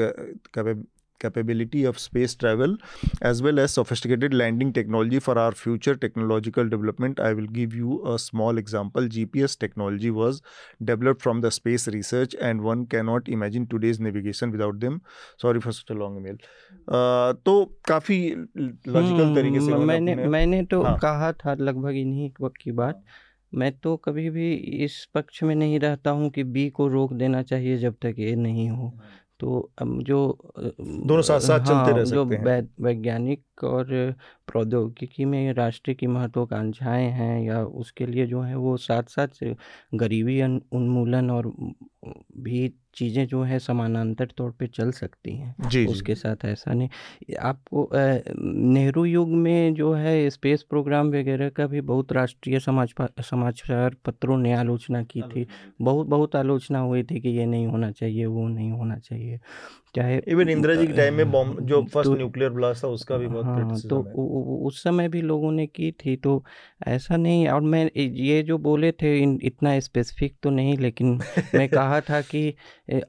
[1.24, 2.76] capability of space travel
[3.30, 7.20] as well as sophisticated landing technology for our future technological development.
[7.20, 9.08] I will give you a small example.
[9.18, 10.42] GPS technology was
[10.92, 15.00] developed from the space research, and one cannot imagine today's navigation without them.
[15.46, 16.36] Sorry for such a long email.
[16.86, 17.54] Uh, तो
[17.88, 18.18] काफ़ी
[18.56, 20.96] logical तरीके से मैंने मैंने तो हाँ.
[21.02, 23.02] कहा था लगभग इन्हीं वक्त की बात
[23.52, 24.52] मैं तो कभी भी
[24.84, 28.34] इस पक्ष में नहीं रहता हूँ कि बी को रोक देना चाहिए जब तक ये
[28.36, 28.92] नहीं हो
[29.44, 30.18] तो जो
[30.80, 34.14] दोनों साथ साथ हाँ, चलते रह सकते हैं। जो वैज्ञानिक और
[34.48, 39.44] प्रौद्योगिकी में राष्ट्र की महत्वाकांक्षाएँ हैं या उसके लिए जो है वो साथ साथ
[39.94, 41.52] गरीबी उन्मूलन और
[42.38, 46.72] भी चीज़ें जो है समानांतर तौर पे चल सकती हैं। जी उसके जी। साथ ऐसा
[46.74, 46.88] नहीं।
[47.34, 53.96] आपको नेहरू युग में जो है स्पेस प्रोग्राम वगैरह का भी बहुत राष्ट्रीय समाज समाचार
[54.04, 55.46] पत्रों ने आलोचना की थी।
[55.80, 59.40] बहुत बहुत आलोचना हुई थी कि ये नहीं होना चाहिए वो नहीं होना चाहिए।
[59.94, 63.16] चाहे इवन इंदिरा जी के टाइम में बॉम्ब जो फ़र्स्ट तो, न्यूक्लियर ब्लास्ट था उसका
[63.16, 64.12] भी बहुत हाँ, तो है।
[64.66, 66.44] उस समय भी लोगों ने की थी तो
[66.86, 71.20] ऐसा नहीं और मैं ये जो बोले थे इतना स्पेसिफिक तो नहीं लेकिन
[71.54, 72.54] मैं कहा था कि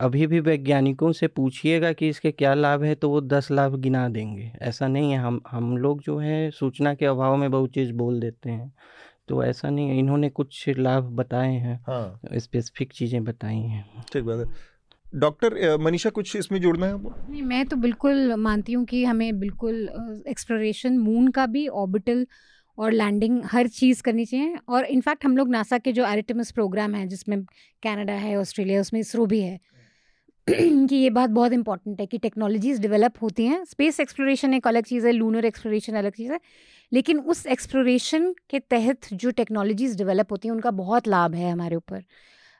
[0.01, 4.09] अभी भी वैज्ञानिकों से पूछिएगा कि इसके क्या लाभ है तो वो दस लाभ गिना
[4.09, 7.93] देंगे। ऐसा नहीं है हम हम लोग जो है सूचना के अभाव में बहुत चीज़
[7.93, 8.73] बोल देते हैं।
[9.27, 14.23] तो ऐसा नहीं है इन्होंने कुछ लाभ बताए हैं हाँ। स्पेसिफिक चीज़ें बताई हैं। ठीक
[14.23, 14.74] बात है।
[15.15, 20.23] डॉक्टर मनीषा, कुछ इसमें जोड़ना है नहीं, मैं तो बिल्कुल मानती हूँ कि हमें बिल्कुल
[20.27, 22.25] एक्सप्लोरेशन मून का भी ऑर्बिटल
[22.77, 26.95] और लैंडिंग हर चीज़ करनी चाहिए। और इनफैक्ट हम लोग नासा के जो एरिटमस प्रोग्राम
[26.95, 27.43] है, जिसमें
[27.83, 29.59] कनाडा है ऑस्ट्रेलिया उसमें इसरो भी है,
[30.49, 34.83] कि ये बात बहुत इंपॉर्टेंट है कि टेक्नोलॉजीज़ डेवलप होती हैं। स्पेस एक्सप्लोरेशन एक अलग
[34.83, 36.39] चीज़ है लूनर एक्सप्लोरेशन अलग चीज़ है,
[36.91, 41.75] लेकिन उस एक्सप्लोरेशन के तहत जो टेक्नोलॉजीज़ डेवलप होती हैं, उनका बहुत लाभ है हमारे
[41.75, 42.03] ऊपर।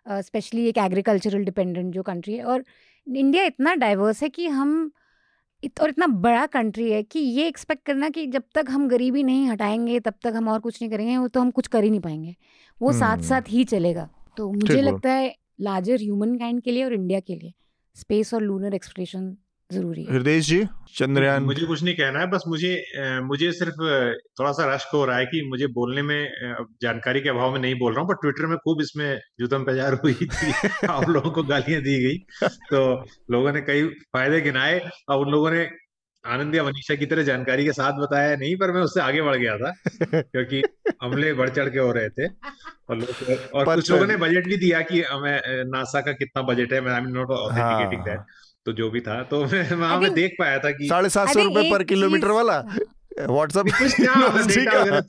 [0.08, 2.64] स्पेशली एक एग्रीकल्चरल डिपेंडेंट जो कंट्री है और
[3.08, 4.92] इंडिया इतना डाइवर्स है कि हम
[5.64, 9.24] इत, और इतना बड़ा कंट्री है कि ये एक्सपेक्ट करना कि जब तक हम गरीबी
[9.24, 11.90] नहीं हटाएँगे तब तक हम और कुछ नहीं करेंगे वो तो हम कुछ कर ही
[11.90, 12.36] नहीं पाएँगे।
[12.82, 16.94] वो साथ साथ ही चलेगा। तो मुझे लगता है लार्जर ह्यूमन काइंड के लिए और
[16.94, 17.54] इंडिया के लिए
[17.96, 19.38] स्पेस और लूनर एक्सप्लोरेशन
[19.70, 20.58] ज़रूरी है। हृदय जी
[20.96, 22.74] चंद्रयान मुझे कुछ नहीं कहना है बस मुझे
[23.24, 23.80] मुझे सिर्फ़
[24.40, 26.30] थोड़ा सा रश्क हो रहा है कि मुझे बोलने में
[26.82, 29.08] जानकारी के अभाव में नहीं बोल रहा हूँ पर ट्विटर में खूब इसमें
[29.40, 30.52] जुतम पजार हुई थी
[30.90, 32.18] आप लोगों को गालियाँ दी गई।
[32.70, 32.84] तो
[33.32, 34.80] लोगों ने कई फ़ायदे गिनाए
[35.10, 35.68] और उन लोगों ने
[36.26, 39.36] आनंद या मनीषा की तरह जानकारी के साथ बताया नहीं पर मैं उससे आगे बढ़
[39.36, 39.72] गया था
[40.14, 40.62] क्योंकि
[41.04, 42.28] हमले बढ़ चढ़ के हो रहे थे।
[42.90, 43.04] और
[43.54, 45.40] और कुछ लोगों ने बजट भी दिया कि हमें
[45.72, 48.20] नासा का कितना बजट है मैं I am not authenticating that
[48.66, 51.44] तो जो भी था तो मैं वहाँ में देख पाया था कि साढ़े सात सौ
[51.44, 52.66] रुपए पर किलोमीटर वाला?
[53.20, 53.66] व्हाट्सएप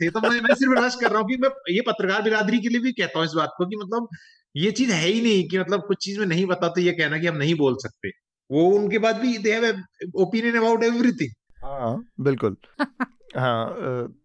[0.03, 2.69] थे तो मैं मैं सिर्फ़ रश कर रहा हूँ कि मैं ये पत्रकार बिरादरी के
[2.69, 4.09] लिए भी कहता हूँ इस बात को कि मतलब
[4.57, 7.19] ये चीज़ है ही नहीं कि मतलब कुछ चीज़ में नहीं बता तो ये कहना
[7.19, 8.09] कि हम नहीं बोल सकते।
[8.51, 9.83] वो उनके बाद भी they have
[10.15, 11.31] opinion about everything
[11.65, 12.57] हाँ बिल्कुल।
[13.37, 13.67] हाँ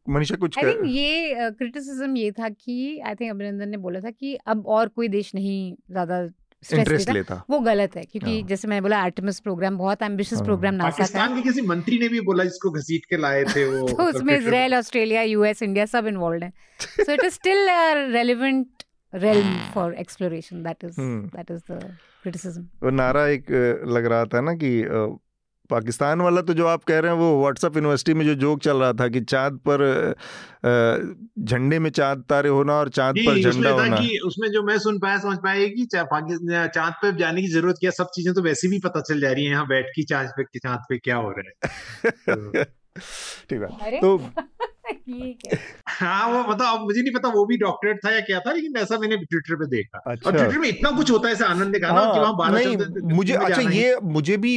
[0.10, 4.12] मनीषा कुछ आई थिंक ये क्रिटिसिज्म ये था कि आई थिंक अभिनंदन ने बोला था
[4.12, 6.28] कि अब और कोई देश नहीं ज़्यादा
[6.74, 10.74] इंटरेस्ट लेता वो गलत है क्योंकि हाँ। जैसे मैंने बोला आर्टिमस प्रोग्राम बहुत एम्बिशियस। प्रोग्राम
[10.74, 13.88] नासा का। पाकिस्तान के किसी मंत्री ने भी बोला जिसको घसीट के लाए थे वो
[13.98, 17.70] तो उसमें इजराइल ऑस्ट्रेलिया यूएस इंडिया सब इन्वॉल्व है। So it is still
[18.14, 18.68] relevant
[19.14, 20.64] realm for exploration.
[20.64, 21.28] That is hmm.
[21.34, 21.80] that is the
[22.24, 22.62] criticism.
[22.84, 23.52] वो नारा एक
[23.88, 24.70] लग रहा था ना कि
[25.72, 28.77] पाकिस्तान वाला तो जो आप कह रहे हैं वो व्हाट्सएप यूनिवर्सिटी में जो जोक चल
[28.77, 29.84] रहा था कि चाँद पर
[31.39, 34.99] झंडे में चाँद तारे होना और चाँद पर झंडा होना। कि उसमें जो मैं सुन
[34.99, 38.80] पाया समझ पाया कि चाँद पर जाने की ज़रूरत क्या सब चीज़ें तो वैसे भी
[38.80, 41.69] पता चल जा रही है यहाँ बैठ की चाँद पे चाँद पे क्या हो रहा
[42.30, 42.64] है।
[43.49, 44.18] ठीक है तो
[45.90, 48.78] हाँ। वो मतलब अब मुझे नहीं पता वो भी डॉक्टरेट था या क्या था लेकिन
[48.78, 51.72] ऐसा मैंने ट्विटर पे देखा। अच्छा। और ट्विटर में इतना कुछ होता है ऐसा आनंद
[51.72, 54.54] ने कहा हाँ, कि वहाँ बारह नहीं मुझे अच्छा ये मुझे भी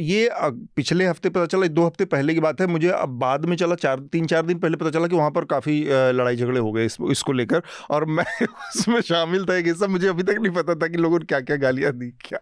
[0.00, 0.28] ये
[0.76, 3.74] पिछले हफ़्ते पता चला दो हफ़्ते पहले की बात है मुझे अब बाद में चला
[3.74, 6.84] चार तीन चार दिन पहले पता चला कि वहाँ पर काफ़ी लड़ाई झगड़े हो गए
[6.84, 10.74] इस, इसको लेकर और मैं उसमें शामिल था कि सब मुझे अभी तक नहीं पता
[10.74, 12.38] था कि लोगों ने क्या क्या गालियाँ दी क्या।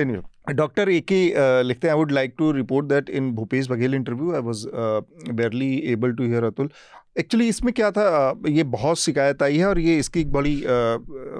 [0.00, 1.22] एनीवे डॉक्टर ए के
[1.62, 4.66] लिखते हैं I would like to report that in Bhupesh Baghel interview I was
[5.32, 6.70] barely able to hear Atul.
[7.18, 8.04] Actually इसमें क्या था
[8.48, 10.54] ये बहुत शिकायत आई है और ये इसकी एक बड़ी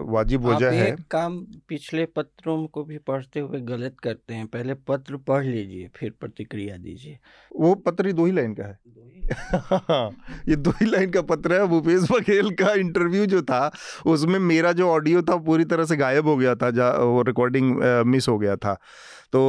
[0.08, 5.16] वाजिब वजह है। काम पिछले पत्रों को भी पढ़ते हुए गलत करते हैं। पहले पत्र
[5.28, 7.18] पढ़ लीजिए फिर प्रतिक्रिया दीजिए।
[7.52, 8.78] वो पत्र दो ही लाइन का है
[10.48, 13.70] ये दो ही लाइन का पत्र है भूपेश बघेल का इंटरव्यू जो था
[14.06, 17.76] उसमें मेरा जो ऑडियो था पूरी तरह से गायब हो गया था जा वो रिकॉर्डिंग
[18.06, 18.74] मिस हो गया था।
[19.32, 19.40] तो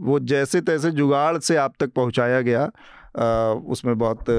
[0.00, 2.64] वो जैसे तैसे जुगाड़ से आप तक पहुँचाया गया
[3.18, 4.30] आ, उसमें बहुत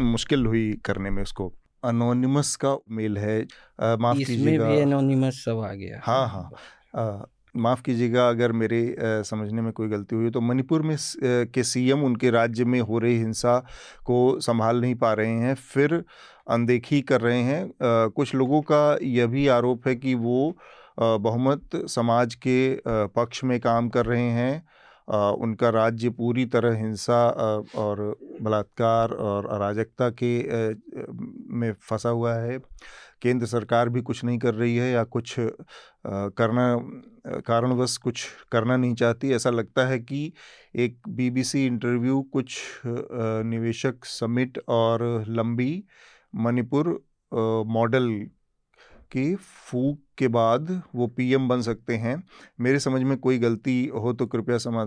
[0.00, 1.52] मुश्किल हुई करने में उसको।
[1.84, 3.40] अनोनिमस का मेल है
[4.00, 7.26] माफ़ कीजिएगा। एनोनिमस सब आ गया। हाँ हाँ।
[7.56, 11.20] माफ़ कीजिएगा अगर मेरे आ, समझने में कोई गलती हुई तो मणिपुर में स, आ,
[11.54, 13.58] के सीएम उनके राज्य में हो रही हिंसा
[14.04, 16.04] को संभाल नहीं पा रहे हैं फिर
[16.50, 20.56] अनदेखी कर रहे हैं। आ, कुछ लोगों का यह भी आरोप है कि वो
[21.00, 22.58] बहुमत समाज के
[22.88, 24.66] पक्ष में काम कर रहे हैं।
[25.10, 27.26] आ, उनका राज्य पूरी तरह हिंसा
[27.76, 28.00] और
[28.42, 30.32] बलात्कार और अराजकता के
[31.58, 32.58] में फंसा हुआ है।
[33.22, 36.66] केंद्र सरकार भी कुछ नहीं कर रही है या कुछ करना
[37.46, 40.32] कारणवश कुछ करना नहीं चाहती। ऐसा लगता है कि
[40.76, 45.84] एक बीबीसी इंटरव्यू कुछ निवेशक समिट और लंबी
[46.36, 46.88] मणिपुर
[47.68, 48.10] मॉडल
[49.12, 52.22] की फूक के बाद वो पीएम बन सकते हैं।
[52.60, 54.84] मेरे समझ में कोई गलती हो तो कृपया समा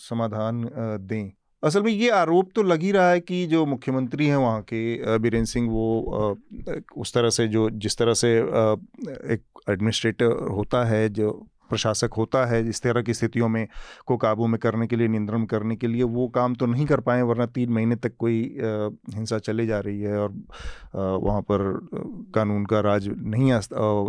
[0.00, 0.68] समाधान
[1.00, 1.32] दें।
[1.64, 5.18] असल में ये आरोप तो लग ही रहा है कि जो मुख्यमंत्री हैं वहाँ के
[5.18, 6.38] बीरेंद्र सिंह वो
[6.96, 12.60] उस तरह से जो, जिस तरह से एक एडमिनिस्ट्रेटर होता है, जो प्रशासक होता है
[12.68, 13.66] इस तरह की स्थितियों में,
[14.06, 17.00] को काबू में करने के लिए, नियंत्रण करने के लिए, वो काम तो नहीं कर
[17.00, 18.40] पाए, वरना तीन महीने तक कोई
[19.14, 20.32] हिंसा चले जा रही है और
[20.94, 21.62] वहाँ पर
[22.34, 23.52] कानून का राज नहीं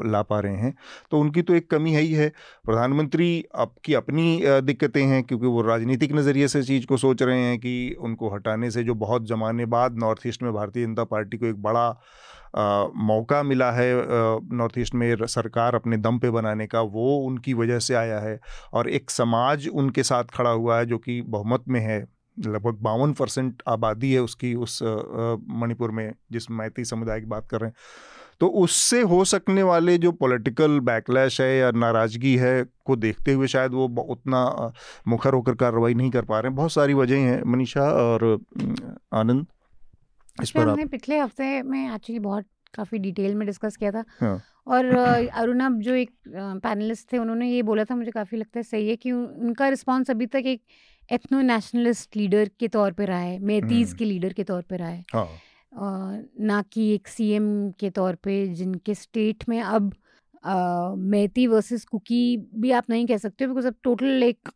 [0.05, 0.73] ला पा रहे हैं।
[1.11, 2.29] तो उनकी तो एक कमी है ही है।
[2.65, 7.57] प्रधानमंत्री आपकी अपनी दिक्कतें हैं, क्योंकि वो राजनीतिक नज़रिए से चीज़ को सोच रहे हैं
[7.59, 11.45] कि उनको हटाने से जो बहुत ज़माने बाद नॉर्थ ईस्ट में भारतीय जनता पार्टी को
[11.45, 11.89] एक बड़ा
[12.55, 13.93] आ, मौका मिला है
[14.53, 18.39] नॉर्थ ईस्ट में सरकार अपने दम पे बनाने का वो उनकी वजह से आया है।
[18.73, 22.03] और एक समाज उनके साथ खड़ा हुआ है जो कि बहुमत में है
[22.37, 27.61] लगभग बावन परसेंट आबादी है उसकी उस मणिपुर में जिस मैती समुदाय की बात कर
[27.61, 27.75] रहे हैं।
[28.39, 33.47] तो उससे हो सकने वाले जो पॉलिटिकल बैकलैश है या नाराज़गी है को देखते हुए
[33.47, 34.71] शायद वो उतना
[35.07, 38.39] मुखर होकर कार्रवाई नहीं कर पा रहे हैं। बहुत सारी वजह हैं मनीषा और
[39.13, 39.45] आनंद।
[40.37, 44.41] इस पर हमने पिछले हफ़्ते में एक्चुअली बहुत काफ़ी डिटेल में डिस्कस किया था हाँ।
[44.67, 48.89] और अरुणा जो एक पैनलिस्ट थे उन्होंने ये बोला था मुझे काफ़ी लगता है सही
[48.89, 50.61] है कि उनका रिस्पॉन्स अभी तक एक
[51.09, 54.77] एथनो नेशनलिस्ट लीडर के तौर पर रहा है मेतीज हम्म। के लीडर के तौर पर
[54.77, 57.47] रहा है हाँ। ना कि एक सीएम
[57.79, 59.93] के तौर पे जिनके स्टेट में अब
[61.05, 62.25] मेती वर्सेस कुकी
[62.55, 64.49] भी आप नहीं कह सकते बिकॉज़ अब टोटल एक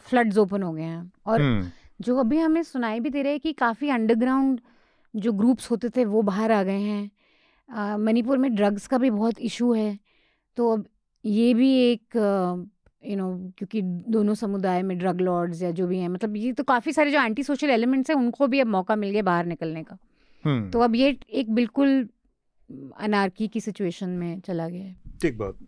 [0.00, 1.70] फ्लड्स ओपन हो गए हैं और हम्म।
[2.00, 4.60] जो अभी हमें सुनाई भी दे रहे हैं कि काफ़ी अंडरग्राउंड
[5.14, 9.40] जो ग्रुप्स होते थे वो बाहर आ गए हैं। मणिपुर में ड्रग्स का भी बहुत
[9.42, 9.98] इशू है।
[10.56, 10.86] तो अब
[11.24, 12.16] ये भी एक
[13.02, 13.28] यू नो
[13.58, 17.10] क्योंकि दोनों समुदाय में ड्रग लॉर्ड्स या जो भी हैं मतलब ये तो काफ़ी सारे
[17.10, 19.98] जो एंटी सोशल एलिमेंट्स हैं उनको भी अब मौका मिल गया बाहर निकलने का।
[20.44, 22.08] हम्म। तो अब ये एक बिल्कुल
[22.98, 25.58] अनारकी की सिचुएशन में चला गया है। ठीक बात।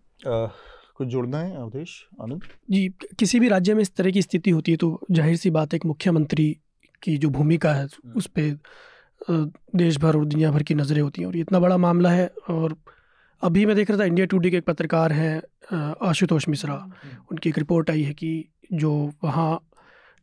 [0.96, 1.90] कुछ जोड़ना है अवधेश
[2.22, 2.42] आनंद?
[2.70, 2.88] जी
[3.18, 5.76] किसी भी राज्य में इस तरह की स्थिति होती है तो ज़ाहिर सी बात है
[5.76, 6.46] एक मुख्यमंत्री
[7.02, 8.58] की जो भूमिका है। उस पर
[9.30, 12.26] देश भर और दुनिया भर की नज़रें होती हैं और ये इतना बड़ा मामला है
[12.48, 12.76] और
[13.42, 15.42] अभी मैं देख रहा था इंडिया टूडे के एक पत्रकार हैं
[16.02, 18.32] आशुतोष मिश्रा हम्म। उनकी एक रिपोर्ट आई है कि
[18.72, 18.92] जो
[19.24, 19.60] वहाँ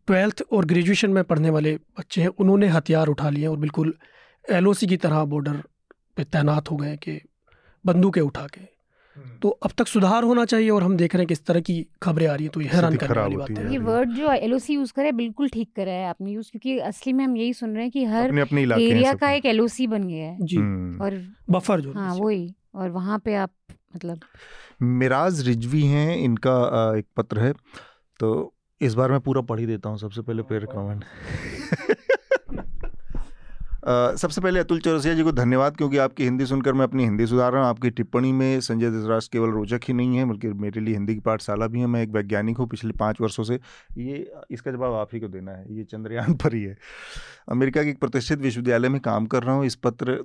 [0.07, 3.93] ट्वेल्थ और ग्रेजुएशन में पढ़ने वाले बच्चे हैं उन्होंने हथियार उठा लिए और बिल्कुल
[4.45, 5.61] एलओसी की तरह बॉर्डर
[6.17, 7.19] पे तैनात हो गए कि
[7.85, 8.61] बंदूकें उठा के।
[9.41, 11.75] तो अब तक सुधार होना चाहिए और हम देख रहे हैं कि इस तरह की
[12.03, 14.59] खबरें आ रही हैं तो ये हैरान करने वाली बात है ये वर्ड जो एल
[14.69, 17.83] यूज़ करे बिल्कुल ठीक करा है आपने यूज़ क्योंकि असली में हम यही सुन रहे
[17.83, 20.57] हैं कि हर अपने अपने एरिया का एक एलओसी बन गया है। जी।
[20.99, 23.51] और बफर जो हाँ वही। और वहाँ पे आप
[23.95, 24.19] मतलब
[24.81, 26.57] मिराज रिजवी हैं इनका
[26.97, 27.53] एक पत्र है।
[28.19, 31.03] तो इस बार मैं पूरा पढ़ ही देता हूँ सबसे पहले पेयर कमेंट
[33.83, 37.51] सबसे पहले अतुल चौरसिया जी को धन्यवाद, क्योंकि आपकी हिंदी सुनकर मैं अपनी हिंदी सुधार
[37.53, 40.93] रहा हूँ। आपकी टिप्पणी में संजय दसराज केवल रोचक ही नहीं है, बल्कि मेरे लिए
[40.93, 43.59] हिंदी की पाठशाला भी है। मैं एक वैज्ञानिक हूँ पिछले पाँच वर्षों से।
[43.97, 46.77] ये, इसका जवाब आप ही को देना है। ये चंद्रयान पर ही है।
[47.49, 50.23] अमेरिका के एक प्रतिष्ठित विश्वविद्यालय में काम कर रहा हूँ। इस पत्र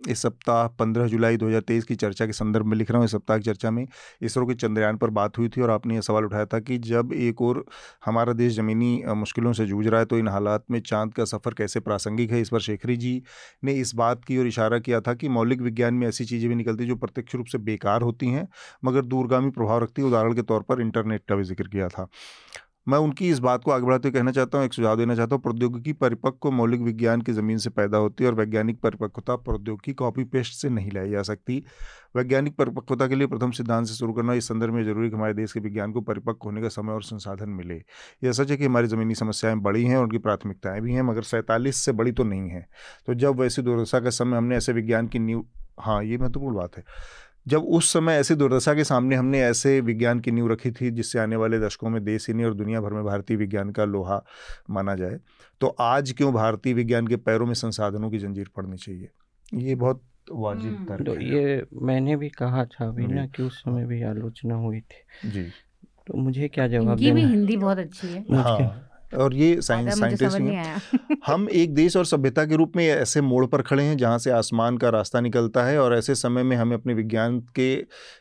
[0.00, 3.38] इस सप्ताह 15 जुलाई 2023 की चर्चा के संदर्भ में लिख रहा हूँ। इस सप्ताह
[3.38, 3.86] की चर्चा में
[4.22, 7.12] इसरो के चंद्रयान पर बात हुई थी और आपने यह सवाल उठाया था कि जब
[7.14, 7.64] एक और
[8.06, 11.54] हमारा देश ज़मीनी मुश्किलों से जूझ रहा है तो इन हालात में चाँद का सफ़र
[11.54, 12.40] कैसे प्रासंगिक है?
[12.40, 13.22] इस पर शेखरी जी
[13.64, 16.54] ने इस बात की ओर इशारा किया था कि मौलिक विज्ञान में ऐसी चीज़ें भी
[16.54, 18.48] निकलती जो प्रत्यक्ष रूप से बेकार होती हैं,
[18.84, 22.08] मगर दूरगामी प्रभाव रखती है। उदाहरण के तौर पर इंटरनेट का भी ज़िक्र किया था।
[22.88, 25.34] मैं उनकी इस बात को आगे बढ़ाते हुए कहना चाहता हूँ, एक सुझाव देना चाहता
[25.34, 29.92] हूँ, प्रौद्योगिकी परिपक्व मौलिक विज्ञान की ज़मीन से पैदा होती है और वैज्ञानिक परिपक्वता प्रौद्योगिकी
[29.92, 31.64] कॉपी पेस्ट से नहीं लाई जा सकती।
[32.16, 35.34] वैज्ञानिक परिपक्वता के लिए प्रथम सिद्धांत से शुरू करना, इस संदर्भ में ज़रूरी कि हमारे
[35.34, 37.82] देश के विज्ञान को परिपक्व होने का समय और संसाधन मिले।
[38.24, 41.22] यह सच है कि हमारी ज़मीनी समस्याएँ बड़ी हैं और उनकी प्राथमिकताएँ भी हैं, मगर
[41.22, 42.66] सैंतालीस से बड़ी तो नहीं है।
[43.06, 45.46] तो जब वैसी दुर्दशा का समय हमने ऐसे विज्ञान की न्यू
[45.80, 46.84] हाँ ये महत्वपूर्ण बात है।
[47.46, 51.18] जब उस समय ऐसी दुर्दशा के सामने हमने ऐसे विज्ञान की नींव रखी थी जिससे
[51.18, 54.24] आने वाले दशकों में देश ही नहीं और दुनिया भर में भारतीय विज्ञान का लोहा
[54.70, 55.18] माना जाए
[55.60, 59.08] तो आज क्यों भारतीय विज्ञान के पैरों में संसाधनों की जंजीर पड़नी चाहिए?
[59.54, 60.02] ये बहुत
[60.32, 64.54] वाजिब हम्म। तो ये मैंने भी कहा था अभी ना कि उस समय भी आलोचना
[64.54, 65.42] हुई थी। जी।
[66.06, 70.40] तो मुझे क्या जवाब देना भी हिंदी बहुत अच्छी है। हाँ। और ये साइंस साइंटिस्ट
[70.40, 74.18] हैं। हम एक देश और सभ्यता के रूप में ऐसे मोड़ पर खड़े हैं जहाँ
[74.18, 77.74] से आसमान का रास्ता निकलता है और ऐसे समय में हमें अपने विज्ञान के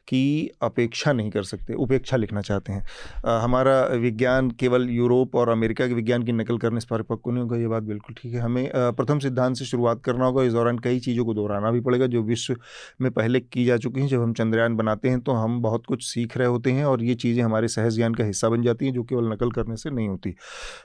[0.07, 2.84] की अपेक्षा नहीं कर सकते उपेक्षा लिखना चाहते हैं।
[3.26, 7.43] आ, हमारा विज्ञान केवल यूरोप और अमेरिका के विज्ञान की नकल करने से परिपक्व नहीं
[7.43, 10.80] होगा ये बात बिल्कुल ठीक है। हमें प्रथम सिद्धांत से शुरुआत करना होगा इस दौरान
[10.80, 12.55] कई चीज़ों को दोहराना भी पड़ेगा जो विश्व
[13.01, 16.05] में पहले की जा चुकी हैं। जब हम चंद्रयान बनाते हैं तो हम बहुत कुछ
[16.05, 18.93] सीख रहे होते हैं और ये चीज़ें हमारे सहज ज्ञान का हिस्सा बन जाती हैं
[18.93, 20.35] जो केवल नकल करने से नहीं होती।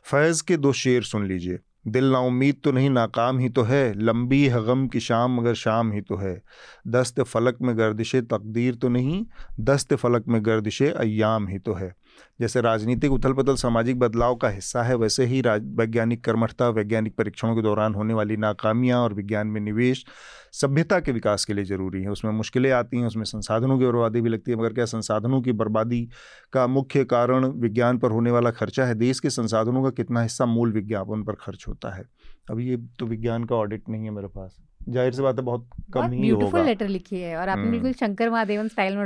[0.02, 4.02] फैज़ के दो शेर सुन लीजिए। दिल ना उम्मीद तो नहीं, नाकाम ही तो है।
[4.02, 6.42] लंबी है गम की शाम, मगर शाम ही तो है।
[6.88, 9.26] दस्त फलक में गर्दिश, तकदीर तो नहीं।
[9.60, 11.94] दस्त फलक में गर्दिश अयाम ही तो है।
[12.40, 17.56] जैसे राजनीतिक उथल पुथल सामाजिक बदलाव का हिस्सा है, वैसे ही वैज्ञानिक कर्मठता, वैज्ञानिक परीक्षणों
[17.56, 20.06] के दौरान होने वाली नाकामियाँ और विज्ञान में निवेश
[20.52, 24.20] सभ्यता के विकास के लिए ज़रूरी है। उसमें मुश्किलें आती हैं, उसमें संसाधनों की बर्बादी
[24.20, 26.08] भी लगती है। मगर क्या संसाधनों की बर्बादी
[26.52, 28.94] का मुख्य कारण विज्ञान पर होने वाला खर्चा है?
[28.94, 32.04] देश के संसाधनों का कितना हिस्सा मूल विज्ञापन पर खर्च होता है?
[32.50, 35.68] अब ये तो विज्ञान का ऑडिट नहीं है मेरे पास। ज़ाहिर सी बात है बहुत
[35.94, 39.04] कम ही होगा। ब्यूटीफुल लेटर लिखी है और आपने बिल्कुल हम्म। शंकर महादेवन स्टाइल में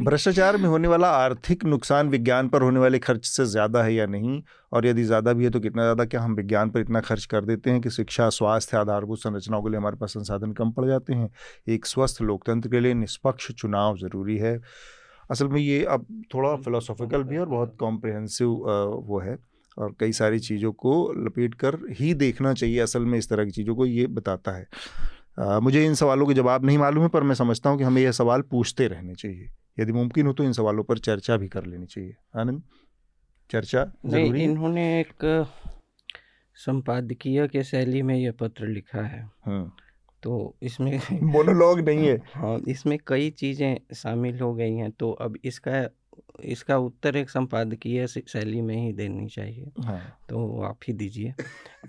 [0.04, 4.06] भ्रष्टाचार में होने वाला आर्थिक नुकसान विज्ञान पर होने वाले खर्च से ज़्यादा है या
[4.06, 4.42] नहीं?
[4.72, 6.04] और यदि ज़्यादा भी है तो कितना ज़्यादा?
[6.04, 9.68] क्या हम विज्ञान पर इतना खर्च कर देते हैं कि शिक्षा स्वास्थ्य आधारभूत संरचनाओं के
[9.68, 11.30] लिए हमारे पास संसाधन कम पड़ जाते हैं?
[11.68, 14.60] एक स्वस्थ लोकतंत्र के लिए निष्पक्ष चुनाव ज़रूरी है।
[15.30, 18.48] असल में ये अब थोड़ा फिलोसॉफिकल भी है और बहुत कॉम्प्रिहेंसिव
[19.08, 19.36] वो है।
[19.78, 23.50] और कई सारी चीज़ों को लपेट कर ही देखना चाहिए असल में इस तरह की
[23.50, 24.66] चीज़ों को ये बताता है।
[25.38, 28.02] आ, मुझे इन सवालों के जवाब नहीं मालूम है पर मैं समझता हूँ कि हमें
[28.02, 29.48] यह सवाल पूछते रहने चाहिए।
[29.80, 32.62] यदि मुमकिन हो तो इन सवालों पर चर्चा भी कर लेनी चाहिए। आनंद
[33.50, 35.46] चर्चा नहीं इन्होंने एक
[36.56, 39.76] संपादकीय के शैली में यह पत्र लिखा है। हाँ।
[40.22, 45.36] तो इसमें मोनोलॉग नहीं है। हाँ इसमें कई चीज़ें शामिल हो गई हैं तो अब
[45.44, 45.88] इसका
[46.44, 51.34] इसका उत्तर एक संपादकीय शैली में ही देनी चाहिए। हाँ। तो आप ही दीजिए।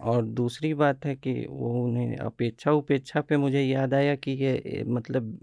[0.02, 4.84] और दूसरी बात है कि वो उन्हें अपेक्षा उपेक्षा पे मुझे याद आया कि ये
[4.88, 5.38] मतलब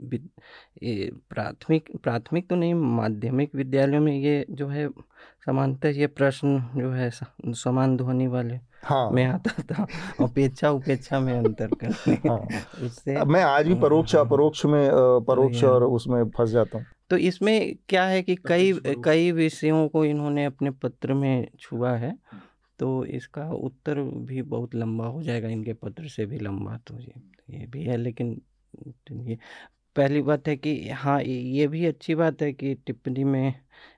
[1.31, 4.89] प्राथमिक प्राथमिक तो नहीं माध्यमिक विद्यालयों में ये जो है
[5.47, 9.87] समानतः ये प्रश्न जो है समान ध्वनि वाले हाँ। मैं आता था
[10.25, 12.39] अपेक्षा उपेक्षा में अंतर करने। हाँ।
[12.87, 14.91] उससे मैं आज भी परोक्ष अपरोक्ष में
[15.29, 18.73] परोक्ष और उसमें फंस जाता हूँ। तो इसमें क्या है कि कई
[19.05, 22.19] कई विषयों को इन्होंने अपने पत्र में छुआ है
[22.79, 27.13] तो इसका उत्तर भी बहुत लंबा हो जाएगा इनके पत्र से भी लंबा तो ये
[27.51, 28.41] ये भी है लेकिन
[29.11, 29.39] ये
[29.97, 33.55] पहली बात है कि हाँ ये भी अच्छी बात है कि टिप्पणी में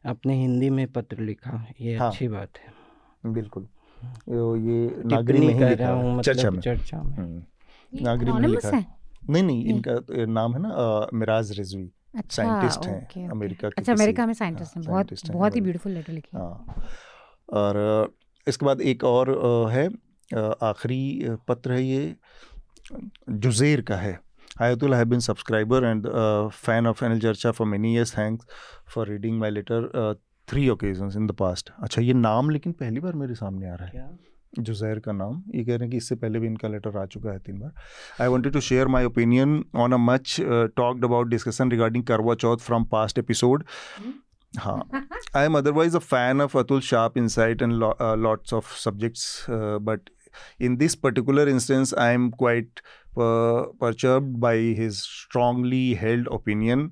[0.06, 3.68] आपने हिंदी में पत्र लिखा ये हाँ, अच्छी बात है। बिल्कुल।
[4.28, 7.42] ये नागरी में कर रहा हूँ। मतलब चर्चा में। चर्चा में।
[8.02, 8.86] नागरी में लिखा है।
[9.30, 14.26] नहीं नहीं इनका नाम है ना मिराज रिजवी। अच्छा, साइंटिस्ट हैं अमेरिका के अच्छा अमेरिका
[14.26, 16.36] में हाँ, साइंटिस्ट हैं बहुत बहुत ही ब्यूटीफुल लेटर लिखी
[17.56, 18.14] और
[18.46, 19.30] इसके बाद एक और
[19.72, 19.88] है
[20.62, 22.14] आखिरी पत्र है ये
[23.30, 24.18] जुजेर का है।
[24.62, 26.06] आयतुल have been subscriber and
[26.50, 28.46] fan of NL Charcha for many years thanks
[28.94, 30.14] for reading my letter
[30.48, 31.70] three occasion in the past.
[31.78, 34.06] अच्छा ये नाम लेकिन पहली बार मेरे सामने आ रहा है। क्या?
[34.58, 37.30] जुजैर का नाम। ये कह रहे हैं कि इससे पहले भी इनका लेटर आ चुका
[37.32, 37.72] है तीन बार।
[38.22, 40.36] I wanted to share my opinion on a much
[40.76, 43.64] talked about discussion regarding Karva Chauth from past episode
[44.52, 44.80] हाँ।
[45.36, 50.10] I am otherwise a fan of Atul sharp insight and lots of subjects but
[50.78, 52.80] this particular instance i am quite
[53.24, 56.82] uh, perturbed by his strongly held opinion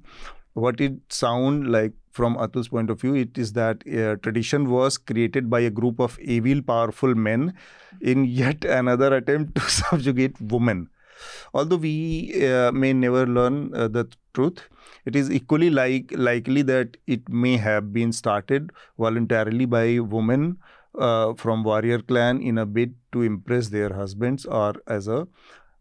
[0.55, 4.99] what it sound like from Atul's point of view, it is that uh, tradition was
[4.99, 7.55] created by a group of evil, powerful men
[8.01, 10.89] in yet another attempt to subjugate women.
[11.55, 14.69] Although we uh, may never learn uh, the truth,
[15.05, 20.59] it is equally like likely that it may have been started voluntarily by women
[20.99, 25.27] uh, from warrior clan in a bid to impress their husbands or as a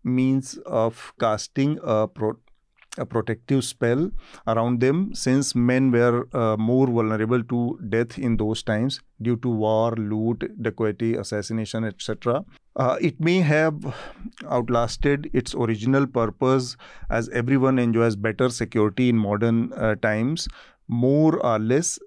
[0.04, 2.40] means of casting a pro-
[2.98, 4.12] a protective spell
[4.48, 9.50] around them since men were uh, more vulnerable to death in those times due to
[9.50, 12.44] war, loot, dacoity, assassination, etc.
[12.76, 13.96] Uh, it may have
[14.50, 16.76] outlasted its original purpose
[17.10, 20.48] as everyone enjoys better security in modern uh, times,
[20.88, 22.00] more or less,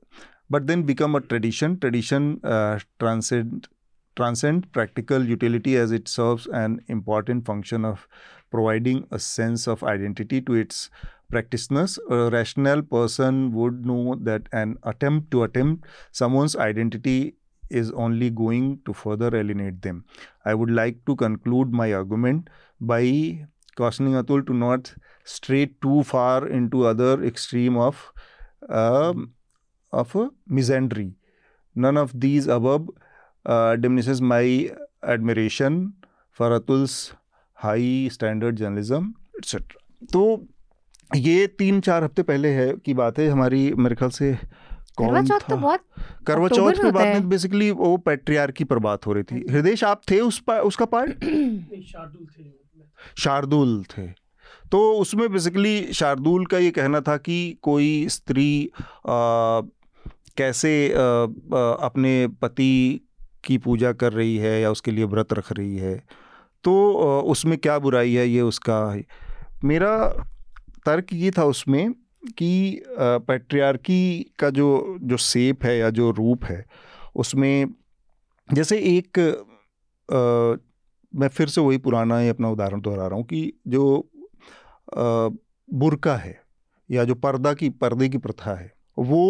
[0.51, 1.79] but then become a tradition.
[1.79, 3.69] Tradition uh, transcend
[4.17, 8.07] transcend practical utility as it serves an important function of
[8.55, 10.91] providing a sense of identity to its
[11.31, 11.99] practitioners.
[12.09, 17.35] A rational person would know that an attempt to attempt someone's identity
[17.71, 20.05] is only going to further alienate them.
[20.45, 22.51] I would like to conclude my argument
[22.81, 24.95] by cautioning Atul to not
[25.25, 28.13] stray too far into other extreme of
[28.69, 29.33] um,
[29.93, 31.13] of a misandry.
[31.75, 32.89] None of these above
[33.47, 34.71] uh, diminishes my
[35.03, 35.95] admiration
[36.31, 37.15] for Atul's
[37.65, 40.47] high standard journalism etcetera तो
[41.17, 44.39] ये तीन चार हफ़्ते पहले है की बात है हमारी मेरे ख्याल से
[44.97, 45.81] कौन था तो बहुत
[46.27, 50.01] करवा चौथ पे बात में बेसिकली वो पेट्रियार्की पर बात हो रही थी। हृदय आप
[50.11, 51.11] थे उस पा, उसका पार्ट
[51.93, 52.45] शार्दुल थे।
[53.19, 54.07] शार्दुल थे।
[54.73, 59.61] तो उसमें बेसिकली शार्दुल का ये कहना था कि कोई स्त्री आ,
[60.37, 63.01] कैसे आ, आ, अपने पति
[63.45, 66.24] की पूजा कर रही है या उसके लिए व्रत रख रही है?
[66.65, 66.73] तो
[67.27, 68.79] उसमें क्या बुराई है ये उसका
[69.65, 69.97] मेरा
[70.87, 71.93] तर्क ये था उसमें
[72.39, 76.65] कि पैट्रियार्की का जो जो सेप है या जो रूप है
[77.15, 77.75] उसमें
[78.49, 79.19] जैसे एक
[80.09, 80.57] आ,
[81.15, 84.11] मैं फिर से वही पुराना ही अपना उदाहरण दोहरा रहा हूँ कि जो
[85.69, 86.41] बुरका है
[86.91, 89.23] या जो पर्दा की पर्दे की प्रथा है वो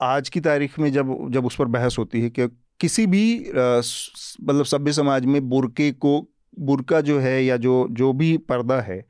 [0.00, 2.48] आज की तारीख में जब जब उस पर बहस होती है कि
[2.80, 8.36] किसी भी मतलब सभ्य समाज में बुरके को बुरका जो है या जो जो भी
[8.36, 9.06] पर्दा है,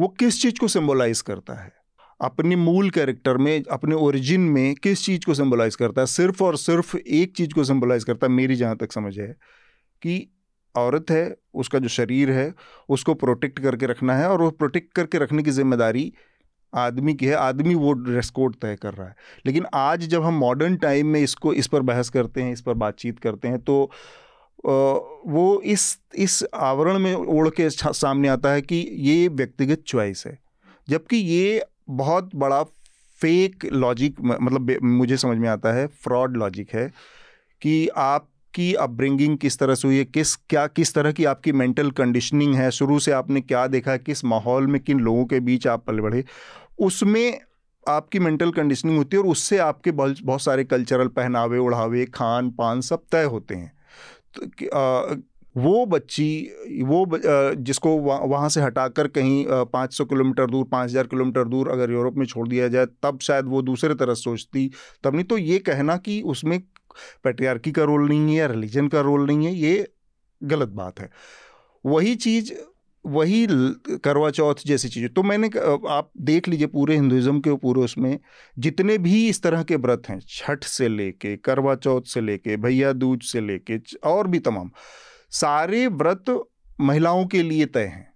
[0.00, 1.72] वो किस चीज़ को सिंबलाइज करता है?
[2.20, 6.06] अपने मूल कैरेक्टर में, अपने ओरिजिन में किस चीज़ को सिंबलाइज करता है?
[6.06, 9.36] सिर्फ़ और सिर्फ़ एक चीज़ को सिंबलाइज करता है, मेरी जहाँ तक समझ है,
[10.02, 10.30] कि
[10.76, 12.54] औरत है, उसका जो शरीर है,
[12.88, 16.12] उसको प्रोटेक्ट करके रखना है और वो प्रोटेक्ट करके रखने की ज़िम्मेदारी
[16.74, 19.16] आदमी की है। आदमी वो ड्रेस कोड तय कर रहा है।
[19.46, 22.74] लेकिन आज जब हम मॉडर्न टाइम में इसको, इस पर बहस करते हैं, इस पर
[22.74, 23.90] बातचीत करते हैं तो
[24.64, 30.38] वो इस इस आवरण में ओढ़ के सामने आता है कि ये व्यक्तिगत चॉइस है।
[30.88, 32.62] जबकि ये बहुत बड़ा
[33.20, 36.88] फेक लॉजिक मतलब मुझे समझ में आता है, फ्रॉड लॉजिक है
[37.62, 41.52] कि आप की अपब्रिंगिंग किस तरह से हुई है, किस, क्या, किस तरह की आपकी
[41.52, 45.66] मेंटल कंडीशनिंग है, शुरू से आपने क्या देखा किस माहौल में, किन लोगों के बीच
[45.66, 46.24] आप पल बढ़े,
[46.78, 47.40] उसमें
[47.88, 52.80] आपकी मेंटल कंडीशनिंग होती है और उससे आपके बहुत सारे कल्चरल पहनावे उड़ावे खान पान
[52.80, 53.72] सब तय होते हैं।
[55.54, 57.06] वो बच्ची, वो
[57.56, 62.16] जिसको वहाँ से हटाकर कहीं पाँच सौ किलोमीटर दूर, पाँच हज़ार किलोमीटर दूर अगर यूरोप
[62.16, 64.70] में छोड़ दिया जाए, तब शायद वो दूसरे तरह सोचती।
[65.04, 66.58] तब नहीं तो ये कहना कि उसमें
[67.24, 69.88] पेट्रियार्की का रोल नहीं है या रिलीजन का रोल नहीं है, ये
[70.40, 71.10] गलत बात है।
[71.84, 72.52] वही चीज़
[73.06, 73.46] वही
[74.04, 75.48] करवा चौथ जैसी चीज़ें। तो मैंने
[75.90, 78.18] आप देख लीजिए पूरे हिंदुज़म के पूरे उसमें
[78.56, 82.92] जितने भी इस तरह के व्रत हैं छठ से लेके करवा चौथ से लेके भैया
[82.94, 84.70] दूज से लेके और भी तमाम
[85.32, 86.34] सारे व्रत
[86.80, 88.12] महिलाओं के लिए तय हैं।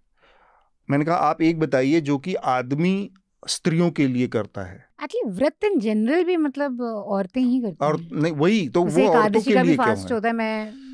[0.89, 3.11] मैंने कहा आप एक बताइए जो कि आदमी
[3.43, 8.01] स्त्रियों के लिए करता है। एक्चुअली व्रत इन जनरल भी मतलब औरतें ही करती और
[8.15, 10.03] नहीं वही तो वो औरतों के लिए क्यों है?
[10.05, 10.88] होता है मैं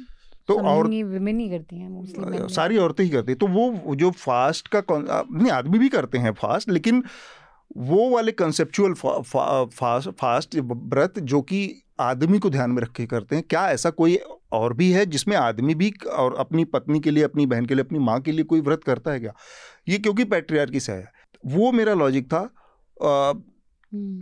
[0.48, 4.10] तो और विमेन ही करती हैं मोस्टली सारी औरतें ही करती हैं। तो वो जो
[4.10, 7.02] फास्ट का नहीं आदमी भी करते हैं फास्ट लेकिन
[7.76, 12.92] वो वाले कंसेप्चुअल फा, फा, फास्ट फास्ट व्रत जो कि आदमी को ध्यान में रख
[12.92, 14.18] के करते हैं क्या ऐसा कोई
[14.52, 17.84] और भी है जिसमें आदमी भी और अपनी पत्नी के लिए अपनी बहन के लिए
[17.84, 19.32] अपनी माँ के लिए कोई व्रत करता है क्या?
[19.88, 21.12] ये क्योंकि पैट्रियार्की से है।
[21.46, 23.42] वो मेरा लॉजिक था हम्म।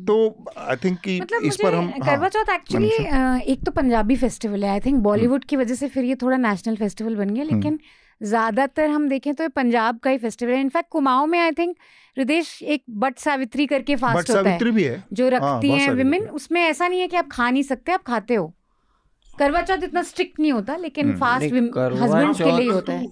[0.06, 2.88] तो आई थिंक कि मतलब इस पर हम करवा चौथ एक्चुअली
[3.52, 6.76] एक तो पंजाबी फेस्टिवल है आई थिंक बॉलीवुड की वजह से फिर ये थोड़ा नेशनल
[6.76, 10.60] फेस्टिवल बन गया लेकिन हम्म। ज़्यादातर हम देखें तो ये पंजाब का ही फेस्टिवल है।
[10.60, 11.76] इनफैक्ट कुमाऊं में आई थिंक
[12.16, 16.28] हृदय एक बट सावित्री करके फास्ट होता है भी है। जो हाँ, रखती हैं विमेन
[16.30, 18.46] उसमें ऐसा नहीं है कि आप खा नहीं सकते आप खाते हो।
[19.38, 23.06] करवा चौथ इतना स्ट्रिक्ट नहीं होता लेकिन फास्ट हस्बैंड के लिए होता है।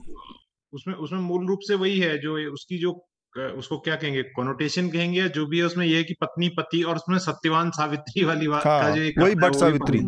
[0.73, 2.93] उसमें उसमें मूल रूप से वही है जो उसकी जो
[3.39, 4.23] उसको क्या कहेंगे?
[4.23, 7.71] कोनोटेशन कहेंगे या जो भी है उसमें ये है कि पत्नी पति और उसमें सत्यवान
[7.71, 10.01] सावित्री वाली बात हाँ, का जो एक वही बट सावित्री।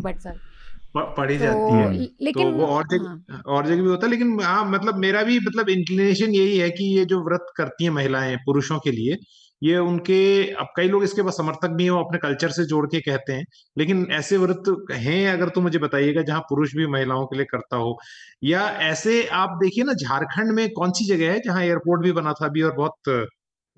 [0.97, 3.41] पढ़ी तो, जाती है। तो लेकिन तो वो और जगह हाँ.
[3.45, 6.97] और जगह भी होता है लेकिन हाँ मतलब मेरा भी मतलब इंक्लिनेशन यही है कि
[6.97, 9.17] ये जो व्रत करती हैं महिलाएँ पुरुषों के लिए
[9.63, 12.99] ये उनके अब कई लोग इसके पास समर्थक भी हैं अपने कल्चर से जोड़ के
[13.01, 13.45] कहते हैं
[13.77, 17.75] लेकिन ऐसे व्रत हैं अगर तो मुझे बताइएगा जहाँ पुरुष भी महिलाओं के लिए करता
[17.75, 17.99] हो।
[18.43, 22.33] या ऐसे आप देखिए ना झारखंड में कौन सी जगह है जहाँ एयरपोर्ट भी बना
[22.33, 23.29] था अभी और बहुत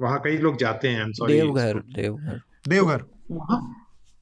[0.02, 3.04] वहाँ कई लोग जाते हैं देवघर देवघर। देवघर।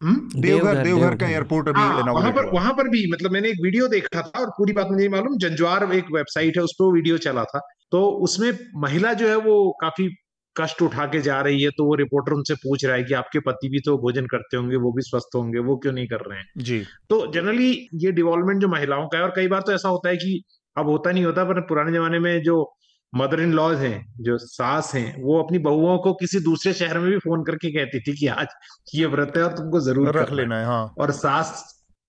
[0.03, 0.41] हम्म?
[0.41, 3.87] देवघर देवघर का एयरपोर्ट अभी हाँ, वहाँ पर वहाँ पर भी मतलब मैंने एक वीडियो
[3.87, 7.43] देखा था और पूरी बात मुझे मालूम जंजवार एक वेबसाइट है उस पर वीडियो चला
[7.43, 7.59] था।
[7.91, 10.15] तो उसमें महिला जो है वो काफ़ी
[10.57, 13.39] कष्ट उठा के जा रही है तो वो रिपोर्टर उनसे पूछ रहा है कि आपके
[13.39, 16.39] पति भी तो भोजन करते होंगे वो भी स्वस्थ होंगे वो क्यों नहीं कर रहे
[16.39, 16.45] हैं?
[16.57, 20.09] जी। तो जनरली ये डिवॉल्वमेंट जो महिलाओं का है और कई बार तो ऐसा होता
[20.09, 20.43] है कि
[20.77, 22.75] अब होता नहीं होता पर पुराने जमाने में जो
[23.15, 27.09] मदर इन लॉज हैं जो सास हैं वो अपनी बहुओं को किसी दूसरे शहर में
[27.11, 28.47] भी फ़ोन करके कहती थी कि आज
[28.95, 31.63] ये व्रत है और तुमको ज़रूर रख लेना है हाँ। और सास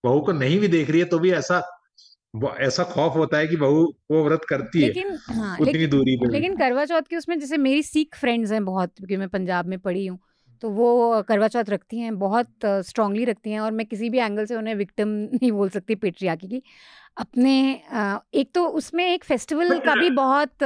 [0.04, 1.73] बहू को नहीं भी देख रही है तो भी ऐसा
[2.34, 6.16] ऐसा खौफ होता है कि बहू वो व्रत करती लेकिन, है हाँ, उतनी लेकिन, दूरी
[6.16, 9.66] पे। लेकिन करवा चौथ की उसमें जैसे मेरी सिख फ्रेंड्स हैं बहुत क्योंकि मैं पंजाब
[9.66, 10.18] में पढ़ी हूँ
[10.62, 14.46] तो वो करवा चौथ रखती हैं बहुत स्ट्रांगली रखती हैं और मैं किसी भी एंगल
[14.46, 16.62] से उन्हें विक्टिम नहीं बोल सकती पेट्रियाकी की।
[17.16, 17.54] अपने
[18.34, 20.62] एक तो उसमें एक फेस्टिवल का भी बहुत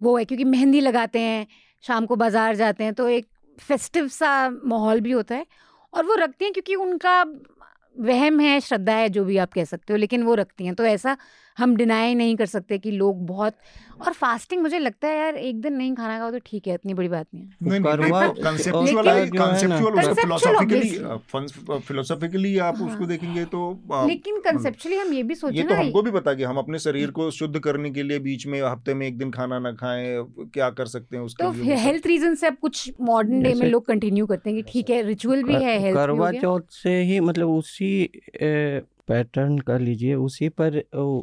[0.00, 1.46] वो है क्योंकि मेहंदी लगाते हैं
[1.84, 3.26] शाम को बाज़ार जाते हैं तो एक
[3.58, 5.46] फेस्टिव सा माहौल भी होता है
[5.92, 7.22] और वो रखती हैं क्योंकि उनका
[8.00, 10.84] वहम है, श्रद्धा है, जो भी आप कह सकते हो, लेकिन वो रखती हैं। तो
[10.84, 11.16] ऐसा
[11.58, 13.54] हम डिनाई नहीं कर सकते कि लोग बहुत
[14.00, 16.94] और फास्टिंग मुझे लगता है यार एक दिन नहीं खाना खाओ तो ठीक है इतनी
[16.94, 17.78] बड़ी बात नहीं
[21.78, 23.60] फिलोसॉफिकली आप हाँ। उसको देखेंगे तो
[24.08, 27.10] लेकिन कंसेप्चुअली हम ये भी सोचे ये तो हमको भी पता कि हम अपने शरीर
[27.10, 30.70] को शुद्ध करने के लिए बीच में हफ़्ते में एक दिन खाना ना खाएँ क्या
[30.70, 34.26] कर सकते हैं उसके तो हेल्थ रीजन से अब कुछ मॉडर्न डे में लोग कंटिन्यू
[34.26, 38.08] करते हैं कि ठीक है रिचुअल भी है करवा चौथ से ही मतलब उसी
[39.08, 40.78] पैटर्न कर लीजिए उसी पर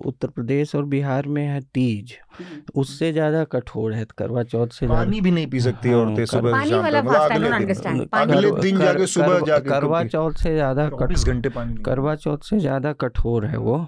[0.06, 4.88] उत्तर प्रदेश और बिहार में है तीज। हम्म। उससे ज़्यादा कठोर है करवा चौथ से
[4.88, 10.04] पानी भी नहीं पी सकती हाँ, औरतें सुबह मतलब अगले दिन। जाके सुबह जाके करवा
[10.06, 13.86] चौथ से ज़्यादा घंटे पानी करवा चौथ से ज़्यादा कठोर है वो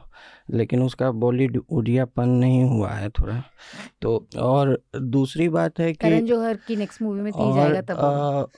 [0.51, 3.41] लेकिन उसका बॉलीवुडियापन नहीं हुआ है थोड़ा।
[4.01, 8.49] तो और दूसरी बात है कि करण जौहर की नेक्स्ट मूवी में तीन जाएगा तब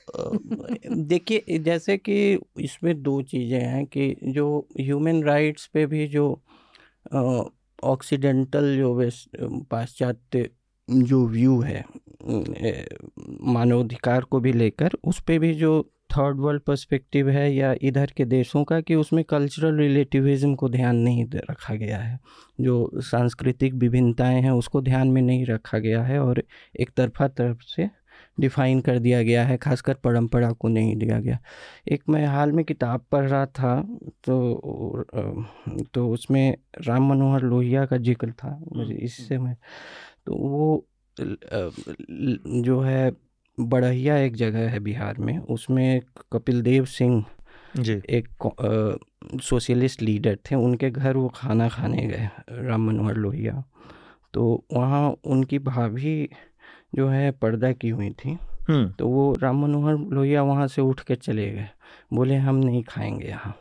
[1.08, 2.18] देखिए जैसे कि
[2.60, 4.48] इसमें दो चीज़ें हैं कि जो
[4.80, 6.28] ह्यूमन राइट्स पे भी जो
[7.84, 9.38] ऑक्सीडेंटल जो वेस्ट
[9.72, 10.50] पाश्चात्य
[10.90, 11.84] जो व्यू है
[13.44, 15.82] मानवाधिकार को भी लेकर, उस पर भी जो
[16.12, 20.96] थर्ड वर्ल्ड पर्सपेक्टिव है या इधर के देशों का कि उसमें कल्चरल रिलेटिविज़म को ध्यान
[20.96, 22.20] नहीं रखा गया है।
[22.62, 26.44] जो सांस्कृतिक विभिन्नताएँ हैं उसको ध्यान में नहीं रखा गया है और
[26.80, 27.90] एक तरफा तरफ़ से
[28.40, 31.38] डिफ़ाइन कर दिया गया है खासकर परंपरा को नहीं दिया गया।
[31.88, 33.82] एक मैं हाल में किताब पढ़ रहा था
[34.24, 35.06] तो
[35.94, 36.57] तो उसमें
[36.88, 39.56] राम मनोहर लोहिया का ज़िक्र था मुझे इससे मैं
[40.26, 40.86] तो वो
[41.18, 43.11] जो है
[43.57, 46.02] बड़हिया एक जगह है बिहार में उसमें
[46.32, 47.24] कपिल देव सिंह
[47.78, 48.28] जी। एक
[49.44, 52.30] सोशलिस्ट लीडर थे उनके घर वो खाना खाने गए
[52.68, 53.64] राम मनोहर लोहिया।
[54.34, 56.30] तो वहाँ उनकी भाभी
[56.95, 58.38] जो है पर्दा की हुई थी।
[58.70, 61.68] हम्म। तो वो राम मनोहर लोहिया वहाँ से उठ के चले गए।
[62.14, 63.56] बोले हम नहीं खाएँगे यहाँ।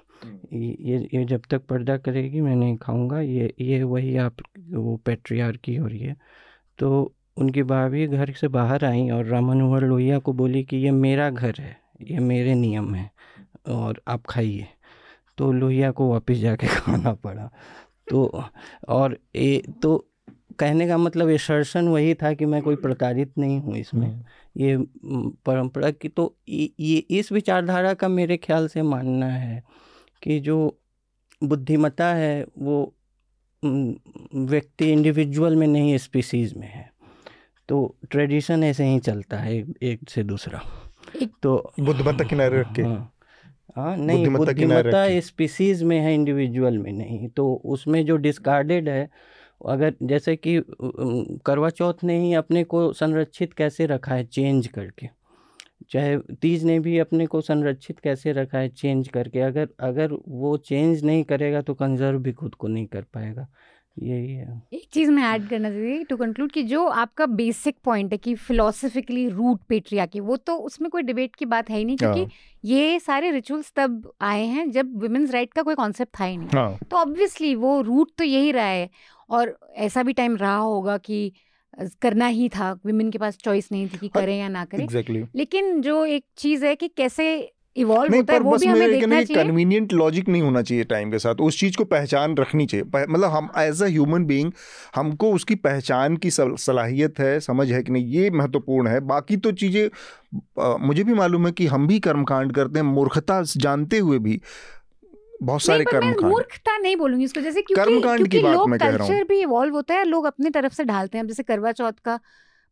[0.52, 4.36] ये ये जब तक पर्दा करेगी मैं नहीं खाऊँगा। ये ये वही आप
[4.70, 6.16] वो पेट्रियार की हो रही है।
[6.78, 10.90] तो उनकी भाभी घर से बाहर आई और राम मनोहर लोहिया को बोली कि ये
[10.90, 13.10] मेरा घर है ये मेरे नियम है
[13.68, 14.66] और आप खाइए।
[15.38, 17.50] तो लोहिया को वापस जाके खाना पड़ा।
[18.10, 18.44] तो
[18.88, 20.07] और ए तो
[20.58, 24.24] कहने का मतलब शर्षण वही था कि मैं कोई प्रताड़ित नहीं हूँ इसमें। हम्म।
[24.56, 24.76] ये
[25.46, 29.62] परंपरा की तो ये इस विचारधारा का मेरे ख्याल से मानना है
[30.22, 30.78] कि जो
[31.42, 32.94] बुद्धिमता है वो
[33.62, 36.90] व्यक्ति इंडिविजुअल में नहीं स्पीसीज में है।
[37.68, 40.60] तो ट्रेडिशन ऐसे ही चलता है एक से दूसरा।
[41.22, 43.12] एक तो बुद्धिमत्ता किनारे रख के। हाँ,
[43.76, 49.08] हाँ नहीं बुद्धिमत्ता स्पीसीज में है इंडिविजुअल में नहीं। तो उसमें जो डिस्कार्डेड है
[49.60, 50.60] अगर जैसे कि
[51.46, 55.08] करवा चौथ ने ही अपने को संरक्षित कैसे रखा है चेंज करके?
[55.90, 59.40] चाहे तीज ने भी अपने को संरक्षित कैसे रखा है चेंज करके?
[59.40, 63.46] अगर अगर वो चेंज नहीं करेगा तो कंजर्व भी खुद को नहीं कर पाएगा।
[64.02, 68.12] यही है एक चीज़ मैं ऐड करना चाहिए टू कंक्लूड कि जो आपका बेसिक पॉइंट
[68.12, 71.84] है कि फिलोसफिकली रूट पेट्रिया की वो तो उसमें कोई डिबेट की बात है ही
[71.84, 72.30] नहीं क्योंकि हाँ।
[72.64, 76.48] ये सारे रिचुअल्स तब आए हैं जब वुमेन्स राइट का कोई कॉन्सेप्ट था ही नहीं
[76.54, 78.88] हाँ। तो ऑब्वियसली वो रूट तो यही रहा है
[79.30, 81.32] और ऐसा भी टाइम रहा होगा कि
[82.02, 84.86] करना ही था विमेन के पास चॉइस नहीं थी कि हाँ, करें या ना करें
[84.86, 85.26] exactly.
[85.36, 89.42] लेकिन जो एक चीज़ है कि कैसे इवॉल्व होता है वो भी हमें देखना चाहिए।
[89.42, 93.30] कन्वीनियंट लॉजिक नहीं होना चाहिए टाइम के साथ। उस चीज़ को पहचान रखनी चाहिए। मतलब
[93.30, 94.52] हम एज अ ह्यूमन बीइंग
[94.94, 99.52] हमको उसकी पहचान की सलाहियत है समझ है कि नहीं ये महत्वपूर्ण है। बाकी तो
[99.54, 99.88] चीज़ें
[100.80, 104.40] मुझे भी मालूम है कि हम भी कर्मकांड करते हैं मूर्खता जानते हुए भी।
[105.42, 109.94] बहुत सारे कर्म मूर्खता नहीं बोलूँगी इसको जैसे क्योंकि क्योंकि लोग कल्चर भी इवॉल्व होता
[109.94, 112.18] है लोग अपने तरफ़ से ढालते हैं। जैसे करवा चौथ का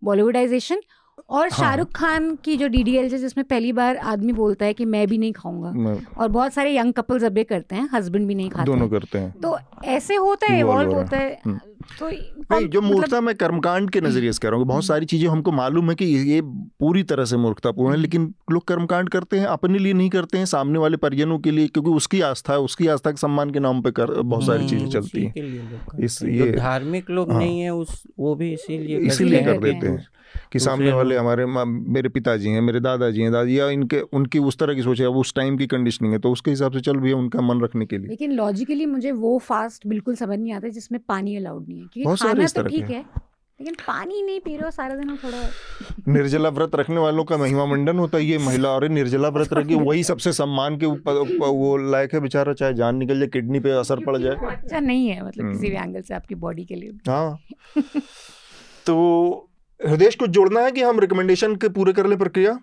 [0.03, 0.81] बॉलीवुडाइजेशन
[1.29, 4.85] और हाँ। शाहरुख खान की जो डीडीएल है जिसमें पहली बार आदमी बोलता है कि
[4.85, 8.51] मैं भी नहीं खाऊँगा। और बहुत सारे यंग कपल्स अब करते हैं हस्बैंड भी नहीं
[8.51, 11.59] खाते। दोनों करते हैं। तो ऐसे होता है इवॉल्व होता है। हम्म।
[11.99, 15.07] तो नहीं जो मूर्खता मतलब, मैं कर्मकांड के नज़रिए से कह रहा हूँ बहुत सारी
[15.07, 16.41] चीज़ें हमको मालूम है कि ये
[16.81, 20.45] पूरी तरह से मूर्खतापूर्ण है लेकिन लोग कर्मकांड करते हैं अपने लिए नहीं करते हैं
[20.47, 23.83] सामने वाले परिजनों के लिए क्योंकि उसकी आस्था है उसकी आस्था के सम्मान के नाम
[23.83, 28.03] पे कर बहुत सारी चीज़ें चलती हैं। इस ये धार्मिक लोग हाँ। नहीं है उस
[28.19, 30.07] वो भी इसीलिए इसीलिए कर देते हैं।
[30.53, 34.59] कि सामने वाले हमारे मेरे पिताजी हैं मेरे दादाजी हैं दादी या इनके उनकी उस
[34.59, 37.09] तरह की सोच है उस टाइम की कंडीशनिंग है तो उसके हिसाब से चल भी
[37.09, 40.69] है उनका मन रखने के लिए। लेकिन लॉजिकली मुझे वो फास्ट बिल्कुल समझ नहीं आता
[40.69, 43.05] जिसमें पानी अलाउड नहीं है क्योंकि खाना तो ठीक है।
[43.61, 45.43] लेकिन पानी नहीं पी रहे हो सारा दिन थोड़ा
[46.13, 49.75] निर्जला व्रत रखने वालों का महिमा मंडन होता है ये महिला और निर्जला व्रत रखी
[49.75, 53.71] वही सबसे सम्मान के ऊपर वो लायक है बेचारा चाहे जान निकल जाए किडनी पे
[53.71, 56.75] असर पड़ जाए। अच्छा नहीं है मतलब किसी भी एंगल हम्म। से आपकी बॉडी के
[56.75, 57.39] लिए हाँ।
[58.87, 59.46] तो
[59.81, 62.59] हृदय को जोड़ना है कि हम रिकमेंडेशन के पूरे कर ले प्रक्रिया?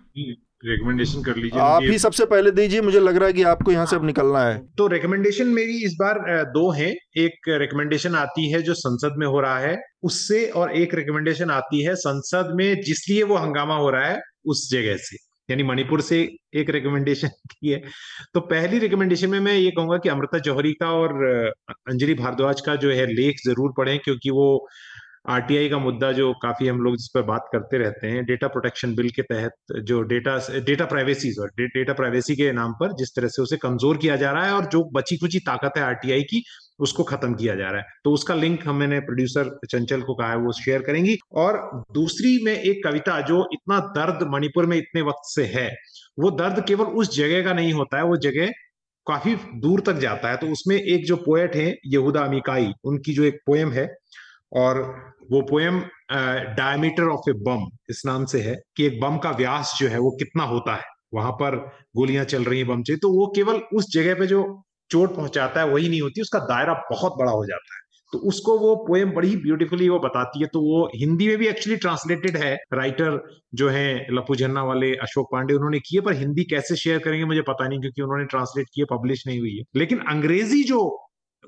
[0.66, 3.86] रिकमेंडेशन कर लीजिए आप ही सबसे पहले दीजिए मुझे लग रहा है कि आपको यहाँ
[3.86, 6.18] से अब निकलना है। तो रिकमेंडेशन मेरी इस बार
[6.52, 10.94] दो हैं। एक रिकमेंडेशन आती है जो संसद में हो रहा है उससे और एक
[10.94, 15.16] रिकमेंडेशन आती है संसद में जिसलिए वो हंगामा हो रहा है उस जगह से।
[15.48, 16.20] यानी मणिपुर से
[16.56, 17.80] एक रिकमेंडेशन की है।
[18.34, 21.12] तो पहली रिकमेंडेशन में मैं ये कहूँगा कि अमृता जौहरी का और
[21.70, 24.46] अंजलि भारद्वाज का जो है लेख ज़रूर पढ़ें क्योंकि वो
[25.24, 28.94] आरटीआई का मुद्दा जो काफ़ी हम लोग जिस पर बात करते रहते हैं डेटा प्रोटेक्शन
[28.94, 33.28] बिल के तहत जो data data privacy sorry data privacy के नाम पर जिस तरह
[33.28, 36.42] से उसे कमज़ोर किया जा रहा है और जो बची कुची ताकत है आरटीआई की,
[36.78, 40.30] उसको खत्म किया जा रहा है। तो उसका लिंक हम मैंने प्रोड्यूसर चंचल को कहा
[40.30, 41.58] है, वो शेयर करेंगी। और
[41.94, 45.68] दूसरी में एक कविता जो इतना दर्द मणिपुर में इतने वक्त से है,
[46.18, 48.52] वो दर्द केवल उस जगह का नहीं होता है, वो जगह
[49.06, 53.24] काफ़ी दूर तक जाता है। तो उसमें एक जो पोएट है, यहूदा अमिकाई, उनकी जो
[53.24, 53.86] एक पोएम है
[54.54, 54.80] और
[55.32, 55.80] वो poem
[56.56, 59.98] diameter of a bomb इस नाम से है कि एक बम का व्यास जो है
[59.98, 61.56] वो कितना होता है। वहाँ पर
[61.96, 64.42] गोलियाँ चल रही हैं बम से तो वो केवल उस जगह पे जो
[64.90, 67.82] चोट पहुंचाता है वही नहीं होती, उसका दायरा बहुत बड़ा हो जाता है।
[68.12, 71.76] तो उसको वो पोएम बड़ी ब्यूटीफुली वो बताती है तो वो हिंदी में भी एक्चुअली
[71.76, 73.18] ट्रांसलेटेड है। राइटर
[73.54, 77.42] जो है लपू झन्ना वाले, अशोक पांडे, उन्होंने किए, पर हिंदी कैसे शेयर करेंगे मुझे
[77.42, 80.80] पता नहीं, क्योंकि उन्होंने ट्रांसलेट किए पब्लिश नहीं हुई है। लेकिन अंग्रेज़ी जो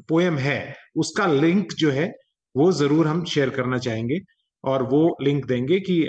[0.09, 2.12] पोएम है, उसका लिंक जो है
[2.57, 4.20] वो ज़रूर हम शेयर करना चाहेंगे
[4.65, 6.03] और वो लिंक देंगे कि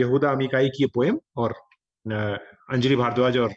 [0.00, 1.54] यहूदा अमिकाई की पोएम और
[2.06, 3.54] अंजलि भारद्वाज और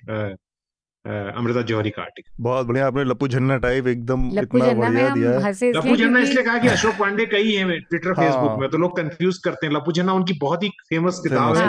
[1.06, 5.52] अमृता जौहरी का आर्टिकल बहुत बढ़िया आपने लप्पू झन्ना टाइप एकदम इतना बढ़िया दिया है।
[5.72, 8.96] लप्पू झन्ना इसलिए कहा कि अशोक पांडे कई है ट्विटर हाँ। फेसबुक में तो लोग
[8.98, 11.66] कंफ्यूज करते हैं। लप्पू झन्ना उनकी बहुत ही फ़ेमस किताब है।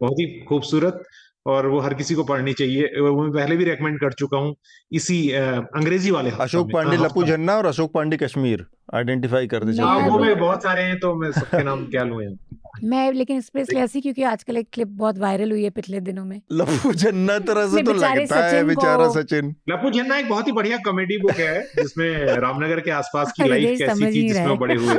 [0.00, 1.02] बहुत ही खूबसूरत
[1.46, 4.54] और वो हर किसी को पढ़नी चाहिए। वो मैं पहले भी रेकमेंड कर चुका हूँ
[4.92, 9.82] इसी अंग्रेज़ी वाले अशोक पांडे हाँ, लप्पू झन्ना और अशोक पांडे कश्मीर। आइडेंटिफाई कर दे
[9.82, 12.36] हाँ, वो में बहुत सारे हैं तो मैं सबके नाम क्या लूँ
[12.84, 16.40] मैं लेकिन स्पेशली ऐसी क्योंकि आजकल एक क्लिप बहुत वायरल हुई है पिछले दिनों में।
[16.52, 20.76] लप्पू झन्ना तरह से तो लगता है बेचारा सचिन। लप्पू झन्ना एक बहुत ही बढ़िया
[20.76, 24.94] कॉमेडी बुक है जिसमें रामनगर के आसपास की लाइफ कैसी थी जिसमें बड़े हुए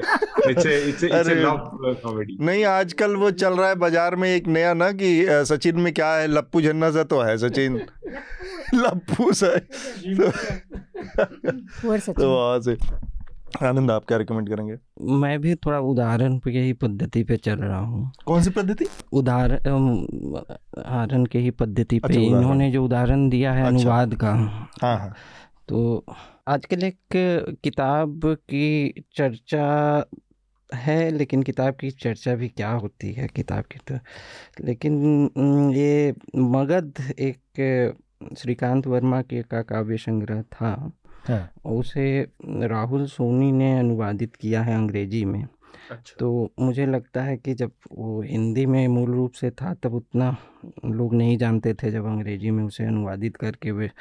[1.94, 5.94] कॉमेडी नहीं आजकल वो चल रहा है बाज़ार में एक नया ना कि सचिन में
[5.94, 7.76] क्या है लप्पू झन्ना सा तो है सचिन।
[8.76, 9.58] लप्पू सा
[12.12, 12.78] तो वहाँ से
[13.64, 14.76] आनंद आप क्या रिकमेंड करेंगे?
[15.14, 18.86] मैं भी थोड़ा उदाहरण पे ही पद्धति पे चल रहा हूँ। कौन सी पद्धति?
[19.14, 24.32] उदाहरण उदाहरण के ही पद्धति पे। अच्छा, इन्होंने जो उदाहरण दिया है अच्छा, अनुवाद का
[24.82, 25.14] हाँ हाँ।
[25.68, 26.06] तो
[26.48, 26.98] आजकल एक
[27.64, 29.66] किताब की चर्चा
[30.70, 33.96] है लेकिन किताब की चर्चा भी क्या होती है किताब की तो।
[34.66, 37.94] लेकिन ये मगध एक
[38.38, 40.92] श्रीकांत वर्मा के का काव्य संग्रह था।
[41.28, 45.44] हाँ। उसे राहुल सोनी ने अनुवादित किया है अंग्रेज़ी में
[45.92, 49.94] अच्छा। तो मुझे लगता है कि जब वो हिंदी में मूल रूप से था तब
[49.94, 50.36] उतना
[50.86, 53.92] लोग नहीं जानते थे जब अंग्रेज़ी में उसे अनुवादित करके वे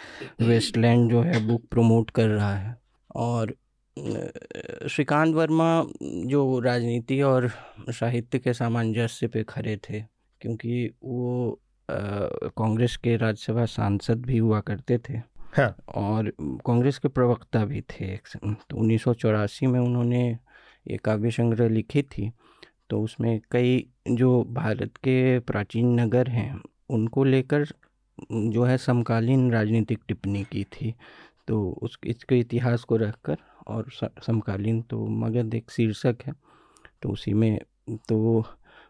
[0.42, 2.76] वेस्टलैंड जो है बुक प्रमोट कर रहा है
[3.16, 3.54] और
[4.88, 5.68] श्रीकांत वर्मा
[6.26, 7.50] जो राजनीति और
[7.90, 10.00] साहित्य के सामंजस्य पे खड़े थे
[10.40, 15.20] क्योंकि वो कांग्रेस के राज्यसभा सांसद भी हुआ करते थे
[15.56, 18.28] हाँ। और कांग्रेस के प्रवक्ता भी थे एक
[18.70, 20.38] तो उन्नीस सौ चौरासी में उन्होंने
[20.86, 22.30] ये काव्य संग्रह लिखी थी
[22.90, 26.60] तो उसमें कई जो भारत के प्राचीन नगर हैं,
[26.90, 27.64] उनको लेकर
[28.32, 30.94] जो है समकालीन राजनीतिक टिप्पणी की थी
[31.48, 33.36] तो उस, इसके इतिहास को रखकर
[33.68, 33.90] और
[34.26, 36.32] समकालीन तो मगध एक शीर्षक है
[37.02, 37.58] तो उसी में
[38.08, 38.44] तो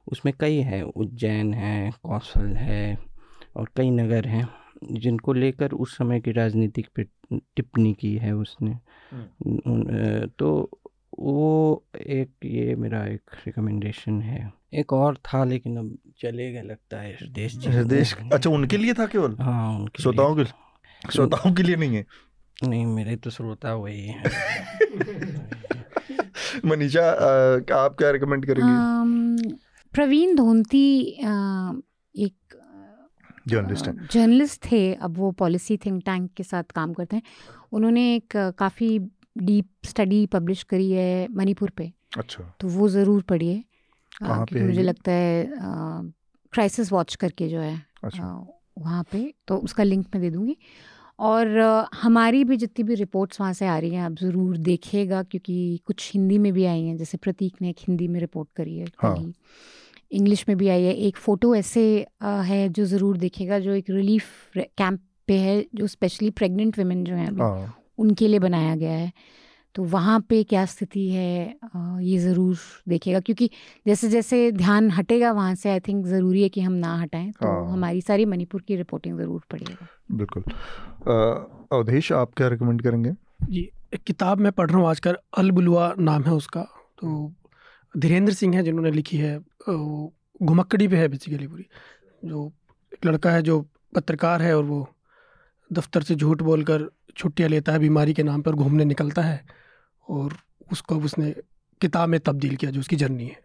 [0.09, 2.99] उसमें कई हैं, उज्जैन है कौशल है
[3.57, 4.49] और कई नगर हैं
[4.92, 8.78] जिनको लेकर उस समय की राजनीतिक पे टिप्पणी की है उसने।
[9.12, 10.70] हम्म। तो
[11.18, 17.12] वो एक ये मेरा एक रिकमेंडेशन है। एक और था लेकिन अब चलेगा लगता है
[17.12, 19.36] हृदेश जी हृदेश अच्छा उनके लिए था केवल?
[19.40, 20.44] हाँ उनके श्रोताओं के
[21.12, 22.06] श्रोताओं के लिए नहीं है?
[22.68, 24.22] नहीं मेरे तो श्रोता वही है।
[26.64, 27.10] मनीषा
[27.74, 28.72] आप क्या रिकमेंड करेंगे?
[29.92, 31.20] प्रवीण धोंती
[33.46, 37.22] जर्नलिस्ट हैं जर्नलिस्ट थे अब वो पॉलिसी थिंक टैंक के साथ काम करते हैं।
[37.72, 38.98] उन्होंने एक काफ़ी
[39.36, 43.62] डीप स्टडी पब्लिश करी है मणिपुर पे। अच्छा। तो वो ज़रूर पढ़िए।
[44.12, 45.44] क्योंकि मुझे लगता है
[46.52, 48.26] क्राइसिस वॉच करके जो है अच्छा।
[48.78, 50.56] वहाँ पे। तो उसका लिंक मैं दे दूँगी।
[51.18, 51.48] और
[51.94, 56.10] हमारी भी जितनी भी रिपोर्ट्स वहाँ से आ रही हैं आप ज़रूर देखिएगा क्योंकि कुछ
[56.14, 59.14] हिंदी में भी आई हैं। जैसे प्रतीक ने एक हिंदी में रिपोर्ट करी है हाँ।
[60.10, 61.85] इंग्लिश में भी आई है। एक फ़ोटो ऐसे
[62.22, 67.14] है जो ज़रूर देखेगा जो एक रिलीफ कैंप पे है जो स्पेशली प्रेग्नेंट वेमेन जो
[67.14, 69.12] हैं हाँ। उनके लिए बनाया गया है।
[69.74, 71.55] तो वहाँ पे क्या स्थिति है
[72.02, 72.56] ये ज़रूर
[72.89, 73.48] देखेगा क्योंकि
[73.86, 77.47] जैसे जैसे ध्यान हटेगा वहाँ से आई थिंक ज़रूरी है कि हम ना हटाएँ तो
[77.47, 80.43] हाँ। हमारी सारी मणिपुर की रिपोर्टिंग ज़रूर पड़ेगा बिल्कुल।
[81.72, 83.12] अवधेश आप क्या रिकमेंड करेंगे?
[83.51, 86.62] जी एक किताब मैं पढ़ रहा हूँ आजकल अलबुलवा नाम है उसका
[86.98, 87.32] तो
[87.96, 89.38] धीरेन्द्र सिंह है जिन्होंने लिखी है
[89.68, 90.12] वो
[90.42, 91.66] घुमक्कड़ी पे है बेसिकली पूरी।
[92.24, 92.52] जो
[92.94, 93.60] एक लड़का है जो
[93.94, 94.88] पत्रकार है और वो
[95.72, 99.44] दफ्तर से झूठ बोलकर छुट्टियाँ लेता है बीमारी के नाम पर घूमने निकलता है
[100.08, 100.36] और
[100.72, 101.34] उसको उसने
[101.80, 103.40] किताब में तब्दील किया जो उसकी जर्नी है।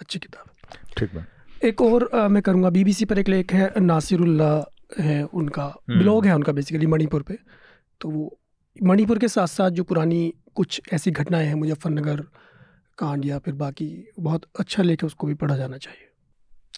[0.00, 1.26] अच्छी किताब। ठीक है
[1.64, 4.64] एक और आ, मैं करूँगा। बीबीसी पर एक लेख है नासिरुल्ला
[4.98, 7.38] है उनका। ब्लॉग हम्म। है उनका बेसिकली मणिपुर पे।
[8.00, 8.38] तो वो
[8.82, 12.24] मणिपुर के साथ साथ जो पुरानी कुछ ऐसी घटनाएँ हैं मुजफ्फरनगर
[12.98, 13.86] कांड या फिर बाकी
[14.20, 16.08] बहुत अच्छा लेख है उसको भी पढ़ा जाना चाहिए।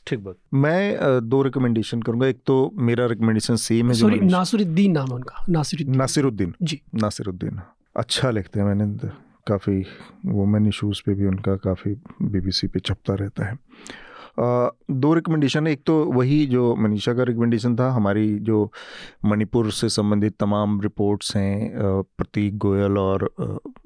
[0.06, 0.98] ठीक बात। मैं
[1.28, 5.97] दो रिकमेंडेशन करूँगा। एक तो मेरा रिकमेंडेशन सेम है सॉरी नासिरुद्दीन नाम है उनका। नासिरुद्दीन।
[5.97, 7.60] नासिरुद्दीन। जी। नासिरुद्दीन।
[7.97, 9.09] अच्छा लिखते हैं मैंने।
[9.47, 9.84] काफ़ी
[10.26, 13.59] वुमेन इशूज़ पे भी उनका काफ़ी बीबीसी पे छपता रहता है।
[14.38, 18.70] दो रिकमेंडेशन है। एक तो वही जो मनीषा का रिकमेंडेशन था, हमारी जो
[19.24, 21.72] मणिपुर से संबंधित तमाम रिपोर्ट्स हैं
[22.18, 23.28] प्रतीक गोयल और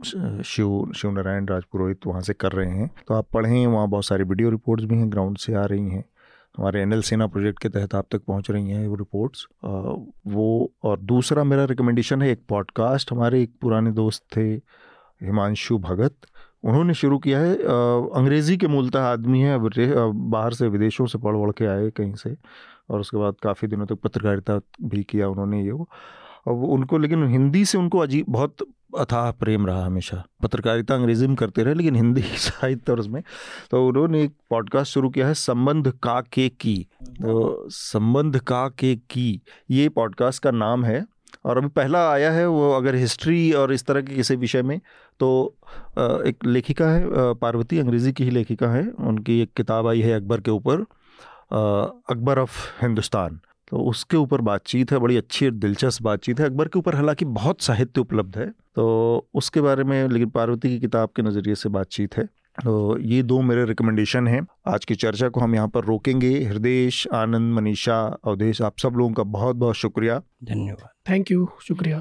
[0.04, 4.24] शिव शिव नारायण राजपुरोहित वहाँ से कर रहे हैं। तो आप पढ़ें वहाँ बहुत सारी
[4.24, 6.04] वीडियो रिपोर्ट्स भी हैं ग्राउंड से आ रही हैं।
[6.54, 10.98] हमारे एनएल सेना प्रोजेक्ट के तहत आप तक पहुँच रही हैं वो रिपोर्ट्स वो और
[11.00, 14.50] दूसरा मेरा रिकमेंडेशन है, एक पॉडकास्ट हमारे एक पुराने दोस्त थे,
[15.20, 16.14] हिमांशु भगत।
[16.64, 21.52] उन्होंने शुरू किया है अंग्रेज़ी के मूलतः आदमी है बाहर से विदेशों से पढ़ पढ़
[21.52, 22.36] के आए कहीं से,
[22.90, 25.88] और उसके बाद काफ़ी दिनों तक पत्रकारिता भी किया उन्होंने ये वो।
[26.48, 28.56] अब उनको, लेकिन हिंदी से उनको अजीब, बहुत
[28.98, 33.22] अथाह प्रेम रहा हमेशा। पत्रकारिता अंग्रेज़ी में करते रहे, लेकिन हिंदी साहित्य और उसमें।
[33.70, 38.96] तो उन्होंने एक पॉडकास्ट शुरू किया है, संबंध का के की। तो संबंध का के
[38.96, 41.06] की, ये पॉडकास्ट का नाम है,
[41.44, 44.80] और अभी पहला आया है वो अगर हिस्ट्री और इस तरह के किसी विषय में
[45.20, 45.56] तो
[46.26, 47.04] एक लेखिका है
[47.36, 50.84] पार्वती अंग्रेज़ी की ही लेखिका है। उनकी एक किताब आई है अकबर के ऊपर
[52.10, 56.68] अकबर ऑफ़ हिंदुस्तान। तो उसके ऊपर बातचीत है बड़ी अच्छी और दिलचस्प बातचीत है। अकबर
[56.68, 61.08] के ऊपर हालाँकि बहुत साहित्य उपलब्ध है तो उसके बारे में लेकिन पार्वती की किताब
[61.16, 62.24] के नज़रिए से बातचीत है।
[62.58, 66.90] तो ये दो मेरे रिकमेंडेशन हैं। आज की चर्चा को हम यहाँ पर रोकेंगे। हृदय
[67.14, 72.00] आनंद मनीषा अवधेश आप सब लोगों का बहुत बहुत शुक्रिया। धन्यवाद। थैंक यू शुक्रिया।